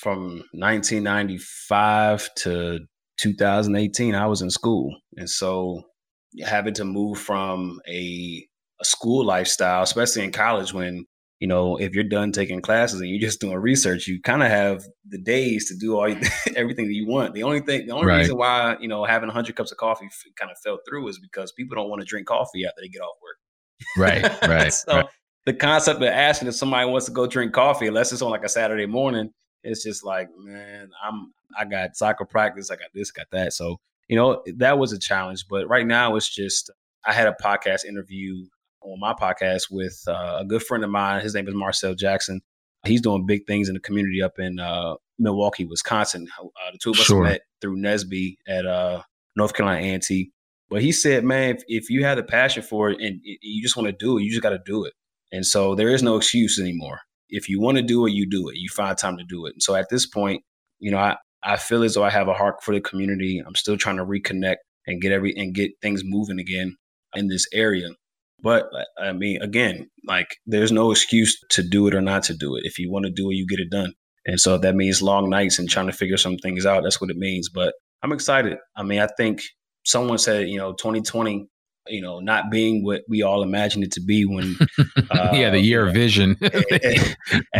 from 0.00 0.42
1995 0.52 2.34
to 2.36 2.80
2018. 3.18 4.14
I 4.14 4.26
was 4.26 4.42
in 4.42 4.50
school, 4.50 4.94
and 5.16 5.28
so 5.28 5.82
having 6.44 6.74
to 6.74 6.84
move 6.84 7.18
from 7.18 7.80
a, 7.88 8.46
a 8.80 8.84
school 8.84 9.24
lifestyle, 9.24 9.82
especially 9.82 10.24
in 10.24 10.32
college, 10.32 10.72
when 10.72 11.06
you 11.40 11.46
know, 11.46 11.76
if 11.76 11.94
you're 11.94 12.04
done 12.04 12.32
taking 12.32 12.60
classes 12.60 13.00
and 13.00 13.08
you're 13.08 13.20
just 13.20 13.40
doing 13.40 13.56
research, 13.56 14.08
you 14.08 14.20
kind 14.20 14.42
of 14.42 14.48
have 14.48 14.84
the 15.08 15.18
days 15.18 15.68
to 15.68 15.76
do 15.76 15.96
all 15.96 16.06
everything 16.56 16.86
that 16.86 16.94
you 16.94 17.06
want. 17.06 17.34
The 17.34 17.44
only 17.44 17.60
thing, 17.60 17.86
the 17.86 17.92
only 17.92 18.06
right. 18.06 18.18
reason 18.18 18.36
why 18.36 18.76
you 18.80 18.88
know 18.88 19.04
having 19.04 19.28
100 19.28 19.54
cups 19.54 19.70
of 19.70 19.78
coffee 19.78 20.08
kind 20.36 20.50
of 20.50 20.58
fell 20.58 20.78
through 20.86 21.06
is 21.08 21.18
because 21.18 21.52
people 21.52 21.76
don't 21.76 21.88
want 21.88 22.00
to 22.00 22.06
drink 22.06 22.26
coffee 22.26 22.66
after 22.66 22.80
they 22.80 22.88
get 22.88 23.02
off 23.02 23.16
work. 23.22 23.36
Right, 23.96 24.42
right. 24.48 24.72
so 24.72 24.96
right. 24.96 25.06
the 25.46 25.54
concept 25.54 26.02
of 26.02 26.08
asking 26.08 26.48
if 26.48 26.54
somebody 26.56 26.90
wants 26.90 27.06
to 27.06 27.12
go 27.12 27.26
drink 27.26 27.52
coffee, 27.52 27.86
unless 27.86 28.12
it's 28.12 28.22
on 28.22 28.30
like 28.30 28.44
a 28.44 28.48
Saturday 28.48 28.86
morning, 28.86 29.30
it's 29.62 29.84
just 29.84 30.04
like, 30.04 30.28
man, 30.36 30.90
I'm 31.02 31.32
I 31.56 31.64
got 31.64 31.96
soccer 31.96 32.24
practice, 32.24 32.70
I 32.70 32.76
got 32.76 32.90
this, 32.94 33.12
got 33.12 33.26
that. 33.30 33.52
So 33.52 33.78
you 34.08 34.16
know 34.16 34.42
that 34.56 34.76
was 34.76 34.92
a 34.92 34.98
challenge. 34.98 35.46
But 35.48 35.68
right 35.68 35.86
now, 35.86 36.16
it's 36.16 36.28
just 36.28 36.70
I 37.06 37.12
had 37.12 37.28
a 37.28 37.36
podcast 37.40 37.84
interview 37.84 38.44
on 38.82 39.00
my 39.00 39.12
podcast 39.12 39.64
with 39.70 40.02
uh, 40.06 40.38
a 40.40 40.44
good 40.44 40.62
friend 40.62 40.84
of 40.84 40.90
mine. 40.90 41.22
His 41.22 41.34
name 41.34 41.48
is 41.48 41.54
Marcel 41.54 41.94
Jackson. 41.94 42.40
He's 42.86 43.00
doing 43.00 43.26
big 43.26 43.46
things 43.46 43.68
in 43.68 43.74
the 43.74 43.80
community 43.80 44.22
up 44.22 44.38
in 44.38 44.58
uh, 44.58 44.94
Milwaukee, 45.18 45.64
Wisconsin. 45.64 46.28
Uh, 46.40 46.70
the 46.72 46.78
two 46.78 46.90
of 46.90 46.98
us 46.98 47.06
sure. 47.06 47.24
met 47.24 47.42
through 47.60 47.76
NSBE 47.78 48.36
at 48.46 48.66
uh, 48.66 49.02
North 49.36 49.54
Carolina 49.54 49.86
A&T. 49.86 50.30
But 50.70 50.82
he 50.82 50.92
said, 50.92 51.24
man, 51.24 51.56
if, 51.56 51.62
if 51.66 51.90
you 51.90 52.04
have 52.04 52.16
the 52.16 52.22
passion 52.22 52.62
for 52.62 52.90
it 52.90 53.00
and 53.00 53.20
you 53.22 53.62
just 53.62 53.76
want 53.76 53.88
to 53.88 53.92
do 53.92 54.18
it, 54.18 54.22
you 54.22 54.30
just 54.30 54.42
got 54.42 54.50
to 54.50 54.60
do 54.64 54.84
it. 54.84 54.92
And 55.32 55.44
so 55.44 55.74
there 55.74 55.88
is 55.88 56.02
no 56.02 56.16
excuse 56.16 56.58
anymore. 56.58 57.00
If 57.28 57.48
you 57.48 57.60
want 57.60 57.76
to 57.78 57.82
do 57.82 58.06
it, 58.06 58.12
you 58.12 58.28
do 58.28 58.48
it. 58.48 58.56
You 58.56 58.68
find 58.68 58.96
time 58.96 59.18
to 59.18 59.24
do 59.24 59.46
it. 59.46 59.54
And 59.54 59.62
so 59.62 59.74
at 59.74 59.88
this 59.90 60.06
point, 60.06 60.42
you 60.78 60.90
know, 60.90 60.98
I, 60.98 61.16
I 61.42 61.56
feel 61.56 61.82
as 61.82 61.94
though 61.94 62.04
I 62.04 62.10
have 62.10 62.28
a 62.28 62.34
heart 62.34 62.62
for 62.62 62.74
the 62.74 62.80
community. 62.80 63.42
I'm 63.44 63.54
still 63.54 63.76
trying 63.76 63.96
to 63.96 64.04
reconnect 64.04 64.56
and 64.86 65.00
get 65.00 65.12
every 65.12 65.34
and 65.36 65.54
get 65.54 65.72
things 65.82 66.02
moving 66.04 66.38
again 66.38 66.76
in 67.14 67.28
this 67.28 67.46
area. 67.52 67.90
But 68.40 68.70
I 69.00 69.12
mean, 69.12 69.42
again, 69.42 69.90
like 70.06 70.36
there's 70.46 70.72
no 70.72 70.90
excuse 70.90 71.38
to 71.50 71.62
do 71.62 71.86
it 71.88 71.94
or 71.94 72.00
not 72.00 72.22
to 72.24 72.34
do 72.34 72.56
it. 72.56 72.62
If 72.64 72.78
you 72.78 72.90
want 72.90 73.04
to 73.06 73.10
do 73.10 73.30
it, 73.30 73.34
you 73.34 73.46
get 73.46 73.58
it 73.58 73.70
done. 73.70 73.94
And 74.26 74.38
so 74.38 74.58
that 74.58 74.74
means 74.74 75.02
long 75.02 75.30
nights 75.30 75.58
and 75.58 75.68
trying 75.68 75.86
to 75.86 75.92
figure 75.92 76.16
some 76.18 76.36
things 76.36 76.66
out, 76.66 76.82
that's 76.82 77.00
what 77.00 77.10
it 77.10 77.16
means. 77.16 77.48
But 77.48 77.74
I'm 78.02 78.12
excited. 78.12 78.58
I 78.76 78.82
mean, 78.82 79.00
I 79.00 79.08
think 79.16 79.42
someone 79.84 80.18
said, 80.18 80.48
you 80.48 80.58
know, 80.58 80.72
2020, 80.72 81.48
you 81.88 82.02
know, 82.02 82.20
not 82.20 82.50
being 82.50 82.84
what 82.84 83.02
we 83.08 83.22
all 83.22 83.42
imagined 83.42 83.84
it 83.84 83.92
to 83.92 84.02
be 84.02 84.24
when. 84.24 84.56
Uh, 85.10 85.30
yeah, 85.32 85.48
the 85.50 85.60
year 85.60 85.86
of 85.86 85.94
vision. 85.94 86.36
the 86.40 87.16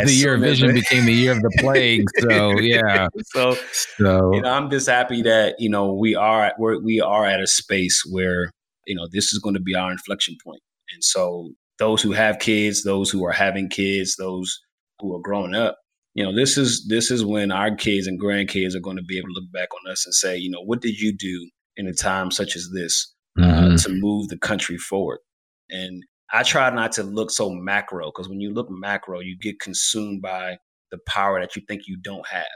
year 0.06 0.34
of 0.34 0.40
vision 0.42 0.74
became 0.74 1.06
the 1.06 1.12
year 1.12 1.32
of 1.32 1.40
the 1.40 1.56
plague. 1.60 2.04
So 2.18 2.58
yeah. 2.58 3.08
so, 3.32 3.56
so 3.96 4.34
you 4.34 4.42
know, 4.42 4.50
I'm 4.50 4.68
just 4.68 4.86
happy 4.86 5.22
that 5.22 5.54
you 5.58 5.70
know 5.70 5.94
we 5.94 6.14
are 6.14 6.52
we're, 6.58 6.78
we 6.82 7.00
are 7.00 7.24
at 7.24 7.40
a 7.40 7.46
space 7.46 8.02
where 8.10 8.50
you 8.86 8.94
know 8.94 9.06
this 9.10 9.32
is 9.32 9.38
going 9.38 9.54
to 9.54 9.60
be 9.60 9.74
our 9.74 9.90
inflection 9.90 10.36
point 10.44 10.60
and 10.92 11.02
so 11.02 11.50
those 11.78 12.02
who 12.02 12.12
have 12.12 12.38
kids, 12.38 12.82
those 12.82 13.10
who 13.10 13.24
are 13.24 13.32
having 13.32 13.68
kids, 13.68 14.16
those 14.16 14.58
who 14.98 15.14
are 15.14 15.20
growing 15.20 15.54
up, 15.54 15.78
you 16.14 16.24
know, 16.24 16.34
this 16.34 16.58
is 16.58 16.86
this 16.88 17.10
is 17.10 17.24
when 17.24 17.52
our 17.52 17.74
kids 17.74 18.06
and 18.06 18.20
grandkids 18.20 18.74
are 18.74 18.80
going 18.80 18.96
to 18.96 19.04
be 19.04 19.18
able 19.18 19.28
to 19.28 19.34
look 19.34 19.52
back 19.52 19.68
on 19.72 19.90
us 19.90 20.04
and 20.04 20.14
say, 20.14 20.36
you 20.36 20.50
know, 20.50 20.62
what 20.62 20.80
did 20.80 20.98
you 20.98 21.16
do 21.16 21.50
in 21.76 21.86
a 21.86 21.92
time 21.92 22.30
such 22.30 22.56
as 22.56 22.70
this 22.74 23.14
uh, 23.38 23.42
mm-hmm. 23.42 23.76
to 23.76 23.88
move 23.90 24.28
the 24.28 24.38
country 24.38 24.76
forward? 24.76 25.20
And 25.70 26.02
I 26.32 26.42
try 26.42 26.70
not 26.70 26.92
to 26.92 27.02
look 27.02 27.30
so 27.30 27.50
macro 27.50 28.06
because 28.06 28.28
when 28.28 28.40
you 28.40 28.52
look 28.52 28.66
macro, 28.68 29.20
you 29.20 29.36
get 29.38 29.60
consumed 29.60 30.20
by 30.20 30.58
the 30.90 30.98
power 31.06 31.40
that 31.40 31.54
you 31.54 31.62
think 31.68 31.82
you 31.86 31.96
don't 31.96 32.26
have. 32.26 32.46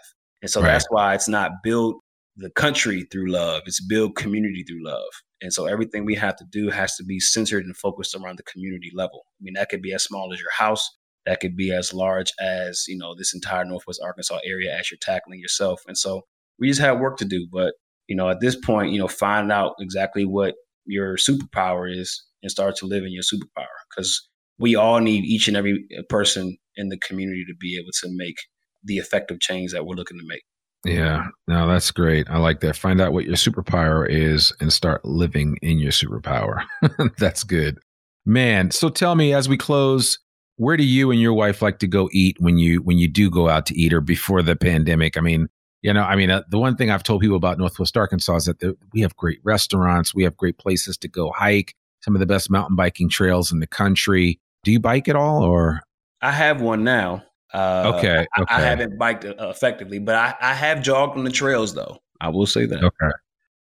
And 0.41 0.51
so 0.51 0.61
right. 0.61 0.72
that's 0.72 0.87
why 0.91 1.14
it's 1.14 1.28
not 1.28 1.53
build 1.62 2.01
the 2.37 2.51
country 2.51 3.07
through 3.11 3.30
love, 3.30 3.62
it's 3.66 3.85
build 3.85 4.16
community 4.16 4.64
through 4.66 4.85
love. 4.85 5.11
And 5.43 5.53
so 5.53 5.66
everything 5.66 6.05
we 6.05 6.14
have 6.14 6.37
to 6.37 6.45
do 6.51 6.70
has 6.70 6.97
to 6.97 7.05
be 7.05 7.20
centered 7.20 7.64
and 7.64 7.76
focused 7.76 8.14
around 8.14 8.39
the 8.39 8.45
community 8.45 8.91
level. 8.95 9.24
I 9.26 9.43
mean, 9.43 9.55
that 9.55 9.68
could 9.68 9.83
be 9.83 9.93
as 9.93 10.05
small 10.05 10.33
as 10.33 10.41
your 10.41 10.53
house, 10.53 10.89
that 11.26 11.41
could 11.41 11.57
be 11.57 11.72
as 11.72 11.93
large 11.93 12.33
as, 12.41 12.85
you 12.89 12.97
know, 12.97 13.14
this 13.14 13.35
entire 13.35 13.64
Northwest 13.64 14.01
Arkansas 14.03 14.39
area 14.45 14.74
as 14.76 14.91
you're 14.91 14.99
tackling 15.01 15.41
yourself. 15.41 15.83
And 15.87 15.99
so 15.99 16.22
we 16.59 16.68
just 16.68 16.80
have 16.80 17.01
work 17.01 17.16
to 17.18 17.24
do. 17.24 17.47
But, 17.53 17.74
you 18.09 18.16
know, 18.16 18.30
at 18.30 18.41
this 18.41 18.57
point, 18.57 18.93
you 18.93 18.99
know, 18.99 19.09
find 19.09 19.51
out 19.53 19.74
exactly 19.78 20.24
what 20.24 20.55
your 20.87 21.16
superpower 21.16 21.93
is 21.93 22.24
and 22.43 22.51
start 22.51 22.76
to 22.76 22.87
live 22.87 23.05
in 23.05 23.12
your 23.12 23.22
superpower 23.22 23.66
because 23.91 24.28
we 24.59 24.74
all 24.74 25.01
need 25.01 25.24
each 25.24 25.49
and 25.49 25.57
every 25.57 25.85
person 26.09 26.57
in 26.76 26.89
the 26.89 26.99
community 26.99 27.45
to 27.47 27.55
be 27.59 27.76
able 27.76 27.93
to 28.01 28.09
make 28.16 28.37
the 28.85 28.97
effective 28.97 29.41
change 29.41 29.72
that 29.72 29.87
we're 29.87 29.95
looking 29.95 30.18
to 30.18 30.24
make. 30.26 30.43
Yeah, 30.85 31.26
no, 31.47 31.68
that's 31.68 31.91
great. 31.91 32.28
I 32.28 32.39
like 32.39 32.61
that. 32.61 32.76
Find 32.76 33.01
out 33.01 33.12
what 33.12 33.24
your 33.24 33.37
superpower 33.37 34.09
is 34.09 34.53
and 34.61 34.72
start 34.72 35.05
living 35.05 35.57
in 35.62 35.78
your 35.78 35.93
superpower. 35.93 36.64
that's 37.18 37.45
good. 37.45 37.78
Man, 38.24 38.70
so 38.70 38.89
tell 38.89 39.14
me 39.14 39.33
as 39.33 39.49
we 39.49 39.57
close, 39.57 40.18
where 40.57 40.76
do 40.76 40.85
you 40.85 41.11
and 41.11 41.20
your 41.20 41.35
wife 41.35 41.62
like 41.62 41.78
to 41.80 41.87
go 41.87 42.09
eat 42.12 42.37
when 42.41 42.59
you 42.59 42.83
when 42.83 42.99
you 42.99 43.09
do 43.09 43.30
go 43.30 43.49
out 43.49 43.66
to 43.66 43.78
eat 43.78 43.93
or 43.93 44.01
before 44.01 44.43
the 44.43 44.57
pandemic? 44.57 45.16
I 45.16 45.20
mean, 45.20 45.49
you 45.83 45.93
know, 45.93 46.03
I 46.03 46.16
mean, 46.16 46.30
uh, 46.30 46.43
the 46.49 46.59
one 46.59 46.76
thing 46.76 46.91
I've 46.91 47.03
told 47.03 47.20
people 47.20 47.37
about 47.37 47.59
Northwest 47.59 47.97
Arkansas 47.97 48.37
is 48.37 48.45
that 48.47 48.61
the, 48.61 48.76
we 48.93 49.01
have 49.01 49.16
great 49.16 49.41
restaurants, 49.45 50.14
we 50.14 50.24
have 50.24 50.37
great 50.37 50.59
places 50.59 50.97
to 50.99 51.09
go 51.09 51.33
hike, 51.33 51.74
some 52.01 52.14
of 52.14 52.20
the 52.20 52.26
best 52.26 52.51
mountain 52.51 52.76
biking 52.76 53.09
trails 53.09 53.53
in 53.53 53.61
the 53.61 53.66
country. 53.66 54.41
Do 54.64 54.70
you 54.70 54.78
bike 54.78 55.09
at 55.09 55.16
all 55.16 55.43
or 55.43 55.83
I 56.20 56.30
have 56.30 56.61
one 56.61 56.85
now. 56.85 57.24
Uh, 57.53 57.93
okay, 57.97 58.27
okay. 58.39 58.55
I, 58.55 58.59
I, 58.59 58.61
haven't 58.61 58.99
biked 58.99 59.25
uh, 59.25 59.35
effectively, 59.39 59.99
but 59.99 60.15
I, 60.15 60.35
I 60.41 60.55
have 60.55 60.83
jogged 60.83 61.19
on 61.19 61.25
the 61.25 61.31
trails 61.31 61.75
though. 61.75 61.99
I 62.21 62.29
will 62.29 62.47
say 62.47 62.67
that. 62.67 62.83
Okay. 62.83 63.13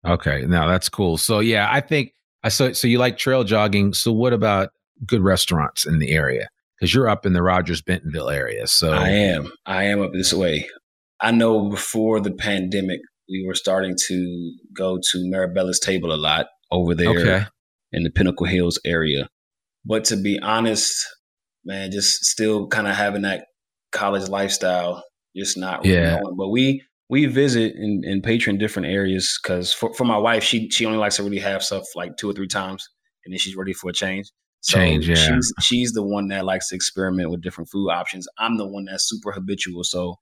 Okay. 0.06 0.46
Now 0.46 0.68
that's 0.68 0.90
cool. 0.90 1.18
So 1.18 1.40
yeah, 1.40 1.70
I 1.72 1.80
think 1.82 2.14
I 2.44 2.50
so 2.50 2.74
so 2.74 2.88
you 2.88 3.00
like 3.00 3.18
trail 3.18 3.44
jogging. 3.44 3.94
So 3.94 4.12
what 4.12 4.34
about 4.34 4.70
good 5.06 5.22
restaurants 5.22 5.86
in 5.86 6.00
the 6.00 6.12
area? 6.12 6.50
Because 6.78 6.94
you're 6.94 7.10
up 7.10 7.26
in 7.26 7.34
the 7.34 7.44
Rogers 7.44 7.82
Bentonville 7.82 8.30
area. 8.30 8.68
So 8.68 8.92
I 8.92 9.10
am. 9.10 9.52
I 9.66 9.86
am 9.86 10.02
up 10.02 10.12
this 10.14 10.34
way. 10.34 10.68
I 11.22 11.32
know 11.32 11.70
before 11.70 12.22
the 12.22 12.32
pandemic, 12.32 13.02
we 13.30 13.46
were 13.46 13.56
starting 13.56 13.96
to 14.08 14.54
go 14.76 14.98
to 14.98 15.18
Marabella's 15.32 15.80
Table 15.80 16.14
a 16.14 16.16
lot 16.16 16.48
over 16.72 16.96
there 16.96 17.10
okay. 17.10 17.46
in 17.92 18.04
the 18.04 18.10
Pinnacle 18.10 18.46
Hills 18.46 18.80
area. 18.86 19.28
But 19.86 20.06
to 20.06 20.16
be 20.16 20.40
honest, 20.40 20.92
man, 21.66 21.92
just 21.92 22.24
still 22.26 22.68
kind 22.68 22.88
of 22.88 22.96
having 22.96 23.24
that 23.24 23.48
college 23.92 24.30
lifestyle, 24.30 25.04
just 25.36 25.58
not 25.58 25.84
really 25.84 25.96
yeah. 25.96 26.20
Knowing. 26.20 26.36
But 26.38 26.50
we 26.50 26.84
we 27.10 27.26
visit 27.26 27.76
and, 27.76 28.04
and 28.06 28.24
patron 28.24 28.58
different 28.58 28.88
areas 28.88 29.40
because 29.42 29.74
for, 29.74 29.94
for 29.94 30.06
my 30.06 30.18
wife, 30.18 30.44
she 30.44 30.70
she 30.70 30.86
only 30.86 30.98
likes 30.98 31.18
to 31.18 31.24
really 31.24 31.40
have 31.40 31.64
stuff 31.64 31.86
like 31.96 32.18
two 32.18 32.30
or 32.30 32.34
three 32.34 32.48
times, 32.48 32.88
and 33.26 33.34
then 33.34 33.40
she's 33.40 33.56
ready 33.56 33.74
for 33.74 33.90
a 33.90 33.94
change. 33.94 34.32
So 34.62 34.78
change, 34.78 35.08
yeah. 35.08 35.16
She's 35.16 35.54
she's 35.62 35.92
the 35.94 36.04
one 36.04 36.28
that 36.28 36.46
likes 36.46 36.70
to 36.70 36.76
experiment 36.76 37.32
with 37.32 37.42
different 37.42 37.70
food 37.70 37.90
options. 37.90 38.28
I'm 38.38 38.58
the 38.58 38.68
one 38.68 38.86
that's 38.86 39.08
super 39.08 39.32
habitual. 39.32 39.84
So 39.84 40.16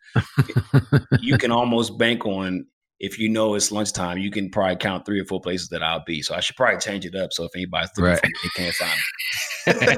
you 1.22 1.38
can 1.38 1.52
almost 1.52 1.98
bank 1.98 2.26
on 2.26 2.66
if 3.00 3.20
you 3.20 3.30
know 3.30 3.54
it's 3.56 3.72
lunchtime, 3.72 4.18
you 4.18 4.32
can 4.32 4.50
probably 4.50 4.76
count 4.76 5.06
three 5.06 5.20
or 5.20 5.26
four 5.26 5.40
places 5.40 5.70
that 5.70 5.84
I'll 5.84 6.04
be. 6.06 6.22
So 6.22 6.36
I 6.36 6.40
should 6.40 6.56
probably 6.56 6.80
change 6.80 7.06
it 7.06 7.16
up. 7.16 7.32
So 7.32 7.44
if 7.44 7.52
anybody's 7.56 7.90
right. 7.98 8.20
they 8.22 8.50
can't 8.56 8.76
find 8.76 8.92
me. 8.92 9.98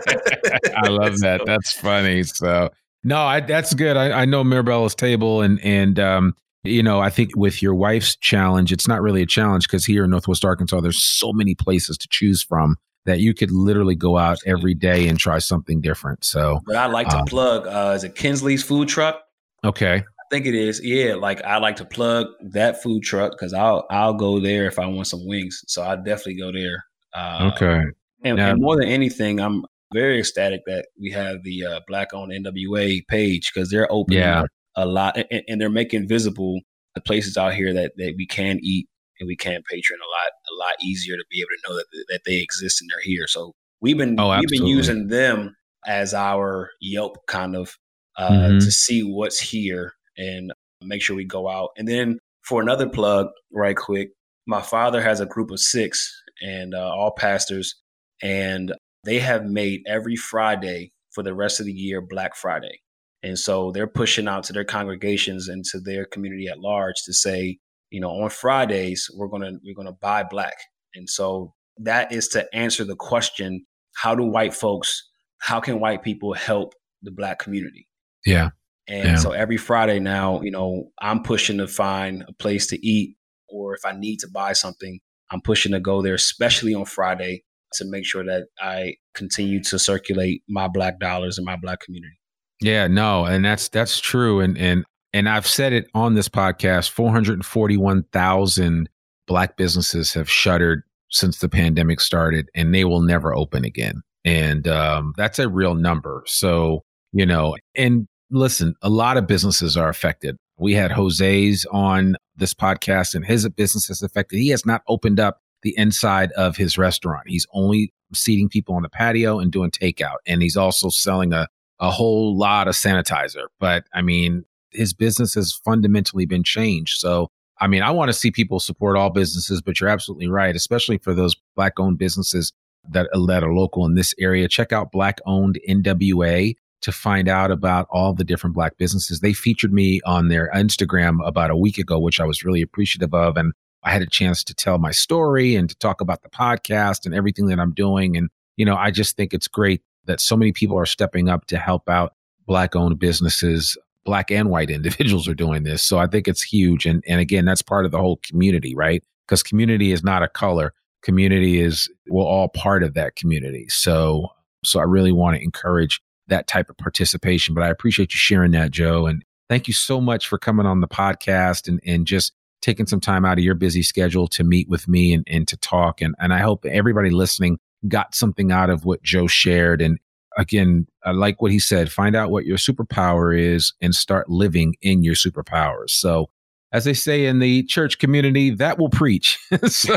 I 0.75 0.87
love 0.89 1.19
that. 1.19 1.41
That's 1.45 1.71
funny. 1.71 2.23
So 2.23 2.69
no, 3.03 3.21
I, 3.21 3.39
that's 3.39 3.73
good. 3.73 3.97
I, 3.97 4.21
I 4.21 4.25
know 4.25 4.43
Mirabella's 4.43 4.95
table, 4.95 5.41
and 5.41 5.59
and 5.63 5.99
um, 5.99 6.35
you 6.63 6.83
know, 6.83 6.99
I 6.99 7.09
think 7.09 7.35
with 7.35 7.61
your 7.61 7.73
wife's 7.73 8.15
challenge, 8.15 8.71
it's 8.71 8.87
not 8.87 9.01
really 9.01 9.21
a 9.21 9.25
challenge 9.25 9.67
because 9.67 9.85
here 9.85 10.03
in 10.03 10.09
Northwest 10.09 10.43
Arkansas, 10.43 10.81
there's 10.81 11.01
so 11.01 11.31
many 11.31 11.55
places 11.55 11.97
to 11.97 12.07
choose 12.09 12.43
from 12.43 12.77
that 13.05 13.19
you 13.19 13.33
could 13.33 13.51
literally 13.51 13.95
go 13.95 14.17
out 14.17 14.37
every 14.45 14.73
day 14.73 15.07
and 15.07 15.17
try 15.17 15.39
something 15.39 15.79
different. 15.81 16.23
So, 16.23 16.59
but 16.65 16.75
I 16.75 16.87
like 16.87 17.07
to 17.09 17.19
um, 17.19 17.25
plug. 17.25 17.65
Uh, 17.67 17.93
is 17.95 18.03
it 18.03 18.15
Kinsley's 18.15 18.63
food 18.63 18.89
truck? 18.89 19.21
Okay, 19.63 19.95
I 19.95 20.23
think 20.29 20.45
it 20.45 20.55
is. 20.55 20.81
Yeah, 20.83 21.15
like 21.15 21.41
I 21.43 21.57
like 21.57 21.77
to 21.77 21.85
plug 21.85 22.27
that 22.41 22.83
food 22.83 23.03
truck 23.03 23.31
because 23.31 23.53
I'll 23.53 23.85
I'll 23.89 24.13
go 24.13 24.39
there 24.39 24.67
if 24.67 24.77
I 24.77 24.85
want 24.87 25.07
some 25.07 25.25
wings. 25.25 25.63
So 25.67 25.83
I 25.83 25.95
definitely 25.95 26.35
go 26.35 26.51
there. 26.51 26.83
Uh, 27.13 27.51
okay. 27.55 27.83
And, 28.23 28.35
now, 28.35 28.51
and, 28.51 28.61
more 28.61 28.75
than 28.75 28.89
anything, 28.89 29.39
I'm 29.39 29.65
very 29.93 30.19
ecstatic 30.19 30.61
that 30.65 30.87
we 30.99 31.11
have 31.11 31.43
the 31.43 31.65
uh, 31.65 31.79
Black 31.87 32.13
owned 32.13 32.31
NWA 32.31 33.05
page 33.07 33.51
because 33.53 33.69
they're 33.69 33.91
opening 33.91 34.19
yeah. 34.19 34.43
a 34.75 34.85
lot 34.85 35.17
and, 35.17 35.43
and, 35.47 35.59
they're 35.59 35.69
making 35.69 36.07
visible 36.07 36.59
the 36.95 37.01
places 37.01 37.37
out 37.37 37.53
here 37.55 37.73
that, 37.73 37.93
that 37.97 38.13
we 38.17 38.27
can 38.27 38.59
eat 38.61 38.87
and 39.19 39.27
we 39.27 39.35
can 39.35 39.61
patron 39.69 39.99
a 39.99 40.09
lot 40.09 40.31
a 40.49 40.55
lot 40.59 40.75
easier 40.83 41.15
to 41.15 41.23
be 41.29 41.39
able 41.39 41.49
to 41.49 41.69
know 41.69 41.75
that 41.75 42.05
that 42.09 42.21
they 42.25 42.37
exist 42.41 42.81
and 42.81 42.89
they're 42.89 43.01
here. 43.01 43.27
So 43.27 43.53
we've 43.81 43.97
been 43.97 44.19
oh, 44.19 44.37
we've 44.37 44.49
been 44.49 44.65
using 44.65 45.07
them 45.07 45.55
as 45.87 46.13
our 46.13 46.69
Yelp 46.81 47.17
kind 47.27 47.55
of 47.55 47.75
uh, 48.17 48.29
mm-hmm. 48.29 48.59
to 48.59 48.71
see 48.71 49.01
what's 49.01 49.39
here 49.39 49.93
and 50.17 50.53
make 50.81 51.01
sure 51.01 51.15
we 51.15 51.25
go 51.25 51.49
out. 51.49 51.69
And 51.77 51.87
then 51.87 52.19
for 52.41 52.61
another 52.61 52.87
plug, 52.87 53.27
right 53.53 53.75
quick, 53.75 54.09
my 54.47 54.61
father 54.61 55.01
has 55.01 55.19
a 55.19 55.25
group 55.25 55.51
of 55.51 55.59
six 55.59 56.11
and 56.41 56.73
uh, 56.73 56.89
all 56.89 57.11
pastors, 57.11 57.75
and 58.21 58.73
they 59.03 59.19
have 59.19 59.45
made 59.45 59.81
every 59.87 60.15
Friday 60.15 60.91
for 61.11 61.23
the 61.23 61.33
rest 61.33 61.59
of 61.59 61.65
the 61.65 61.71
year 61.71 62.01
Black 62.01 62.35
Friday. 62.35 62.81
And 63.23 63.37
so 63.37 63.71
they're 63.71 63.87
pushing 63.87 64.27
out 64.27 64.43
to 64.45 64.53
their 64.53 64.63
congregations 64.63 65.49
and 65.49 65.65
to 65.65 65.79
their 65.79 66.05
community 66.05 66.47
at 66.47 66.59
large 66.59 66.95
to 67.05 67.13
say, 67.13 67.57
you 67.89 67.99
know, 67.99 68.09
on 68.09 68.29
Fridays 68.29 69.09
we're 69.13 69.27
gonna 69.27 69.53
we're 69.63 69.75
gonna 69.75 69.91
buy 69.91 70.23
black. 70.23 70.55
And 70.95 71.09
so 71.09 71.53
that 71.77 72.11
is 72.11 72.27
to 72.29 72.47
answer 72.53 72.83
the 72.83 72.95
question, 72.95 73.65
how 73.95 74.15
do 74.15 74.23
white 74.23 74.53
folks, 74.53 75.09
how 75.39 75.59
can 75.59 75.79
white 75.79 76.03
people 76.03 76.33
help 76.33 76.73
the 77.01 77.11
black 77.11 77.39
community? 77.39 77.87
Yeah. 78.25 78.49
And 78.87 79.09
yeah. 79.09 79.15
so 79.17 79.31
every 79.31 79.57
Friday 79.57 79.99
now, 79.99 80.41
you 80.41 80.51
know, 80.51 80.91
I'm 80.99 81.21
pushing 81.21 81.59
to 81.59 81.67
find 81.67 82.23
a 82.27 82.33
place 82.33 82.67
to 82.67 82.85
eat, 82.85 83.17
or 83.47 83.75
if 83.75 83.85
I 83.85 83.91
need 83.91 84.17
to 84.21 84.27
buy 84.27 84.53
something, 84.53 84.99
I'm 85.31 85.41
pushing 85.41 85.73
to 85.73 85.79
go 85.79 86.01
there, 86.01 86.15
especially 86.15 86.73
on 86.73 86.85
Friday, 86.85 87.43
to 87.73 87.85
make 87.85 88.05
sure 88.05 88.23
that 88.23 88.47
I 88.61 88.95
continue 89.13 89.61
to 89.63 89.79
circulate 89.79 90.43
my 90.47 90.67
black 90.67 90.99
dollars 90.99 91.37
in 91.37 91.45
my 91.45 91.55
black 91.55 91.79
community. 91.81 92.17
Yeah, 92.61 92.87
no, 92.87 93.25
and 93.25 93.45
that's 93.45 93.69
that's 93.69 93.99
true, 93.99 94.41
and 94.41 94.57
and 94.57 94.85
and 95.13 95.29
I've 95.29 95.47
said 95.47 95.73
it 95.73 95.87
on 95.93 96.15
this 96.15 96.29
podcast. 96.29 96.89
Four 96.89 97.11
hundred 97.11 97.45
forty-one 97.45 98.03
thousand 98.11 98.89
black 99.27 99.57
businesses 99.57 100.13
have 100.13 100.29
shuttered 100.29 100.83
since 101.09 101.39
the 101.39 101.49
pandemic 101.49 101.99
started, 101.99 102.49
and 102.53 102.73
they 102.73 102.85
will 102.85 103.01
never 103.01 103.33
open 103.33 103.63
again. 103.63 104.01
And 104.25 104.67
um, 104.67 105.13
that's 105.15 105.39
a 105.39 105.47
real 105.49 105.75
number. 105.75 106.23
So 106.27 106.83
you 107.13 107.25
know, 107.25 107.55
and 107.75 108.07
listen, 108.29 108.75
a 108.81 108.89
lot 108.89 109.17
of 109.17 109.25
businesses 109.25 109.77
are 109.77 109.89
affected. 109.89 110.37
We 110.57 110.73
had 110.73 110.91
Jose's 110.91 111.65
on 111.71 112.17
this 112.35 112.53
podcast, 112.53 113.15
and 113.15 113.25
his 113.25 113.47
business 113.49 113.89
is 113.89 114.01
affected. 114.01 114.37
He 114.37 114.49
has 114.49 114.65
not 114.65 114.81
opened 114.87 115.19
up 115.19 115.39
the 115.61 115.75
inside 115.77 116.31
of 116.33 116.57
his 116.57 116.77
restaurant. 116.77 117.27
He's 117.27 117.47
only 117.53 117.93
seating 118.13 118.49
people 118.49 118.75
on 118.75 118.83
the 118.83 118.89
patio 118.89 119.39
and 119.39 119.51
doing 119.51 119.71
takeout, 119.71 120.17
and 120.25 120.41
he's 120.41 120.57
also 120.57 120.89
selling 120.89 121.33
a 121.33 121.47
a 121.79 121.89
whole 121.89 122.37
lot 122.37 122.67
of 122.67 122.75
sanitizer. 122.75 123.47
But 123.59 123.85
I 123.93 124.01
mean, 124.01 124.45
his 124.71 124.93
business 124.93 125.33
has 125.35 125.53
fundamentally 125.53 126.25
been 126.25 126.43
changed. 126.43 126.99
So, 126.99 127.29
I 127.59 127.67
mean, 127.67 127.81
I 127.81 127.91
want 127.91 128.09
to 128.09 128.13
see 128.13 128.31
people 128.31 128.59
support 128.59 128.97
all 128.97 129.09
businesses, 129.09 129.61
but 129.61 129.79
you're 129.79 129.89
absolutely 129.89 130.27
right, 130.27 130.55
especially 130.55 130.97
for 130.97 131.13
those 131.13 131.35
black 131.55 131.79
owned 131.79 131.97
businesses 131.97 132.53
that, 132.89 133.07
that 133.27 133.43
are 133.43 133.53
local 133.53 133.85
in 133.85 133.95
this 133.95 134.13
area. 134.19 134.47
Check 134.47 134.71
out 134.71 134.91
Black 134.91 135.19
Owned 135.25 135.59
NWA 135.67 136.55
to 136.81 136.91
find 136.91 137.27
out 137.27 137.51
about 137.51 137.87
all 137.91 138.13
the 138.13 138.23
different 138.23 138.55
black 138.55 138.77
businesses. 138.77 139.19
They 139.19 139.33
featured 139.33 139.73
me 139.73 139.99
on 140.05 140.29
their 140.29 140.49
Instagram 140.55 141.25
about 141.27 141.49
a 141.49 141.57
week 141.57 141.77
ago, 141.77 141.99
which 141.99 142.21
I 142.21 142.25
was 142.25 142.45
really 142.45 142.61
appreciative 142.61 143.13
of. 143.13 143.35
And 143.35 143.53
I 143.83 143.91
had 143.91 144.01
a 144.01 144.07
chance 144.07 144.43
to 144.45 144.53
tell 144.53 144.77
my 144.77 144.91
story 144.91 145.55
and 145.55 145.69
to 145.69 145.75
talk 145.77 146.01
about 146.01 146.23
the 146.23 146.29
podcast 146.29 147.05
and 147.05 147.15
everything 147.15 147.47
that 147.47 147.59
I'm 147.59 147.73
doing. 147.73 148.17
And, 148.17 148.29
you 148.57 148.65
know, 148.65 148.75
I 148.75 148.91
just 148.91 149.15
think 149.15 149.33
it's 149.33 149.47
great 149.47 149.81
that 150.05 150.19
so 150.19 150.35
many 150.35 150.51
people 150.51 150.77
are 150.77 150.85
stepping 150.85 151.29
up 151.29 151.45
to 151.47 151.57
help 151.57 151.89
out 151.89 152.13
black 152.45 152.75
owned 152.75 152.99
businesses 152.99 153.77
black 154.05 154.31
and 154.31 154.49
white 154.49 154.69
individuals 154.79 155.27
are 155.27 155.35
doing 155.35 155.63
this. 155.63 155.83
So 155.83 155.99
i 155.99 156.07
think 156.07 156.27
it's 156.27 156.41
huge. 156.41 156.85
And 156.85 157.03
and 157.07 157.21
again 157.21 157.45
that's 157.45 157.61
part 157.61 157.85
of 157.85 157.91
the 157.91 157.99
whole 157.99 158.19
community 158.23 158.75
right? 158.75 159.03
Because 159.27 159.43
community 159.43 159.91
is 159.91 160.03
not 160.03 160.23
a 160.23 160.27
color. 160.27 160.73
Community 161.03 161.61
is 161.61 161.89
we're 162.07 162.23
all 162.23 162.49
part 162.49 162.83
of 162.83 162.93
that 162.95 163.15
community. 163.15 163.67
So 163.69 164.27
so 164.65 164.79
i 164.79 164.83
really 164.83 165.11
want 165.11 165.37
to 165.37 165.43
encourage 165.43 166.01
that 166.27 166.47
type 166.47 166.69
of 166.69 166.77
participation. 166.77 167.53
But 167.55 167.63
i 167.63 167.69
appreciate 167.69 168.13
you 168.13 168.17
sharing 168.17 168.51
that 168.51 168.71
joe. 168.71 169.05
And 169.05 169.23
thank 169.47 169.67
you 169.67 169.73
so 169.73 170.01
much 170.01 170.27
for 170.27 170.37
coming 170.37 170.65
on 170.65 170.81
the 170.81 170.87
podcast 170.87 171.67
and 171.67 171.79
and 171.85 172.07
just 172.07 172.33
taking 172.61 172.85
some 172.85 172.99
time 172.99 173.25
out 173.25 173.37
of 173.37 173.43
your 173.43 173.55
busy 173.55 173.83
schedule 173.83 174.27
to 174.27 174.43
meet 174.43 174.67
with 174.69 174.87
me 174.87 175.13
and, 175.13 175.23
and 175.27 175.47
to 175.47 175.57
talk 175.57 176.01
and 176.01 176.15
and 176.19 176.33
i 176.33 176.39
hope 176.39 176.65
everybody 176.65 177.09
listening 177.09 177.57
got 177.87 178.13
something 178.13 178.51
out 178.51 178.69
of 178.69 178.85
what 178.85 179.03
Joe 179.03 179.27
shared. 179.27 179.81
And 179.81 179.99
again, 180.37 180.87
I 181.03 181.11
like 181.11 181.41
what 181.41 181.51
he 181.51 181.59
said 181.59 181.91
find 181.91 182.15
out 182.15 182.31
what 182.31 182.45
your 182.45 182.57
superpower 182.57 183.37
is 183.37 183.73
and 183.81 183.95
start 183.95 184.29
living 184.29 184.75
in 184.81 185.03
your 185.03 185.15
superpowers. 185.15 185.91
So, 185.91 186.29
as 186.71 186.83
they 186.83 186.93
say 186.93 187.25
in 187.25 187.39
the 187.39 187.63
church 187.63 187.97
community, 187.97 188.51
that 188.51 188.77
will 188.77 188.89
preach. 188.89 189.39
so, 189.67 189.95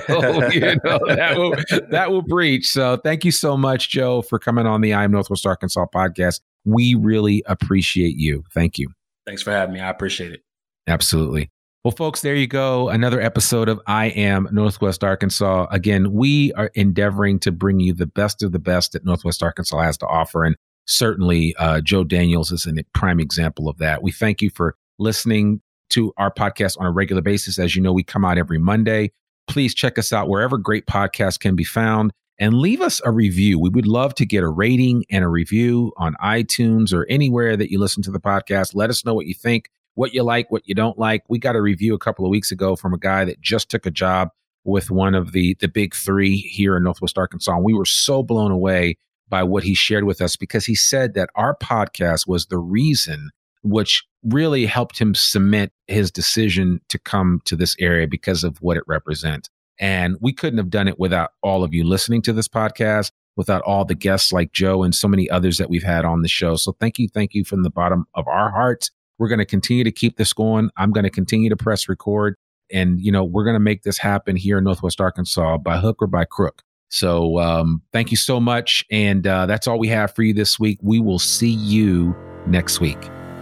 you 0.49 0.61
know, 0.85 0.99
that 1.07 1.35
will, 1.37 1.55
that 1.91 2.11
will 2.11 2.23
preach. 2.23 2.67
So, 2.67 2.97
thank 2.97 3.25
you 3.25 3.31
so 3.31 3.57
much, 3.57 3.91
Joe, 3.91 4.23
for 4.23 4.39
coming 4.39 4.67
on 4.67 4.81
the 4.81 4.95
I 4.95 5.05
Am 5.05 5.13
Northwest 5.13 5.45
Arkansas 5.45 5.87
podcast. 5.95 6.41
We 6.65 6.95
really 6.95 7.43
appreciate 7.47 8.17
you. 8.17 8.45
Thank 8.55 8.79
you. 8.79 8.89
Thanks 9.27 9.43
for 9.43 9.51
having 9.51 9.75
me. 9.75 9.81
I 9.81 9.91
appreciate 9.91 10.33
it. 10.33 10.43
Absolutely. 10.87 11.52
Well, 11.85 11.91
folks, 11.91 12.21
there 12.21 12.37
you 12.37 12.47
go. 12.47 12.91
Another 12.91 13.21
episode 13.21 13.69
of 13.69 13.81
I 13.89 14.07
Am 14.11 14.49
Northwest 14.53 15.03
Arkansas. 15.03 15.67
Again, 15.73 16.13
we 16.13 16.53
are 16.53 16.71
endeavoring 16.75 17.41
to 17.41 17.51
bring 17.51 17.81
you 17.81 17.93
the 17.93 18.07
best 18.07 18.41
of 18.45 18.53
the 18.53 18.61
best 18.61 18.93
that 18.93 19.05
Northwest 19.05 19.43
Arkansas 19.43 19.81
has 19.81 19.99
to 19.99 20.07
offer. 20.07 20.45
And 20.45 20.55
certainly, 20.87 21.57
uh, 21.57 21.81
Joe 21.81 22.05
Daniels 22.05 22.53
is 22.53 22.67
a 22.67 22.85
prime 22.95 23.19
example 23.19 23.69
of 23.69 23.79
that. 23.79 24.01
We 24.01 24.13
thank 24.13 24.41
you 24.41 24.51
for 24.51 24.77
listening 25.01 25.61
to 25.91 26.13
our 26.19 26.33
podcast 26.33 26.79
on 26.79 26.87
a 26.87 26.93
regular 26.93 27.21
basis. 27.21 27.59
As 27.59 27.75
you 27.75 27.83
know, 27.83 27.93
we 27.93 28.05
come 28.05 28.25
out 28.25 28.39
every 28.39 28.59
Monday. 28.59 29.11
Please 29.49 29.75
check 29.75 29.99
us 29.99 30.13
out 30.13 30.29
wherever 30.29 30.59
great 30.59 30.87
podcasts 30.87 31.41
can 31.41 31.57
be 31.57 31.65
found 31.65 32.13
and 32.39 32.55
leave 32.55 32.81
us 32.81 33.01
a 33.05 33.11
review. 33.11 33.59
We 33.59 33.71
would 33.71 33.89
love 33.89 34.15
to 34.15 34.25
get 34.25 34.45
a 34.45 34.49
rating 34.49 35.05
and 35.11 35.25
a 35.25 35.29
review 35.29 35.93
on 35.97 36.15
iTunes 36.23 36.93
or 36.95 37.07
anywhere 37.11 37.57
that 37.57 37.73
you 37.73 37.81
listen 37.81 38.05
to 38.05 38.13
the 38.13 38.21
podcast. 38.21 38.77
Let 38.77 38.89
us 38.89 39.05
know 39.05 39.15
what 39.15 39.27
you 39.27 39.35
think 39.35 39.69
what 39.95 40.15
you 40.15 40.23
like, 40.23 40.51
what 40.51 40.67
you 40.67 40.75
don't 40.75 40.99
like. 40.99 41.23
We 41.29 41.39
got 41.39 41.57
a 41.57 41.63
review 41.63 41.95
a 41.95 41.99
couple 41.99 42.25
of 42.25 42.31
weeks 42.31 42.51
ago 42.51 42.77
from 42.77 42.95
a 42.95 42.99
guy 42.99 43.25
that 43.25 43.41
just 43.41 43.69
took 43.69 43.87
a 43.87 43.91
job 43.91 44.29
with 44.65 44.91
one 44.91 45.15
of 45.15 45.33
the 45.33 45.57
the 45.61 45.69
big 45.69 45.95
three 45.95 46.37
here 46.37 46.77
in 46.77 46.85
Northwest 46.85 47.19
Arkansas. 47.19 47.55
And 47.55 47.65
we 47.65 47.75
were 47.75 47.85
so 47.85 48.23
blown 48.23 48.51
away 48.51 48.97
by 49.29 49.43
what 49.43 49.65
he 49.65 49.75
shared 49.75 50.05
with 50.05 50.21
us 50.21 50.37
because 50.37 50.67
he 50.67 50.75
said 50.75 51.15
that 51.15 51.31
our 51.35 51.57
podcast 51.57 52.27
was 52.27 52.47
the 52.47 52.59
reason 52.59 53.31
which 53.63 54.05
really 54.25 54.67
helped 54.67 54.99
him 54.99 55.15
cement 55.15 55.73
his 55.87 56.11
decision 56.11 56.81
to 56.89 56.99
come 56.99 57.41
to 57.45 57.57
this 57.57 57.75
area 57.79 58.07
because 58.07 58.45
of 58.45 58.59
what 58.61 58.77
it 58.77 58.85
represents. 58.87 59.49
And 59.79 60.17
we 60.21 60.33
couldn't 60.33 60.59
have 60.59 60.71
done 60.71 60.87
it 60.87 60.99
without 60.99 61.31
all 61.43 61.65
of 61.65 61.75
you 61.75 61.85
listening 61.85 62.23
to 62.23 62.33
this 62.33 62.49
podcast, 62.49 63.11
without 63.37 63.63
all 63.63 63.85
the 63.85 63.95
guests 63.95 64.33
like 64.33 64.53
Joe 64.53 64.83
and 64.83 64.95
so 64.95 65.09
many 65.09 65.29
others 65.31 65.59
that 65.59 65.71
we've 65.71 65.83
had 65.83 66.05
on 66.05 66.23
the 66.23 66.29
show. 66.29 66.57
So 66.57 66.77
thank 66.79 66.99
you. 66.99 67.09
Thank 67.09 67.35
you 67.35 67.45
from 67.45 67.63
the 67.63 67.71
bottom 67.71 68.07
of 68.15 68.29
our 68.29 68.51
hearts. 68.51 68.91
We're 69.19 69.29
going 69.29 69.39
to 69.39 69.47
continue 69.47 69.85
to 69.85 69.93
keep 69.93 70.17
this 70.17 70.33
going. 70.33 70.71
I'm 70.77 70.91
going 70.93 71.05
to 71.05 71.11
continue 71.11 71.49
to 71.51 71.57
press 71.57 71.89
record. 71.89 72.37
And, 72.73 73.01
you 73.01 73.13
know, 73.13 73.25
we're 73.25 73.45
going 73.45 73.55
to 73.55 73.61
make 73.61 73.83
this 73.83 73.99
happen 73.99 74.37
here 74.37 74.59
in 74.59 74.65
Northwest 74.65 75.01
Arkansas 75.01 75.59
by 75.59 75.79
hook 75.79 76.01
or 76.01 76.07
by 76.07 76.25
crook. 76.25 76.63
So 76.89 77.39
um, 77.39 77.83
thank 77.93 78.11
you 78.11 78.17
so 78.17 78.39
much. 78.41 78.85
And 78.91 79.27
uh, 79.27 79.47
that's 79.47 79.67
all 79.67 79.79
we 79.79 79.89
have 79.89 80.15
for 80.15 80.23
you 80.23 80.35
this 80.35 80.59
week. 80.59 80.79
We 80.83 81.01
will 81.01 81.19
see 81.19 81.51
you 81.51 82.15
next 82.47 82.81
week. 82.81 82.99